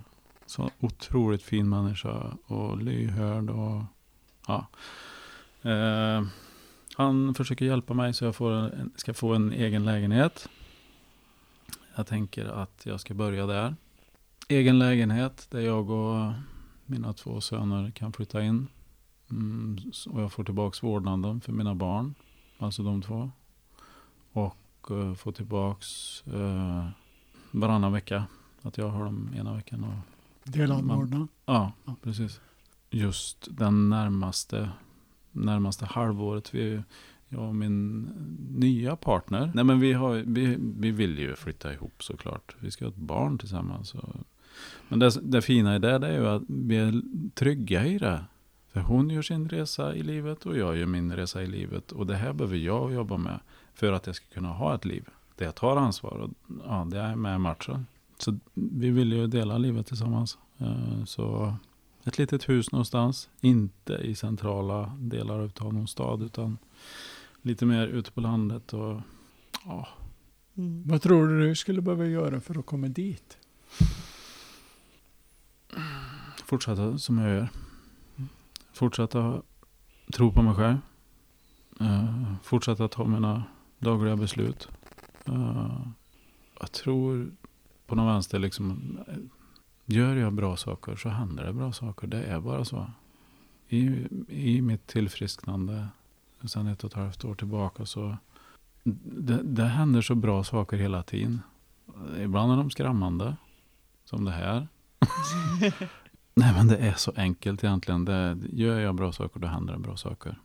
så 0.47 0.71
otroligt 0.81 1.43
fin 1.43 1.69
människa 1.69 2.37
och 2.47 2.83
lyhörd 2.83 3.51
och 3.51 3.83
ja. 4.47 4.67
Eh, 5.71 6.27
han 6.97 7.35
försöker 7.35 7.65
hjälpa 7.65 7.95
mig 7.95 8.15
så 8.15 8.25
jag 8.25 8.37
får 8.37 8.53
en, 8.53 8.93
ska 8.97 9.15
få 9.15 9.35
en 9.35 9.53
egen 9.53 9.85
lägenhet. 9.85 10.49
Jag 11.95 12.07
tänker 12.07 12.47
att 12.47 12.87
jag 12.87 13.01
ska 13.01 13.15
börja 13.15 13.47
där. 13.47 13.75
Egen 14.51 14.79
lägenhet 14.79 15.47
där 15.51 15.61
jag 15.61 15.91
och 15.91 16.33
mina 16.87 17.13
två 17.13 17.41
söner 17.41 17.91
kan 17.91 18.13
flytta 18.13 18.43
in. 18.43 18.67
Mm, 19.31 19.79
och 20.07 20.23
jag 20.23 20.33
får 20.33 20.45
tillbaks 20.45 20.83
vårdnaden 20.83 21.41
för 21.41 21.53
mina 21.53 21.75
barn. 21.75 22.15
Alltså 22.59 22.83
de 22.83 23.03
två. 23.03 23.31
Och 24.33 24.91
uh, 24.91 25.15
får 25.15 25.33
tillbaks 25.33 25.87
uh, 26.27 26.89
varannan 27.51 27.93
vecka. 27.93 28.25
Att 28.63 28.79
jag 28.79 28.89
har 28.89 29.05
dem 29.05 29.35
ena 29.37 29.55
veckan. 29.55 29.85
Och 29.85 30.51
Delad 30.53 30.85
vårdnad. 30.85 31.29
Ja, 31.47 31.73
precis. 32.03 32.41
Just 32.91 33.49
den 33.51 33.91
närmaste, 33.91 34.71
närmaste 35.33 35.87
halvåret. 35.87 36.55
Vi, 36.55 36.83
jag 37.29 37.49
och 37.49 37.55
min 37.55 38.03
nya 38.51 38.97
partner. 38.97 39.53
Nej 39.55 39.65
men 39.65 39.81
vi, 39.81 39.93
har, 39.93 40.15
vi, 40.27 40.57
vi 40.61 40.91
vill 40.91 41.19
ju 41.19 41.37
flytta 41.37 41.73
ihop 41.73 42.03
såklart. 42.03 42.57
Vi 42.61 42.71
ska 42.71 42.85
ha 42.85 42.91
ett 42.91 42.97
barn 42.97 43.39
tillsammans. 43.39 43.95
Och, 43.95 44.17
men 44.89 44.99
det, 44.99 45.11
det 45.23 45.43
fina 45.43 45.77
i 45.77 45.79
det, 45.79 45.99
det 45.99 46.07
är 46.09 46.13
ju 46.21 46.27
att 46.29 46.43
vi 46.49 46.77
är 46.77 47.03
trygga 47.35 47.87
i 47.87 47.99
det. 47.99 48.25
För 48.73 48.81
hon 48.81 49.11
gör 49.11 49.23
sin 49.23 49.49
resa 49.49 49.95
i 49.95 50.03
livet 50.03 50.47
och 50.47 50.57
jag 50.57 50.77
gör 50.77 50.87
min 50.87 51.17
resa 51.17 51.43
i 51.43 51.47
livet. 51.47 51.93
Och 51.93 52.07
det 52.07 52.17
här 52.17 52.33
behöver 52.33 52.57
jag 52.57 52.93
jobba 52.93 53.17
med 53.17 53.41
för 53.75 53.93
att 53.93 54.07
jag 54.07 54.17
ska 54.17 54.27
kunna 54.35 54.49
ha 54.49 54.75
ett 54.75 54.85
liv. 54.85 55.05
Där 55.37 55.45
jag 55.45 55.55
tar 55.55 55.77
ansvar 55.77 56.11
och 56.19 56.31
ja, 56.67 56.87
det 56.91 56.99
är 56.99 57.17
med 57.17 57.35
i 57.35 57.39
matchen. 57.39 57.87
Så 58.19 58.39
vi 58.55 58.91
vill 58.91 59.13
ju 59.13 59.27
dela 59.27 59.59
livet 59.59 59.87
tillsammans. 59.87 60.39
Eh, 60.59 61.05
Så 61.05 61.55
ett 62.05 62.19
litet 62.19 62.49
hus 62.49 62.73
någonstans. 62.73 63.29
Inte 63.41 63.93
i 63.93 64.15
centrala 64.15 64.93
delar 64.99 65.51
av 65.61 65.75
någon 65.75 65.89
stad 65.89 66.23
utan 66.23 66.59
lite 67.43 67.67
mer 67.67 67.87
ute 67.87 68.11
på 68.13 68.21
landet. 68.21 68.73
Och, 68.73 69.01
ja, 69.65 69.89
Vad 70.85 71.03
tror 71.03 71.29
du 71.29 71.49
du 71.49 71.57
skulle 71.57 71.81
behöva 71.83 72.07
göra 72.07 72.41
för 72.41 72.59
att 72.59 72.67
komma 72.67 72.89
dit? 72.89 73.39
Fortsätta 76.49 76.99
som 76.99 77.19
jag 77.19 77.31
gör. 77.31 77.49
Fortsätta 78.73 79.43
tro 80.13 80.33
på 80.33 80.43
mig 80.43 80.55
själv. 80.55 80.79
Uh, 81.81 82.35
fortsätta 82.43 82.89
ta 82.89 83.05
mina 83.05 83.45
dagliga 83.79 84.17
beslut. 84.17 84.69
Uh, 85.29 85.89
jag 86.61 86.73
tror 86.73 87.31
på 87.87 87.95
någon 87.95 88.07
vänster 88.07 88.39
liksom. 88.39 88.99
Eh, 89.09 89.15
gör 89.85 90.17
jag 90.17 90.33
bra 90.33 90.57
saker 90.57 90.97
så 90.97 91.09
händer 91.09 91.45
det 91.45 91.53
bra 91.53 91.73
saker. 91.73 92.07
Det 92.07 92.23
är 92.23 92.41
bara 92.41 92.65
så. 92.65 92.91
I, 93.69 94.07
i 94.29 94.63
mitt 94.63 94.87
tillfrisknande 94.87 95.89
sen 96.45 96.67
ett 96.67 96.85
och 96.85 96.91
ett 96.91 96.97
halvt 96.97 97.25
år 97.25 97.35
tillbaka 97.35 97.87
så 97.87 98.17
det, 98.85 99.43
det 99.43 99.65
händer 99.65 100.01
så 100.01 100.15
bra 100.15 100.45
saker 100.45 100.77
hela 100.77 101.03
tiden. 101.03 101.41
Ibland 102.19 102.53
är 102.53 102.57
de 102.57 102.71
skrämmande. 102.71 103.37
Som 104.05 104.25
det 104.25 104.31
här. 104.31 104.69
Nej 106.39 106.53
men 106.53 106.69
det 106.69 106.77
är 106.77 106.95
så 106.95 107.13
enkelt 107.17 107.65
egentligen. 107.65 108.05
Det, 108.05 108.39
gör 108.53 108.81
jag 108.81 108.95
bra 108.95 109.13
saker 109.13 109.41
då 109.41 109.49
händer 109.49 109.73
det 109.73 109.79
bra 109.79 109.97
saker. 109.97 110.39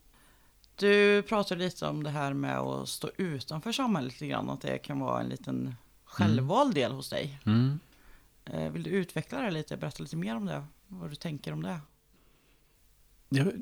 Du 0.75 1.21
pratade 1.21 1.63
lite 1.63 1.87
om 1.87 2.03
det 2.03 2.09
här 2.09 2.33
med 2.33 2.57
att 2.57 2.89
stå 2.89 3.09
utanför 3.17 3.71
samhället 3.71 4.13
lite 4.13 4.27
grann. 4.27 4.49
Att 4.49 4.61
det 4.61 4.77
kan 4.77 4.99
vara 4.99 5.21
en 5.21 5.29
liten 5.29 5.75
självvald 6.05 6.75
del 6.75 6.91
hos 6.91 7.09
dig. 7.09 7.39
Mm. 7.45 7.79
Eh, 8.45 8.71
Vill 8.71 8.83
du 8.83 8.89
utveckla 8.89 9.41
det 9.41 9.51
lite? 9.51 9.77
Berätta 9.77 10.03
lite 10.03 10.15
mer 10.15 10.35
om 10.35 10.45
det. 10.45 10.63
Vad 10.87 11.09
du 11.09 11.15
tänker 11.15 11.53
om 11.53 11.61
det. 11.61 11.79
Jag, 13.29 13.53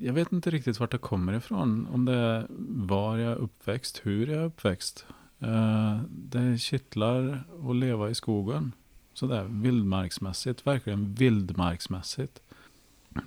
jag 0.00 0.12
vet 0.12 0.32
inte 0.32 0.50
riktigt 0.50 0.80
vart 0.80 0.90
det 0.90 0.98
kommer 0.98 1.32
ifrån. 1.32 1.88
Om 1.92 2.04
det 2.04 2.12
är 2.12 2.46
var 2.68 3.16
jag 3.16 3.32
är 3.32 3.36
uppväxt, 3.36 4.00
hur 4.04 4.26
jag 4.26 4.40
är 4.40 4.44
uppväxt. 4.44 5.06
Eh, 5.38 6.00
det 6.08 6.58
kittlar 6.58 7.44
att 7.70 7.76
leva 7.76 8.10
i 8.10 8.14
skogen. 8.14 8.72
Sådär 9.16 9.44
vildmarksmässigt, 9.44 10.66
verkligen 10.66 11.14
vildmarksmässigt. 11.14 12.40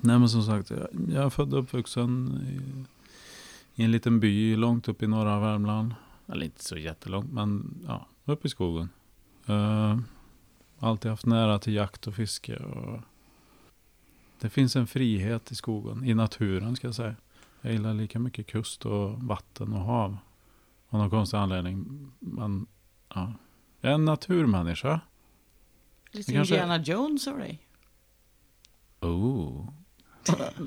Nej 0.02 0.20
men 0.20 0.30
som 0.30 0.44
sagt, 0.44 0.72
jag, 0.72 1.26
är 1.26 1.30
född 1.30 1.54
och 1.54 1.60
uppvuxen 1.60 2.40
i, 2.48 3.82
i 3.82 3.86
en 3.86 3.92
liten 3.92 4.20
by 4.20 4.56
långt 4.56 4.88
upp 4.88 5.04
i 5.04 5.08
norra 5.08 5.40
Värmland. 5.40 5.96
Eller 6.28 6.46
inte 6.46 6.64
så 6.64 6.78
jättelångt, 6.78 7.32
men 7.32 7.80
ja, 7.88 8.08
upp 8.26 8.46
i 8.46 8.50
skogen. 8.50 8.90
Uh, 9.50 10.00
alltid 10.80 11.12
haft 11.12 11.26
nära 11.26 11.60
till 11.60 11.74
jakt 11.74 12.08
och 12.08 12.16
fiske. 12.16 12.58
Och 12.58 13.00
det 14.40 14.50
finns 14.50 14.76
en 14.76 14.88
frihet 14.88 15.52
i 15.52 15.56
skogen, 15.56 16.06
i 16.06 16.14
naturen 16.14 16.76
ska 16.76 16.88
jag 16.88 16.96
säga. 16.96 17.16
Jag 17.62 17.74
gillar 17.74 17.94
lika 17.94 18.20
mycket 18.20 18.48
kust 18.48 18.86
och 18.86 19.24
vatten 19.24 19.74
och 19.74 19.82
hav. 19.82 20.18
Av 20.90 21.00
någon 21.00 21.10
konstig 21.10 21.38
anledning. 21.38 22.08
Men, 22.20 22.68
ja. 23.14 23.34
Jag 23.82 23.92
är 23.92 23.96
en 23.96 24.06
naturmänniska. 24.06 25.02
Lite 26.12 26.32
Det 26.32 26.36
kanske- 26.38 26.56
Indiana 26.56 26.84
Jones 26.84 27.28
över 27.28 27.40
dig. 27.40 27.60
Oh. 29.02 29.70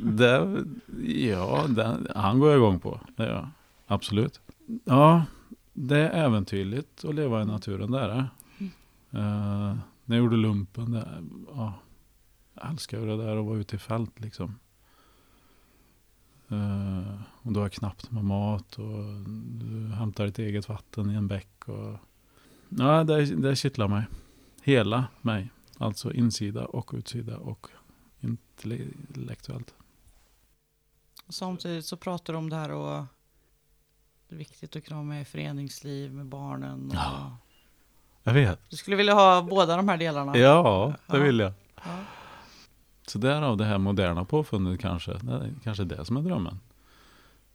det, 0.03 0.65
ja, 1.29 1.67
den, 1.69 2.09
han 2.15 2.39
går 2.39 2.51
jag 2.51 2.59
igång 2.59 2.81
på. 2.81 3.01
Det 3.17 3.23
gör 3.23 3.35
jag. 3.35 3.49
Absolut. 3.87 4.41
Ja, 4.85 5.25
det 5.73 5.97
är 5.99 6.25
äventyrligt 6.27 7.05
att 7.05 7.15
leva 7.15 7.43
i 7.43 7.45
naturen. 7.45 7.91
Det 7.91 8.01
är 8.01 8.09
det. 8.09 8.25
Eh, 9.19 9.77
när 10.05 10.17
jag 10.17 10.19
gjorde 10.19 10.37
lumpen, 10.37 10.91
det, 10.93 11.09
ja, 11.55 11.75
jag 12.55 12.71
älskar 12.71 13.01
det 13.07 13.17
där 13.17 13.37
att 13.37 13.45
vara 13.47 13.59
ute 13.59 13.77
i 13.77 13.79
fält 13.79 14.21
liksom. 14.21 14.59
Eh, 16.49 17.21
och 17.43 17.53
du 17.53 17.61
har 17.61 17.69
knappt 17.69 18.11
med 18.11 18.25
mat 18.25 18.79
och 18.79 19.05
du 19.61 19.89
hämtar 19.95 20.27
ditt 20.27 20.39
eget 20.39 20.69
vatten 20.69 21.11
i 21.11 21.15
en 21.15 21.29
bäck. 21.29 21.69
Och, 21.69 21.97
ja, 22.69 23.05
det, 23.05 23.25
det 23.25 23.57
kittlar 23.57 23.89
mig. 23.89 24.05
Hela 24.63 25.05
mig. 25.21 25.51
Alltså 25.79 26.13
insida 26.13 26.65
och 26.65 26.91
utsida 26.95 27.37
och 27.37 27.67
intellektuellt. 28.21 29.75
Samtidigt 31.29 31.87
så 31.87 31.97
pratar 31.97 32.33
du 32.33 32.39
om 32.39 32.51
det 32.51 32.57
här 32.57 32.71
och 32.71 33.05
det 34.29 34.35
är 34.35 34.39
viktigt 34.39 34.77
att 34.77 34.85
kunna 34.85 35.03
med 35.03 35.23
i 35.23 35.25
föreningsliv 35.25 36.13
med 36.15 36.27
barnen. 36.27 36.89
Och 36.89 36.95
Ja. 36.95 37.37
Jag 38.23 38.33
vet. 38.33 38.71
Du 38.71 38.77
skulle 38.77 38.97
vilja 38.97 39.15
ha 39.15 39.43
båda 39.43 39.77
de 39.77 39.89
här 39.89 39.97
delarna? 39.97 40.39
Ja, 40.39 40.95
det 41.07 41.19
vill 41.19 41.39
jag. 41.39 41.53
Ja. 41.77 41.99
Så 43.07 43.19
därav 43.19 43.57
det 43.57 43.65
här 43.65 43.79
moderna 43.79 44.25
påfundet 44.25 44.81
kanske. 44.81 45.13
Det 45.13 45.33
är 45.33 45.55
kanske 45.65 45.85
det 45.85 46.05
som 46.05 46.17
är 46.17 46.23
drömmen. 46.23 46.61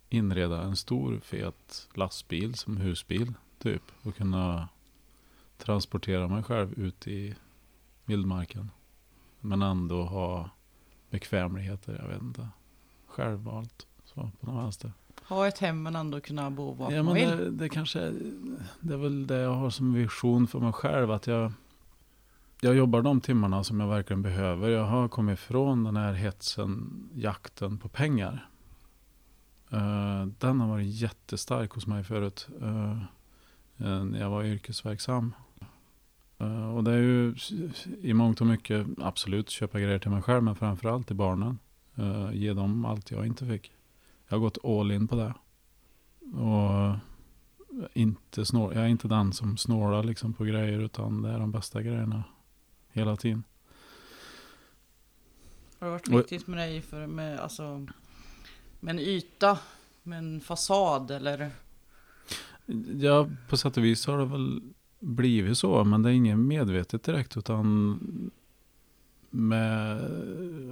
Inreda 0.10 0.62
en 0.62 0.76
stor 0.76 1.20
fet 1.24 1.88
lastbil 1.94 2.56
som 2.56 2.78
husbil 2.78 3.34
typ. 3.60 3.84
Och 4.04 4.16
kunna 4.16 4.68
transportera 5.58 6.28
mig 6.28 6.44
själv 6.44 6.74
ut 6.74 7.08
i 7.08 7.36
vildmarken. 8.06 8.72
Men 9.40 9.62
ändå 9.62 10.04
ha 10.04 10.50
bekvämligheter, 11.10 12.00
jag 12.02 12.08
vet 12.10 12.22
inte. 12.22 12.48
Självvalt. 13.08 13.88
Så, 14.06 14.32
på 14.40 14.46
någon 14.46 14.64
vänster. 14.64 14.94
Ha 15.24 15.48
ett 15.48 15.58
hem 15.60 15.84
men 15.84 15.96
ändå 15.96 16.22
kunna 16.22 16.50
bo 16.52 16.72
var 16.74 16.92
Ja, 16.92 17.04
man 17.04 17.14
vill. 17.14 17.30
det, 17.30 17.52
det 17.52 17.70
kanske 17.70 18.00
det 18.80 18.94
är 18.94 18.98
väl 18.98 19.28
det 19.28 19.38
jag 19.38 19.54
har 19.54 19.70
som 19.70 19.94
vision 19.94 20.48
för 20.48 20.60
mig 20.60 20.74
själv. 20.74 21.12
Att 21.12 21.28
jag, 21.28 21.52
jag 22.62 22.76
jobbar 22.76 23.02
de 23.02 23.22
timmarna 23.22 23.64
som 23.64 23.80
jag 23.80 23.88
verkligen 23.88 24.22
behöver. 24.22 24.70
Jag 24.70 24.86
har 24.86 25.08
kommit 25.08 25.40
ifrån 25.40 25.84
den 25.84 25.98
här 25.98 26.14
hetsen, 26.14 27.10
jakten 27.14 27.78
på 27.78 27.90
pengar. 27.90 28.50
Eh, 29.72 30.26
den 30.40 30.60
har 30.60 30.68
varit 30.68 30.88
jättestark 30.88 31.72
hos 31.72 31.88
mig 31.88 32.04
förut. 32.04 32.48
eh, 32.62 32.98
när 33.78 34.20
jag 34.20 34.30
var 34.30 34.44
yrkesverksam. 34.44 35.34
Eh, 36.40 36.76
och 36.76 36.84
det 36.84 36.92
är 36.92 36.98
ju 36.98 37.36
i 38.02 38.14
mångt 38.14 38.42
och 38.42 38.48
mycket 38.48 38.88
absolut 38.98 39.50
köpa 39.50 39.80
grejer 39.80 40.00
till 40.00 40.12
mig 40.12 40.22
själv. 40.22 40.44
Men 40.44 40.56
framförallt 40.56 41.08
till 41.08 41.16
barnen. 41.16 41.60
Eh, 41.96 42.30
ge 42.34 42.54
dem 42.54 42.86
allt 42.86 43.12
jag 43.12 43.26
inte 43.26 43.46
fick. 43.46 43.72
Jag 44.28 44.38
har 44.38 44.42
gått 44.42 44.66
all 44.66 44.92
in 44.92 45.08
på 45.08 45.16
det. 45.16 45.34
Och 46.42 46.96
inte 47.94 48.46
snår, 48.46 48.74
jag 48.74 48.84
är 48.84 48.88
inte 48.88 49.08
den 49.08 49.34
som 49.34 49.58
snålar 49.58 50.04
liksom 50.04 50.34
på 50.34 50.44
grejer 50.44 50.80
utan 50.80 51.22
det 51.22 51.30
är 51.30 51.40
de 51.40 51.52
bästa 51.52 51.82
grejerna 51.82 52.24
hela 52.92 53.16
tiden. 53.16 53.44
Har 55.80 55.88
det 55.88 55.92
varit 55.92 56.08
Och- 56.08 56.20
viktigt 56.20 56.48
med 56.48 56.58
dig 56.58 56.82
för 56.82 57.08
med, 57.08 57.40
alltså, 57.40 57.88
med 58.80 58.94
en 58.94 59.00
yta, 59.00 59.60
med 60.04 60.18
en 60.20 60.42
fasad 60.42 61.12
eller? 61.12 61.52
Ja, 63.00 63.30
på 63.50 63.58
sätt 63.58 63.78
och 63.78 63.84
vis 63.84 64.06
har 64.08 64.18
det 64.18 64.26
väl 64.26 64.62
blivit 65.00 65.58
så, 65.58 65.84
men 65.84 66.04
det 66.04 66.10
är 66.10 66.14
inget 66.14 66.40
medvetet 66.40 67.04
direkt 67.04 67.38
utan 67.38 68.00
med 69.30 70.02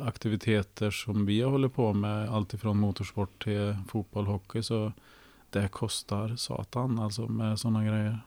aktiviteter 0.01 0.91
som 0.91 1.26
vi 1.26 1.41
har 1.41 1.51
hållit 1.51 1.73
på 1.73 1.93
med, 1.93 2.30
alltifrån 2.30 2.80
motorsport 2.80 3.43
till 3.43 3.76
fotboll, 3.88 4.26
hockey, 4.26 4.63
så 4.63 4.91
det 5.49 5.67
kostar 5.67 6.36
satan 6.36 6.99
alltså 6.99 7.28
med 7.28 7.59
sådana 7.59 7.86
grejer. 7.86 8.19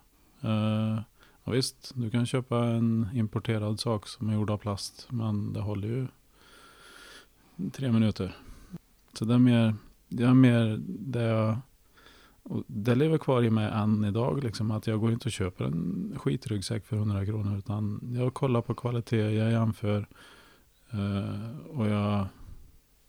Uh, 0.45 1.01
ja, 1.45 1.53
visst, 1.53 1.93
du 1.95 2.11
kan 2.11 2.27
köpa 2.27 2.65
en 2.65 3.09
importerad 3.15 3.81
sak 3.81 4.09
som 4.09 4.29
är 4.29 4.35
gjord 4.35 4.51
av 4.51 4.59
plast, 4.59 5.07
men 5.11 5.53
det 5.53 5.61
håller 5.61 5.89
ju 5.89 6.07
tre 7.73 7.93
minuter. 7.93 8.37
Så 9.13 9.25
det 9.25 9.35
är 9.35 9.39
mer, 9.39 9.75
det 10.09 10.25
är 10.25 10.35
mer 10.35 10.81
det 10.87 11.23
jag 11.23 11.59
och 12.43 12.65
det 12.67 12.95
lever 12.95 13.19
kvar 13.19 13.43
i 13.43 13.51
mig 13.51 13.71
än 13.73 14.05
idag. 14.05 14.45
Liksom, 14.45 14.71
att 14.71 14.87
jag 14.87 15.01
går 15.01 15.13
inte 15.13 15.29
och 15.29 15.33
köper 15.33 15.65
en 15.65 16.13
skitryggsäck 16.17 16.87
för 16.87 16.97
100 16.97 17.27
kronor. 17.27 17.59
Utan 17.59 18.01
jag 18.17 18.35
kollar 18.35 18.61
på 18.61 18.75
kvalitet, 18.75 19.31
jag 19.31 19.51
jämför. 19.51 20.09
eh, 20.91 21.59
och 21.69 21.87
jag 21.87 22.27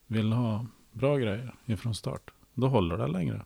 vill 0.08 0.32
ha 0.34 0.66
bra 0.92 1.18
grejer 1.18 1.56
ifrån 1.66 1.96
start. 1.96 2.32
Då 2.54 2.68
håller 2.68 2.98
det 2.98 3.08
längre. 3.08 3.46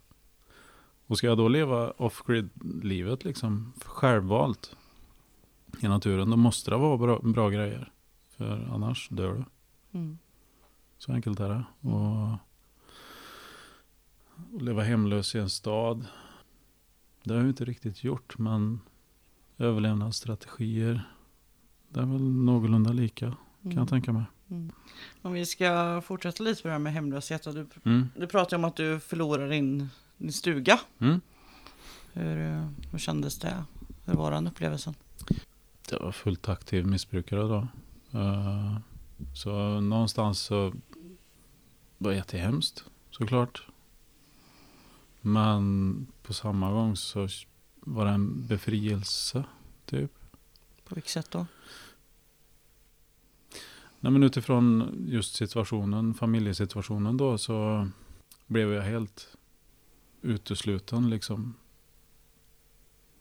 Och 1.08 1.18
ska 1.18 1.28
jag 1.28 1.38
då 1.38 1.48
leva 1.48 1.92
off-grid-livet 1.92 3.24
liksom 3.24 3.74
självvalt 3.86 4.76
i 5.82 5.88
naturen. 5.88 6.30
Då 6.30 6.38
måste 6.38 6.72
det 6.72 6.78
vara 6.78 6.98
bra, 6.98 7.20
bra 7.20 7.50
grejer. 7.50 7.92
För 8.30 8.70
annars 8.74 9.10
dör 9.10 9.34
du. 9.34 9.44
Mm. 10.00 10.18
Så 10.98 11.14
enkelt 11.14 11.40
är 11.40 11.50
det. 11.50 11.90
Och, 11.90 12.38
och 14.54 14.62
leva 14.62 14.84
hemlös 14.84 15.36
i 15.36 15.40
en 15.40 15.50
stad. 15.50 16.06
Det 17.24 17.34
har 17.34 17.42
jag 17.42 17.50
inte 17.50 17.66
riktigt 17.66 18.04
gjort, 18.04 18.38
men 18.38 18.80
överlevnadsstrategier. 19.58 21.10
Det 21.90 22.00
är 22.00 22.06
väl 22.06 22.22
någorlunda 22.22 22.92
lika, 22.92 23.26
kan 23.26 23.38
Mm. 23.72 23.78
jag 23.78 23.90
tänka 23.90 24.14
mig. 24.14 24.24
Mm. 24.50 24.72
Om 25.22 25.34
vi 25.34 25.46
ska 25.46 26.02
fortsätta 26.06 26.44
lite 26.44 26.62
på 26.62 26.68
det 26.68 26.72
här 26.72 26.80
med 26.80 26.94
hemlöshet. 26.94 27.44
Du, 27.44 27.68
Mm. 27.86 28.10
du 28.18 28.28
pratade 28.28 28.56
om 28.56 28.64
att 28.64 28.76
du 28.76 29.00
förlorade 29.00 29.50
din, 29.50 29.90
din 30.18 30.34
stuga. 30.34 30.80
Mm. 31.00 31.22
Hur, 32.14 32.68
hur 32.92 32.98
kändes 33.00 33.40
det? 33.40 33.64
Hur 34.06 34.14
var 34.14 34.32
den 34.32 34.48
upplevelsen? 34.48 34.94
Jag 35.92 36.00
var 36.00 36.12
fullt 36.12 36.50
aktiv 36.50 36.86
missbrukare 36.88 37.42
då. 37.42 37.68
Eh, 38.20 38.78
så 39.36 39.80
någonstans 39.80 40.40
så 40.40 40.74
var 41.98 42.12
det 42.12 42.18
jättehemskt, 42.18 42.86
såklart. 43.12 43.68
Men 45.26 46.08
på 46.24 46.34
samma 46.34 46.72
gång 46.72 46.96
så 46.96 47.28
var 47.76 48.06
det 48.06 48.12
en 48.12 48.48
befrielse, 48.48 49.44
typ. 49.86 50.12
På 50.84 50.96
vilket 50.96 51.12
sätt 51.12 51.32
då? 51.32 51.46
Nej, 54.00 54.12
men 54.12 54.24
utifrån 54.24 54.96
just 55.08 55.36
situationen, 55.36 56.14
familjesituationen 56.14 57.18
då, 57.18 57.38
så 57.38 57.88
blev 58.48 58.74
jag 58.74 58.82
helt 58.82 59.38
utesluten 60.22 61.10
liksom. 61.10 61.54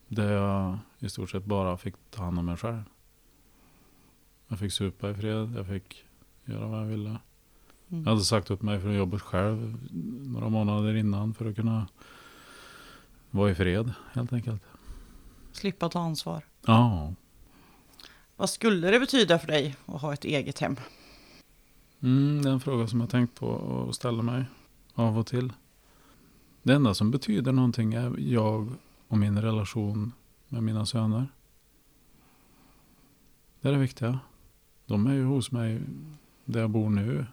Där 0.09 0.33
jag 0.33 0.79
i 0.99 1.09
stort 1.09 1.31
sett 1.31 1.45
bara 1.45 1.77
fick 1.77 1.95
ta 2.11 2.23
hand 2.23 2.39
om 2.39 2.47
mig 2.47 2.57
själv. 2.57 2.83
Jag 4.49 4.59
fick 4.59 4.73
supa 4.73 5.11
i 5.11 5.15
fred, 5.15 5.53
jag 5.57 5.67
fick 5.67 6.05
göra 6.45 6.67
vad 6.67 6.81
jag 6.81 6.87
ville. 6.87 7.19
Mm. 7.93 8.05
Jag 8.05 8.11
hade 8.11 8.25
sagt 8.25 8.51
upp 8.51 8.63
mig 8.63 8.81
från 8.81 8.95
jobbet 8.95 9.23
själv 9.23 9.89
några 10.27 10.49
månader 10.49 10.95
innan 10.95 11.35
för 11.35 11.51
att 11.51 11.57
kunna 11.57 11.87
vara 13.31 13.51
i 13.51 13.55
fred 13.55 13.93
helt 14.13 14.33
enkelt. 14.33 14.63
Slippa 15.53 15.89
ta 15.89 16.01
ansvar. 16.01 16.45
Ja. 16.67 17.15
Vad 18.37 18.51
skulle 18.51 18.91
det 18.91 19.01
betyda 19.01 19.39
för 19.39 19.47
dig 19.47 19.77
att 19.87 20.01
ha 20.01 20.13
ett 20.13 20.25
eget 20.25 20.59
hem? 20.59 20.77
Mm, 22.01 22.43
det 22.43 22.49
är 22.49 22.53
en 22.53 22.61
fråga 22.61 22.87
som 22.87 23.01
jag 23.01 23.11
tänkt 23.11 23.35
på 23.35 23.47
och 23.47 23.95
ställer 23.95 24.23
mig 24.23 24.45
av 24.95 25.19
och 25.19 25.27
till. 25.27 25.53
Det 26.63 26.73
enda 26.73 26.95
som 26.95 27.11
betyder 27.11 27.53
någonting 27.53 27.95
är 27.95 28.19
jag 28.19 28.73
och 29.09 29.19
min 29.19 29.43
relation 29.43 30.13
med 30.49 30.63
mina 30.63 30.87
söner. 30.87 31.29
Det 33.61 33.69
är 33.69 33.73
det 33.73 33.79
viktiga. 33.79 34.19
De 34.87 35.07
är 35.07 35.13
ju 35.13 35.25
hos 35.25 35.51
mig 35.53 35.81
där 36.45 36.61
jag 36.61 36.71
bor 36.71 36.91
nu. 36.91 37.27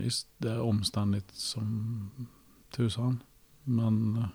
Visst, 0.00 0.28
det 0.38 0.50
är 0.50 0.60
omständigt 0.60 1.34
som 1.34 2.10
tusan. 2.70 3.22
Men 3.64 4.16
eh, 4.16 4.26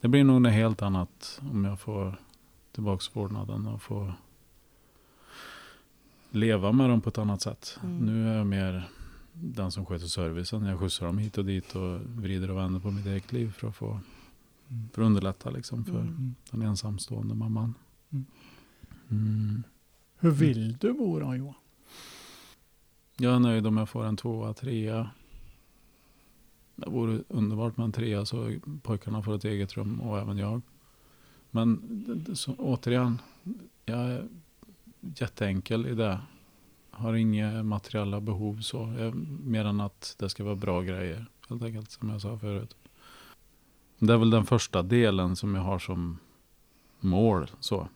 det 0.00 0.08
blir 0.08 0.24
nog 0.24 0.42
något 0.42 0.52
helt 0.52 0.82
annat 0.82 1.40
om 1.52 1.64
jag 1.64 1.80
får 1.80 2.20
tillbaks 2.72 3.16
vårdnaden 3.16 3.66
och 3.66 3.82
får 3.82 4.14
leva 6.30 6.72
med 6.72 6.90
dem 6.90 7.00
på 7.00 7.08
ett 7.08 7.18
annat 7.18 7.42
sätt. 7.42 7.78
Mm. 7.82 7.98
Nu 7.98 8.28
är 8.28 8.36
jag 8.36 8.46
mer 8.46 8.88
den 9.32 9.72
som 9.72 9.86
sköter 9.86 10.06
servicen. 10.06 10.64
Jag 10.66 10.78
skjutsar 10.80 11.06
dem 11.06 11.18
hit 11.18 11.38
och 11.38 11.44
dit 11.44 11.74
och 11.76 12.00
vrider 12.00 12.50
och 12.50 12.56
vänder 12.58 12.80
på 12.80 12.90
mitt 12.90 13.06
eget 13.06 13.32
liv 13.32 13.52
för 13.52 13.68
att 13.68 13.76
få 13.76 14.00
för 14.92 15.02
att 15.02 15.06
underlätta 15.06 15.50
liksom 15.50 15.84
för 15.84 16.00
Mm. 16.00 16.34
den 16.50 16.62
ensamstående 16.62 17.34
mamman. 17.34 17.74
Mm. 18.10 18.26
Mm. 19.10 19.62
Hur 20.18 20.30
vill 20.30 20.76
du 20.76 20.92
bo 20.92 21.18
då 21.20 21.34
Johan? 21.36 21.54
Jag 23.22 23.34
är 23.34 23.38
nöjd 23.38 23.66
om 23.66 23.76
jag 23.76 23.88
får 23.88 24.04
en 24.04 24.16
tvåa, 24.16 24.54
trea. 24.54 25.10
Det 26.76 26.90
vore 26.90 27.22
underbart 27.28 27.76
med 27.76 27.84
en 27.84 27.92
trea 27.92 28.26
så 28.26 28.54
pojkarna 28.82 29.22
får 29.22 29.34
ett 29.34 29.44
eget 29.44 29.76
rum 29.76 30.00
och 30.00 30.18
även 30.18 30.38
jag. 30.38 30.62
Men 31.50 32.26
så, 32.34 32.54
återigen, 32.58 33.20
jag 33.84 33.98
är 33.98 34.28
jätteenkel 35.00 35.86
i 35.86 35.94
det. 35.94 36.20
Har 36.90 37.14
inga 37.14 37.62
materiella 37.62 38.20
behov 38.20 38.60
så. 38.60 38.94
Jag, 38.98 39.14
mer 39.44 39.64
än 39.64 39.80
att 39.80 40.16
det 40.18 40.28
ska 40.28 40.44
vara 40.44 40.56
bra 40.56 40.82
grejer. 40.82 41.26
Helt 41.48 41.62
enkelt 41.62 41.90
som 41.90 42.10
jag 42.10 42.20
sa 42.20 42.38
förut. 42.38 42.76
Det 43.98 44.12
är 44.12 44.18
väl 44.18 44.30
den 44.30 44.46
första 44.46 44.82
delen 44.82 45.36
som 45.36 45.54
jag 45.54 45.62
har 45.62 45.78
som 45.78 46.18
mål. 47.00 47.50
Så. 47.60 47.88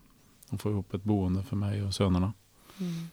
Att 0.49 0.63
få 0.63 0.71
ihop 0.71 0.95
ett 0.95 1.05
boende 1.05 1.43
för 1.43 1.57
mig 1.57 1.83
och 1.83 1.95
sönerna. 1.95 2.33
Mm. 2.81 3.09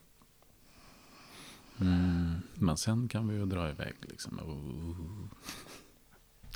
Mm, 1.82 2.42
men 2.54 2.78
sen 2.78 3.08
kan 3.08 3.28
vi 3.28 3.36
ju 3.36 3.46
dra 3.46 3.70
iväg 3.70 3.94
liksom. 4.02 4.40
Oh. 4.40 5.28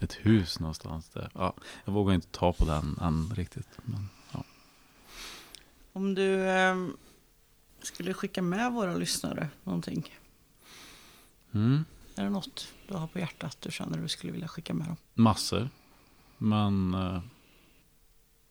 Ett 0.02 0.14
hus 0.14 0.60
någonstans 0.60 1.10
där. 1.10 1.32
Ja, 1.34 1.54
jag 1.86 1.94
vågar 1.94 2.14
inte 2.14 2.28
ta 2.28 2.54
på 2.54 2.66
den 2.66 2.98
än 3.02 3.30
riktigt. 3.36 3.68
Men, 3.84 4.10
ja. 4.34 4.44
Om 5.94 6.16
du 6.16 6.50
eh, 6.50 6.88
skulle 7.82 8.14
skicka 8.14 8.42
med 8.42 8.72
våra 8.72 8.96
lyssnare 8.96 9.50
någonting. 9.64 10.16
Mm, 11.52 11.86
Är 12.16 12.24
det 12.24 12.30
något 12.30 12.68
du 12.88 12.94
har 12.94 13.08
på 13.08 13.20
hjärtat 13.20 13.58
du 13.62 13.72
känner 13.72 13.98
du 13.98 14.08
skulle 14.08 14.32
vilja 14.32 14.48
skicka 14.48 14.74
med 14.74 14.88
dem? 14.88 14.98
massor. 15.14 15.70
Men 16.38 16.94
eh, 16.94 17.22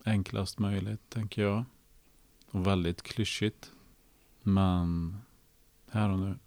enklast 0.04 0.58
möjligt 0.58 1.10
tänker 1.10 1.42
jag. 1.42 1.64
Och 2.50 2.66
väldigt 2.66 3.02
klyschigt. 3.02 3.70
Men 4.42 5.16
här 5.90 6.08
och 6.10 6.18
nu. 6.18 6.38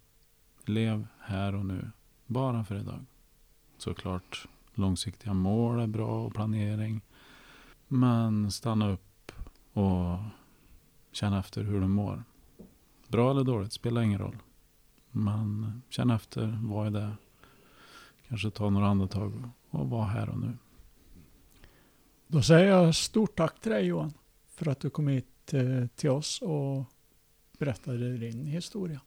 Lev 0.68 1.06
här 1.20 1.54
och 1.54 1.66
nu. 1.66 1.90
Bara 2.26 2.64
för 2.64 2.80
idag. 2.80 3.04
Såklart 3.78 4.48
långsiktiga 4.74 5.34
mål 5.34 5.80
är 5.80 5.86
bra 5.86 6.24
och 6.24 6.34
planering. 6.34 7.00
Men 7.88 8.50
stanna 8.50 8.90
upp 8.90 9.32
och 9.72 10.18
känna 11.12 11.38
efter 11.38 11.62
hur 11.64 11.80
du 11.80 11.86
mår. 11.86 12.24
Bra 13.08 13.30
eller 13.30 13.44
dåligt 13.44 13.72
spelar 13.72 14.02
ingen 14.02 14.18
roll. 14.18 14.36
Men 15.10 15.82
känn 15.88 16.10
efter 16.10 16.58
vad 16.62 16.86
är 16.86 16.90
det 16.90 17.12
kanske 18.28 18.50
ta 18.50 18.70
några 18.70 18.86
andetag 18.86 19.50
och 19.70 19.90
vara 19.90 20.04
här 20.04 20.28
och 20.28 20.38
nu. 20.38 20.56
Då 22.26 22.42
säger 22.42 22.66
jag 22.68 22.94
stort 22.94 23.36
tack 23.36 23.60
till 23.60 23.72
dig 23.72 23.86
Johan 23.86 24.12
för 24.48 24.68
att 24.68 24.80
du 24.80 24.90
kom 24.90 25.08
hit 25.08 25.54
eh, 25.54 25.86
till 25.86 26.10
oss 26.10 26.42
och 26.42 26.84
berättade 27.58 28.16
din 28.16 28.46
historia. 28.46 29.00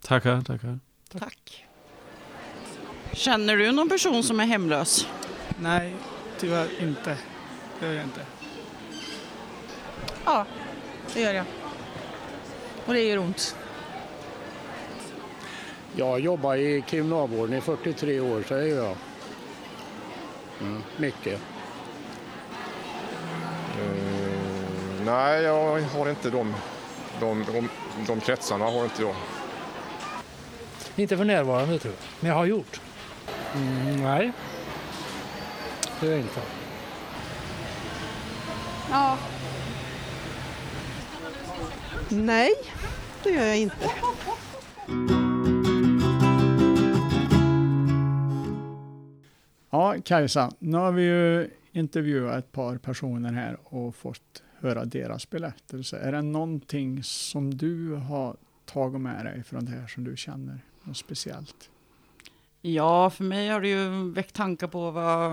Tackar, 0.00 0.42
tackar. 0.42 0.80
Tack. 1.18 1.64
Känner 3.12 3.56
du 3.56 3.72
någon 3.72 3.88
person 3.88 4.22
som 4.22 4.40
är 4.40 4.44
hemlös? 4.44 5.08
Nej, 5.58 5.94
tyvärr 6.38 6.82
inte. 6.82 7.16
Det 7.80 7.86
gör 7.86 7.92
jag 7.92 8.04
inte. 8.04 8.20
Ja, 10.24 10.46
det 11.14 11.20
gör 11.20 11.34
jag. 11.34 11.44
Och 12.86 12.94
det 12.94 13.00
gör 13.00 13.18
ont. 13.18 13.56
Jag 15.96 16.06
har 16.06 16.18
jobbat 16.18 16.56
i 16.56 16.84
kriminalvården 16.88 17.58
i 17.58 17.60
43 17.60 18.20
år, 18.20 18.42
säger 18.48 18.76
jag. 18.76 18.96
Mm, 20.60 20.82
mycket. 20.96 21.40
Eh, 23.80 25.04
nej, 25.04 25.42
jag 25.42 25.80
har 25.80 26.10
inte 26.10 26.30
de, 26.30 26.54
de, 27.20 27.44
de, 27.52 27.68
de 28.06 28.20
kretsarna. 28.20 28.64
Har 28.64 28.84
inte 28.84 29.02
jag. 29.02 29.14
Inte 30.96 31.16
för 31.16 31.24
närvarande 31.24 31.78
tror 31.78 31.94
jag, 31.94 32.02
men 32.20 32.28
jag 32.28 32.36
har 32.36 32.44
gjort. 32.46 32.80
Mm, 33.54 34.02
nej, 34.02 34.32
det 36.00 36.06
gör 36.06 36.12
jag 36.12 36.20
inte. 36.20 36.40
Ja. 38.90 39.18
Nej, 42.08 42.50
det 43.22 43.30
gör 43.30 43.46
jag 43.46 43.58
inte. 43.58 43.90
Ja, 49.70 49.96
Kajsa, 50.04 50.50
nu 50.58 50.76
har 50.76 50.92
vi 50.92 51.02
ju 51.02 51.50
intervjuat 51.72 52.38
ett 52.38 52.52
par 52.52 52.78
personer 52.78 53.32
här 53.32 53.56
och 53.64 53.94
fått 53.94 54.42
höra 54.60 54.84
deras 54.84 55.30
berättelse. 55.30 55.98
Är 55.98 56.12
det 56.12 56.22
någonting 56.22 57.02
som 57.02 57.56
du 57.56 57.94
har 57.94 58.36
tagit 58.64 59.00
med 59.00 59.24
dig 59.24 59.42
från 59.42 59.64
det 59.64 59.70
här 59.70 59.86
som 59.86 60.04
du 60.04 60.16
känner 60.16 60.60
något 60.84 60.96
speciellt? 60.96 61.70
Ja, 62.60 63.10
för 63.10 63.24
mig 63.24 63.48
har 63.48 63.60
det 63.60 63.68
ju 63.68 64.10
väckt 64.10 64.34
tankar 64.34 64.66
på 64.66 64.90
vad, 64.90 65.32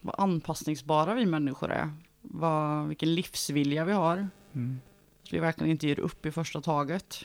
vad 0.00 0.14
anpassningsbara 0.18 1.14
vi 1.14 1.26
människor 1.26 1.72
är. 1.72 1.92
Vad, 2.20 2.88
vilken 2.88 3.14
livsvilja 3.14 3.84
vi 3.84 3.92
har. 3.92 4.28
Mm. 4.52 4.80
Att 5.22 5.32
vi 5.32 5.38
verkligen 5.38 5.70
inte 5.70 5.86
ger 5.86 6.00
upp 6.00 6.26
i 6.26 6.32
första 6.32 6.60
taget. 6.60 7.24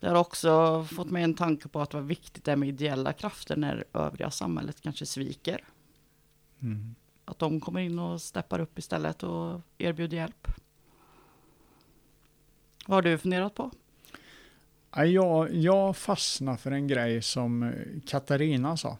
Det 0.00 0.08
har 0.08 0.16
också 0.16 0.84
fått 0.84 1.10
mig 1.10 1.22
en 1.22 1.34
tanke 1.34 1.68
på 1.68 1.80
att 1.80 1.94
vad 1.94 2.04
viktigt 2.04 2.44
det 2.44 2.52
är 2.52 2.56
med 2.56 2.68
ideella 2.68 3.12
krafter 3.12 3.56
när 3.56 3.84
övriga 3.92 4.30
samhället 4.30 4.80
kanske 4.80 5.06
sviker. 5.06 5.64
Mm. 6.62 6.94
Att 7.24 7.38
de 7.38 7.60
kommer 7.60 7.80
in 7.80 7.98
och 7.98 8.22
steppar 8.22 8.60
upp 8.60 8.78
istället 8.78 9.22
och 9.22 9.60
erbjuder 9.78 10.16
hjälp. 10.16 10.48
Vad 12.86 12.96
har 12.96 13.02
du 13.02 13.18
funderat 13.18 13.54
på? 13.54 13.70
Ja, 14.96 15.04
Jag, 15.04 15.54
jag 15.54 15.96
fastnade 15.96 16.58
för 16.58 16.70
en 16.70 16.86
grej 16.86 17.22
som 17.22 17.62
eh, 17.62 17.70
Katarina 18.06 18.76
sa. 18.76 18.98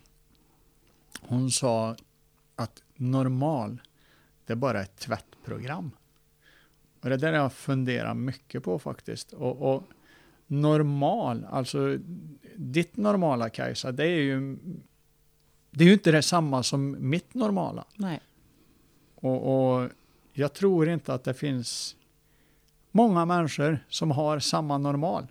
Hon 1.21 1.51
sa 1.51 1.97
att 2.57 2.83
normal, 2.95 3.81
det 4.47 4.53
är 4.53 4.57
bara 4.57 4.83
ett 4.83 4.97
tvättprogram. 4.97 5.91
Och 7.01 7.11
det 7.11 7.17
där 7.17 7.33
har 7.33 7.39
jag 7.39 7.53
funderat 7.53 8.17
mycket 8.17 8.63
på 8.63 8.79
faktiskt. 8.79 9.33
Och, 9.33 9.75
och 9.75 9.83
normal, 10.47 11.47
alltså 11.51 11.99
ditt 12.57 12.97
normala 12.97 13.49
Kajsa, 13.49 13.93
det 13.93 14.05
är 14.05 14.21
ju 14.21 14.59
det 15.71 15.85
är 15.85 15.89
ju 15.89 15.93
inte 15.93 16.13
detsamma 16.13 16.63
som 16.63 16.97
mitt 17.11 17.35
normala. 17.35 17.85
Nej. 17.95 18.21
Och, 19.15 19.79
och 19.81 19.91
jag 20.33 20.53
tror 20.53 20.89
inte 20.89 21.15
att 21.15 21.25
det 21.25 21.35
finns 21.35 21.97
många 22.91 23.25
människor 23.25 23.79
som 23.89 24.11
har 24.11 24.39
samma 24.39 24.79
normal. 24.79 25.27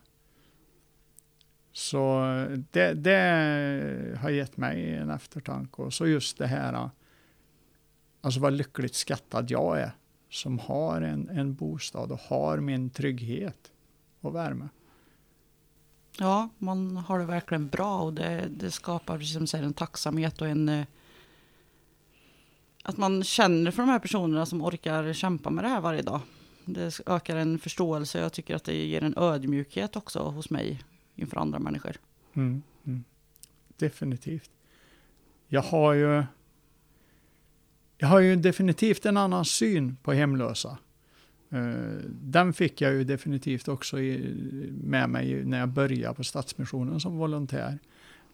Så 1.76 2.26
eh, 2.26 2.60
det, 2.72 2.94
det 2.94 4.18
har 4.22 4.30
gett 4.30 4.58
mig 4.58 4.96
en 4.96 5.10
eftertanke. 5.10 5.82
Och 5.82 5.94
så 5.94 6.08
just 6.08 6.38
det 6.38 6.48
här, 6.48 6.74
eh, 6.74 6.90
alltså 8.22 8.40
vad 8.40 8.54
lyckligt 8.54 8.96
skattad 8.96 9.52
jag 9.52 9.80
är 9.80 9.92
som 10.30 10.60
har 10.60 11.02
en, 11.02 11.30
en 11.30 11.56
bostad 11.56 12.12
och 12.12 12.20
har 12.20 12.58
min 12.58 12.90
trygghet 12.90 13.72
och 14.22 14.36
värme. 14.36 14.70
Ja, 16.20 16.50
man 16.58 16.98
har 16.98 17.20
det 17.20 17.26
verkligen 17.26 17.68
bra 17.68 18.00
och 18.02 18.14
det, 18.14 18.48
det 18.50 18.72
skapar 18.72 19.18
precis 19.18 19.36
som 19.36 19.48
säger, 19.48 19.66
en 19.66 19.74
tacksamhet 19.74 20.42
och 20.42 20.48
en... 20.48 20.70
Eh, 20.70 20.86
att 22.84 22.98
man 22.98 23.24
känner 23.24 23.72
för 23.72 23.82
de 23.82 23.90
här 23.90 24.00
personerna 24.00 24.46
som 24.46 24.62
orkar 24.62 25.14
kämpa 25.14 25.50
med 25.50 25.64
det 25.64 25.70
här 25.70 25.82
varje 25.82 26.02
dag. 26.02 26.22
Det 26.66 27.00
ökar 27.06 27.36
en 27.36 27.60
förståelse. 27.60 28.20
Jag 28.20 28.34
tycker 28.34 28.56
att 28.56 28.64
det 28.64 28.86
ger 28.86 29.04
en 29.04 29.18
ödmjukhet 29.18 29.96
också 29.96 30.20
hos 30.20 30.50
mig 30.50 30.82
inför 31.16 31.38
andra 31.38 31.60
människor. 31.60 31.96
Mm, 32.34 32.62
mm. 32.86 33.04
Definitivt. 33.78 34.52
Jag 35.48 35.62
har 35.62 35.94
ju 35.94 36.24
jag 37.98 38.08
har 38.08 38.20
ju 38.20 38.36
definitivt 38.36 39.06
en 39.06 39.18
annan 39.18 39.46
syn 39.46 39.98
på 40.04 40.14
hemlösa. 40.14 40.78
Eh, 41.50 42.00
den 42.10 42.54
fick 42.54 42.82
jag 42.82 42.94
ju 42.94 43.04
definitivt 43.04 43.68
också 43.68 43.96
med 44.72 45.10
mig 45.10 45.46
när 45.46 45.60
jag 45.60 45.70
började 45.70 46.16
på 46.16 46.24
Stadsmissionen 46.24 47.00
som 47.00 47.18
volontär. 47.18 47.80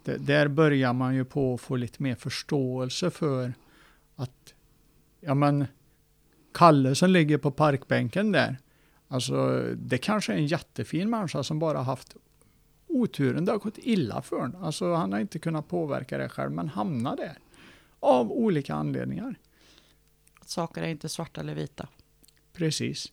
Där 0.04 0.48
börjar 0.48 0.94
man 0.94 1.16
ju 1.16 1.26
på 1.26 1.54
att 1.54 1.62
få 1.62 1.76
lite 1.76 2.04
mer 2.04 2.16
förståelse 2.16 3.10
för 3.10 3.54
att, 4.16 4.54
ja 5.20 5.34
men, 5.34 5.66
Kalle 6.54 6.96
som 6.96 7.10
ligger 7.10 7.38
på 7.38 7.52
parkbänken 7.52 8.32
där, 8.32 8.58
alltså 9.08 9.66
det 9.76 9.98
kanske 9.98 10.34
är 10.34 10.38
en 10.38 10.48
jättefin 10.48 11.10
människa 11.10 11.44
som 11.44 11.60
bara 11.60 11.82
haft 11.82 12.16
oturen, 12.92 13.46
det 13.46 13.52
har 13.52 13.60
gått 13.60 13.78
illa 13.78 14.22
för 14.22 14.40
honom. 14.40 14.64
Alltså 14.64 14.94
han 14.94 15.14
har 15.14 15.20
inte 15.20 15.40
kunnat 15.40 15.68
påverka 15.68 16.18
det 16.18 16.30
själv, 16.30 16.52
men 16.52 16.70
hamnar 16.70 17.18
där. 17.18 17.38
Av 18.00 18.32
olika 18.32 18.74
anledningar. 18.74 19.36
Att 20.40 20.50
saker 20.50 20.82
är 20.82 20.88
inte 20.88 21.10
svarta 21.10 21.42
eller 21.42 21.56
vita. 21.56 21.88
Precis. 22.54 23.12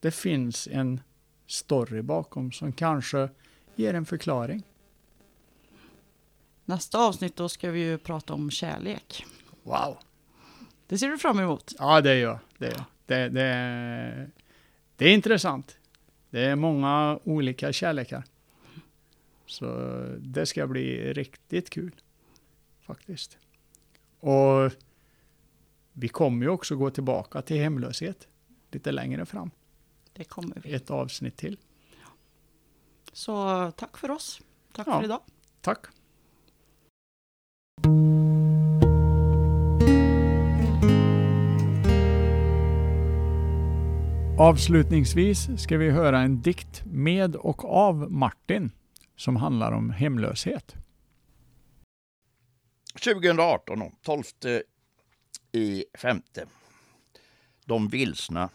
Det 0.00 0.10
finns 0.10 0.68
en 0.72 1.00
story 1.46 2.02
bakom 2.02 2.52
som 2.52 2.72
kanske 2.72 3.28
ger 3.74 3.94
en 3.94 4.06
förklaring. 4.06 4.62
Nästa 6.64 6.98
avsnitt 6.98 7.36
då 7.36 7.48
ska 7.48 7.70
vi 7.70 7.80
ju 7.80 7.98
prata 7.98 8.34
om 8.34 8.50
kärlek. 8.50 9.26
Wow. 9.62 9.98
Det 10.86 10.98
ser 10.98 11.08
du 11.08 11.18
fram 11.18 11.38
emot? 11.38 11.72
Ja, 11.78 12.00
det 12.00 12.18
gör 12.18 12.30
jag. 12.30 12.38
Det, 12.58 12.66
gör 12.66 12.84
det, 13.06 13.28
det, 13.28 14.30
det 14.96 15.04
är 15.04 15.14
intressant. 15.14 15.76
Det 16.30 16.40
är 16.40 16.56
många 16.56 17.18
olika 17.24 17.72
kärlekar. 17.72 18.24
Så 19.50 19.66
det 20.18 20.46
ska 20.46 20.66
bli 20.66 21.12
riktigt 21.12 21.70
kul. 21.70 21.94
Faktiskt. 22.80 23.38
Och 24.20 24.72
vi 25.92 26.08
kommer 26.08 26.46
ju 26.46 26.50
också 26.50 26.76
gå 26.76 26.90
tillbaka 26.90 27.42
till 27.42 27.56
hemlöshet 27.56 28.28
lite 28.70 28.92
längre 28.92 29.26
fram. 29.26 29.50
Det 30.12 30.24
kommer 30.24 30.60
vi. 30.64 30.72
Ett 30.74 30.90
avsnitt 30.90 31.36
till. 31.36 31.58
Så 33.12 33.70
tack 33.76 33.96
för 33.96 34.10
oss. 34.10 34.40
Tack 34.72 34.86
Ja. 34.86 34.98
för 34.98 35.04
idag. 35.04 35.20
Tack. 35.60 35.86
Avslutningsvis 44.38 45.48
ska 45.62 45.78
vi 45.78 45.90
höra 45.90 46.20
en 46.20 46.40
dikt 46.40 46.82
med 46.84 47.36
och 47.36 47.64
av 47.64 48.12
Martin 48.12 48.70
som 49.20 49.36
handlar 49.36 49.72
om 49.72 49.90
hemlöshet. 49.90 50.76
2018, 53.04 53.92
12 54.02 54.24
i 55.52 55.84
femte. 55.94 56.46
De 57.64 57.88
vilsna. 57.88 58.50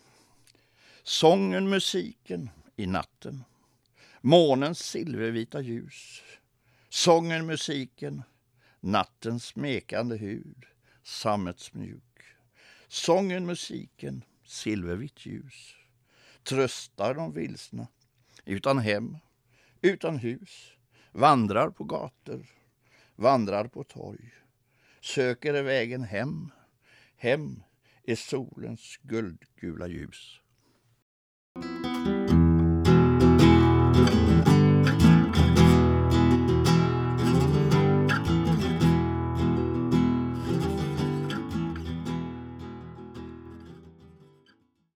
Sången, 1.04 1.70
musiken 1.70 2.50
i 2.76 2.86
natten. 2.86 3.44
Månens 4.22 4.80
silvervita 4.80 5.62
ljus. 5.62 6.22
Sången, 6.90 7.46
musiken, 7.46 8.24
nattens 8.80 9.46
smekande 9.46 10.18
hud. 10.18 10.66
Sammetsmjuk. 11.04 12.22
Sången, 12.88 13.46
musiken, 13.46 14.24
silvervitt 14.46 15.26
ljus. 15.26 15.76
Tröstar 16.44 17.14
de 17.14 17.34
vilsna. 17.34 17.88
Utan 18.46 18.78
hem, 18.80 19.18
utan 19.86 20.18
hus. 20.18 20.74
Vandrar 21.12 21.70
på 21.70 21.84
gator, 21.84 22.46
vandrar 23.16 23.68
på 23.68 23.84
torg. 23.84 24.34
Söker 25.02 25.64
vägen 25.64 26.04
hem, 26.04 26.52
hem 27.18 27.64
i 28.04 28.16
solens 28.16 29.00
guldgula 29.02 29.88
ljus. 29.88 30.42